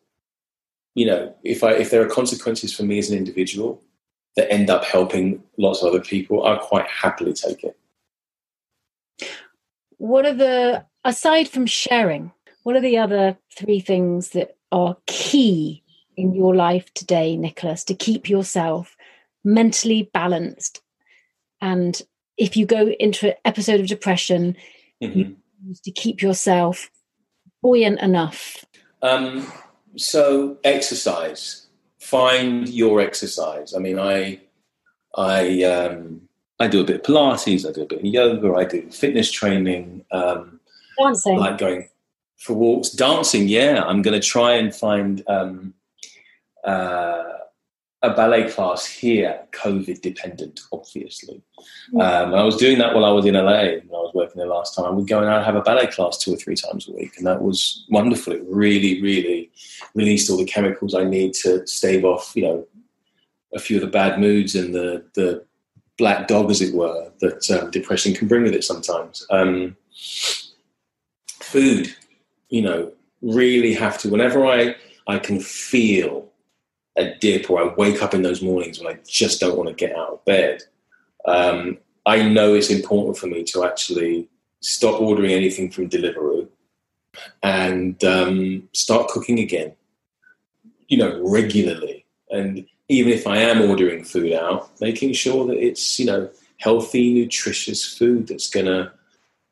you 0.94 1.06
know, 1.06 1.32
if 1.44 1.62
I 1.62 1.74
if 1.74 1.90
there 1.90 2.02
are 2.02 2.08
consequences 2.08 2.74
for 2.74 2.82
me 2.82 2.98
as 2.98 3.10
an 3.10 3.16
individual 3.16 3.80
that 4.36 4.50
end 4.52 4.70
up 4.70 4.84
helping 4.84 5.42
lots 5.58 5.82
of 5.82 5.88
other 5.88 6.00
people, 6.00 6.44
I'll 6.44 6.58
quite 6.58 6.88
happily 6.88 7.32
take 7.32 7.64
it. 7.64 7.76
What 9.98 10.26
are 10.26 10.34
the 10.34 10.84
aside 11.04 11.48
from 11.48 11.66
sharing 11.66 12.32
what 12.62 12.76
are 12.76 12.80
the 12.80 12.98
other 12.98 13.36
three 13.56 13.80
things 13.80 14.30
that 14.30 14.56
are 14.70 14.96
key 15.06 15.82
in 16.16 16.32
your 16.32 16.54
life 16.54 16.92
today 16.94 17.36
nicholas 17.36 17.82
to 17.84 17.94
keep 17.94 18.28
yourself 18.28 18.96
mentally 19.44 20.10
balanced? 20.14 20.80
And 21.60 22.00
if 22.36 22.56
you 22.56 22.66
go 22.66 22.88
into 22.88 23.28
an 23.28 23.34
episode 23.44 23.80
of 23.80 23.86
depression 23.86 24.56
mm-hmm. 25.02 25.32
to 25.84 25.90
keep 25.90 26.22
yourself 26.22 26.90
buoyant 27.62 28.00
enough. 28.00 28.64
Um, 29.02 29.50
so 29.96 30.58
exercise 30.64 31.61
find 32.02 32.68
your 32.68 33.00
exercise 33.00 33.74
i 33.74 33.78
mean 33.78 33.98
i 33.98 34.38
i 35.16 35.62
um, 35.62 36.20
I 36.62 36.68
do 36.68 36.80
a 36.80 36.84
bit 36.84 36.96
of 36.96 37.02
Pilates, 37.02 37.68
I 37.68 37.72
do 37.72 37.82
a 37.82 37.86
bit 37.86 37.98
of 37.98 38.04
yoga, 38.04 38.54
I 38.54 38.64
do 38.64 38.88
fitness 38.90 39.32
training. 39.32 40.04
Um, 40.12 40.60
dancing. 40.96 41.36
Like 41.36 41.58
going 41.58 41.88
for 42.36 42.54
walks. 42.54 42.90
Dancing, 42.90 43.48
yeah. 43.48 43.82
I'm 43.84 44.00
going 44.00 44.18
to 44.18 44.26
try 44.26 44.52
and 44.54 44.74
find 44.74 45.24
um, 45.28 45.74
uh, 46.64 47.24
a 48.02 48.10
ballet 48.14 48.50
class 48.50 48.84
here, 48.84 49.40
COVID 49.52 50.00
dependent, 50.00 50.60
obviously. 50.72 51.40
Um, 51.94 52.34
I 52.34 52.42
was 52.42 52.56
doing 52.56 52.78
that 52.78 52.94
while 52.94 53.04
I 53.04 53.12
was 53.12 53.26
in 53.26 53.34
LA 53.34 53.60
when 53.62 53.94
I 53.94 54.02
was 54.02 54.12
working 54.12 54.38
there 54.38 54.48
last 54.48 54.74
time. 54.74 54.86
I 54.86 54.90
would 54.90 55.06
go 55.06 55.20
and 55.20 55.30
I'd 55.30 55.44
have 55.44 55.54
a 55.54 55.62
ballet 55.62 55.86
class 55.86 56.18
two 56.18 56.34
or 56.34 56.36
three 56.36 56.56
times 56.56 56.88
a 56.88 56.92
week, 56.92 57.16
and 57.16 57.26
that 57.26 57.42
was 57.42 57.86
wonderful. 57.90 58.32
It 58.32 58.42
really, 58.48 59.00
really 59.00 59.52
released 59.94 60.28
all 60.30 60.36
the 60.36 60.44
chemicals 60.44 60.94
I 60.94 61.04
need 61.04 61.34
to 61.34 61.64
stave 61.66 62.04
off, 62.04 62.32
you 62.34 62.42
know, 62.42 62.66
a 63.54 63.60
few 63.60 63.76
of 63.76 63.82
the 63.82 63.88
bad 63.88 64.18
moods 64.18 64.56
and 64.56 64.74
the 64.74 65.04
the 65.14 65.44
black 65.96 66.26
dog, 66.26 66.50
as 66.50 66.60
it 66.60 66.74
were, 66.74 67.12
that 67.20 67.48
um, 67.50 67.70
depression 67.70 68.14
can 68.14 68.26
bring 68.26 68.42
with 68.42 68.54
it 68.54 68.64
sometimes. 68.64 69.24
Um, 69.30 69.76
food, 71.40 71.94
you 72.48 72.62
know, 72.62 72.92
really 73.20 73.74
have 73.74 73.98
to. 73.98 74.08
Whenever 74.08 74.44
I 74.44 74.74
I 75.06 75.20
can 75.20 75.38
feel 75.38 76.31
a 76.96 77.14
dip, 77.20 77.50
or 77.50 77.62
I 77.62 77.74
wake 77.74 78.02
up 78.02 78.14
in 78.14 78.22
those 78.22 78.42
mornings 78.42 78.78
when 78.78 78.94
I 78.94 78.98
just 79.06 79.40
don't 79.40 79.56
want 79.56 79.68
to 79.68 79.74
get 79.74 79.96
out 79.96 80.10
of 80.10 80.24
bed, 80.24 80.62
um, 81.24 81.78
I 82.04 82.22
know 82.28 82.54
it's 82.54 82.70
important 82.70 83.16
for 83.16 83.26
me 83.26 83.44
to 83.44 83.64
actually 83.64 84.28
stop 84.60 85.00
ordering 85.00 85.32
anything 85.32 85.70
from 85.70 85.88
Deliveroo 85.88 86.48
and 87.42 88.02
um, 88.04 88.68
start 88.72 89.08
cooking 89.08 89.38
again. 89.38 89.72
You 90.88 90.98
know, 90.98 91.22
regularly 91.24 92.02
and 92.32 92.66
even 92.88 93.12
if 93.12 93.26
I 93.26 93.36
am 93.36 93.62
ordering 93.62 94.02
food 94.02 94.32
out, 94.32 94.70
making 94.80 95.12
sure 95.12 95.46
that 95.46 95.58
it's 95.58 96.00
you 96.00 96.06
know 96.06 96.30
healthy, 96.58 97.14
nutritious 97.14 97.86
food 97.96 98.26
that's 98.26 98.50
going 98.50 98.66
to 98.66 98.90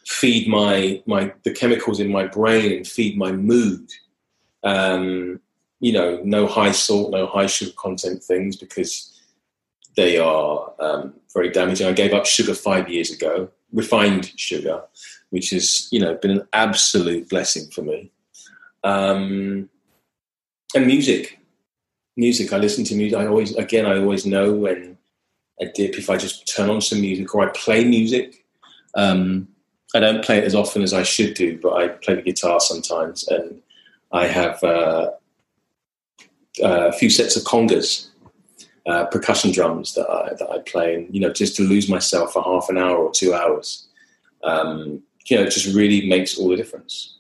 feed 0.05 0.49
my 0.49 1.03
my 1.07 1.33
the 1.45 1.53
chemicals 1.53 2.01
in 2.01 2.11
my 2.11 2.27
brain 2.27 2.73
and 2.73 2.87
feed 2.87 3.17
my 3.17 3.31
mood. 3.31 3.89
Um, 4.65 5.41
you 5.81 5.93
know, 5.93 6.21
no 6.23 6.47
high 6.47 6.73
salt, 6.73 7.11
no 7.11 7.27
high 7.27 7.47
sugar 7.47 7.73
content 7.77 8.23
things 8.23 8.57
because 8.57 9.11
they 9.97 10.19
are 10.19 10.73
um, 10.79 11.15
very 11.35 11.51
damaging. 11.51 11.87
I 11.87 11.93
gave 11.93 12.13
up 12.13 12.27
sugar 12.27 12.55
five 12.55 12.89
years 12.89 13.11
ago, 13.11 13.51
refined 13.73 14.33
sugar, 14.37 14.83
which 15.31 15.51
has 15.51 15.89
you 15.91 16.01
know 16.01 16.15
been 16.15 16.31
an 16.31 16.47
absolute 16.53 17.29
blessing 17.29 17.71
for 17.71 17.83
me. 17.83 18.11
Um, 18.85 19.69
and 20.75 20.87
music, 20.87 21.39
music. 22.17 22.53
I 22.53 22.59
listen 22.59 22.85
to 22.85 22.95
music. 22.95 23.19
I 23.19 23.27
always, 23.27 23.55
again, 23.57 23.87
I 23.87 23.99
always 23.99 24.25
know 24.25 24.53
when 24.53 24.99
a 25.61 25.67
dip 25.67 25.99
if 25.99 26.09
I 26.09 26.17
just 26.17 26.47
turn 26.55 26.71
on 26.71 26.81
some 26.81 27.01
music 27.01 27.35
or 27.35 27.49
I 27.49 27.53
play 27.53 27.85
music. 27.85 28.45
Um, 28.95 29.49
I 29.95 30.01
don't 30.01 30.25
play 30.25 30.39
it 30.39 30.45
as 30.45 30.55
often 30.55 30.83
as 30.83 30.93
I 30.93 31.03
should 31.03 31.35
do, 31.35 31.59
but 31.61 31.75
I 31.75 31.89
play 31.89 32.15
the 32.15 32.23
guitar 32.23 32.61
sometimes, 32.61 33.27
and 33.27 33.61
I 34.13 34.27
have 34.27 34.63
uh, 34.63 35.11
a 36.63 36.93
few 36.93 37.11
sets 37.11 37.37
of 37.37 37.45
congas, 37.45 38.09
uh, 38.87 39.07
percussion 39.07 39.53
drums 39.53 39.95
that 39.95 40.09
I 40.09 40.35
that 40.35 40.51
I 40.51 40.59
play, 40.61 40.95
and 40.95 41.15
you 41.15 41.21
know, 41.21 41.33
just 41.33 41.57
to 41.57 41.63
lose 41.63 41.89
myself 41.89 42.33
for 42.33 42.43
half 42.43 42.69
an 42.69 42.79
hour 42.79 42.97
or 42.97 43.11
two 43.13 43.35
hours, 43.35 43.89
um, 44.43 45.03
you 45.27 45.37
know, 45.37 45.45
it 45.45 45.51
just 45.51 45.75
really 45.75 46.09
makes 46.09 46.39
all 46.39 46.49
the 46.49 46.57
difference. 46.57 47.17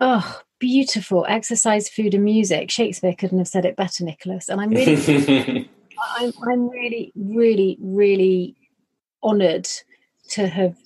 Oh, 0.00 0.40
beautiful 0.58 1.26
exercise, 1.28 1.88
food, 1.88 2.14
and 2.14 2.24
music. 2.24 2.70
Shakespeare 2.70 3.14
couldn't 3.14 3.38
have 3.38 3.48
said 3.48 3.64
it 3.64 3.76
better, 3.76 4.04
Nicholas. 4.04 4.48
And 4.48 4.60
I'm 4.60 4.70
really, 4.70 5.68
I'm, 6.18 6.32
I'm 6.48 6.68
really, 6.68 7.12
really, 7.14 7.76
really 7.80 8.56
honoured 9.22 9.68
to 10.30 10.46
have 10.46 10.76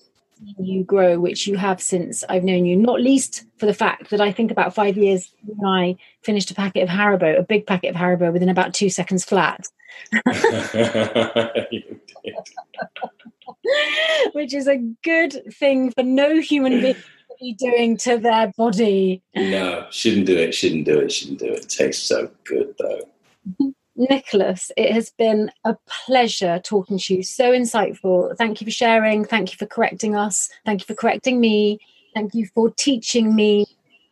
seen 0.45 0.64
you 0.64 0.84
grow, 0.84 1.18
which 1.18 1.47
you 1.47 1.57
have 1.57 1.80
since 1.80 2.24
I've 2.28 2.45
known 2.45 2.64
you. 2.64 2.76
Not 2.76 3.01
least 3.01 3.45
for 3.59 3.66
the 3.66 3.74
fact 3.74 4.11
that 4.11 4.20
I 4.20 4.32
think 4.32 4.51
about 4.51 4.74
five 4.74 4.97
years 4.97 5.32
when 5.45 5.66
I 5.66 5.97
finished 6.22 6.51
a 6.51 6.55
packet 6.55 6.82
of 6.82 6.88
Haribo, 6.88 7.38
a 7.38 7.42
big 7.42 7.66
packet 7.66 7.88
of 7.88 7.97
Haribo, 7.97 8.32
within 8.32 8.49
about 8.49 8.74
two 8.74 8.90
seconds 8.90 9.24
flat. 9.24 9.66
which 14.32 14.55
is 14.55 14.68
a 14.68 14.78
good 15.03 15.55
thing 15.55 15.90
for 15.92 16.03
no 16.03 16.40
human 16.40 16.80
being 16.80 16.97
be 17.40 17.55
doing 17.55 17.97
to 17.99 18.18
their 18.18 18.53
body. 18.57 19.22
No, 19.34 19.86
shouldn't 19.90 20.26
do 20.26 20.36
it, 20.36 20.55
shouldn't 20.55 20.84
do 20.84 21.01
it, 21.01 21.12
shouldn't 21.12 21.40
do 21.40 21.47
it. 21.47 21.64
It 21.64 21.68
tastes 21.68 22.07
so 22.07 22.30
good 22.45 22.74
though. 22.78 23.72
Nicholas, 23.97 24.72
it 24.76 24.92
has 24.92 25.11
been 25.11 25.51
a 25.64 25.76
pleasure 25.86 26.61
talking 26.62 26.99
to 26.99 27.14
you. 27.14 27.22
So 27.22 27.53
insightful. 27.53 28.36
Thank 28.36 28.61
you 28.61 28.66
for 28.66 28.70
sharing. 28.70 29.24
Thank 29.24 29.53
you 29.53 29.57
for 29.57 29.66
correcting 29.66 30.16
us. 30.16 30.51
Thank 30.64 30.80
you 30.80 30.86
for 30.86 30.95
correcting 30.95 31.40
me. 31.40 31.78
Thank 32.14 32.34
you 32.34 32.47
for 32.47 32.70
teaching 32.70 33.34
me 33.34 33.66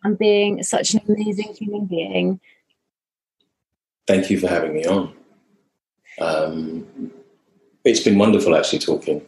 and 0.05 0.19
being 0.19 0.63
such 0.63 0.95
an 0.95 1.01
amazing 1.09 1.55
human 1.55 1.87
being. 1.87 2.41
Thank 4.07 4.31
you 4.31 4.39
for 4.39 4.49
having 4.49 4.75
me 4.75 4.85
on. 4.85 5.15
Um, 6.21 7.13
it's 7.85 8.01
been 8.01 8.19
wonderful 8.19 8.57
actually 8.57 8.81
talking 8.81 9.25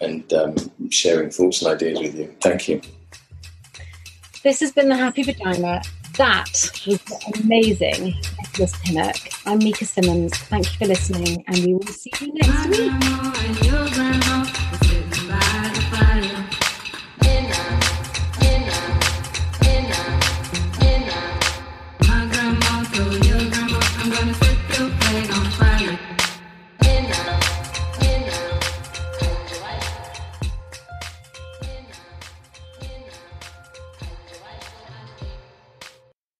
and 0.00 0.32
um, 0.32 0.56
sharing 0.90 1.30
thoughts 1.30 1.62
and 1.62 1.72
ideas 1.72 2.00
with 2.00 2.16
you. 2.16 2.34
Thank 2.40 2.68
you. 2.68 2.80
This 4.42 4.60
has 4.60 4.72
been 4.72 4.88
the 4.88 4.96
Happy 4.96 5.22
Vagina. 5.22 5.82
That 6.18 6.50
was 6.84 7.00
amazing, 7.44 8.16
Nicholas 8.42 8.72
Pinnock. 8.82 9.16
I'm 9.46 9.58
Mika 9.58 9.84
Simmons. 9.84 10.36
Thank 10.36 10.66
you 10.66 10.78
for 10.78 10.86
listening, 10.86 11.44
and 11.46 11.64
we 11.64 11.74
will 11.74 11.86
see 11.86 12.10
you 12.20 12.32
next 12.34 12.66
week. 12.76 14.67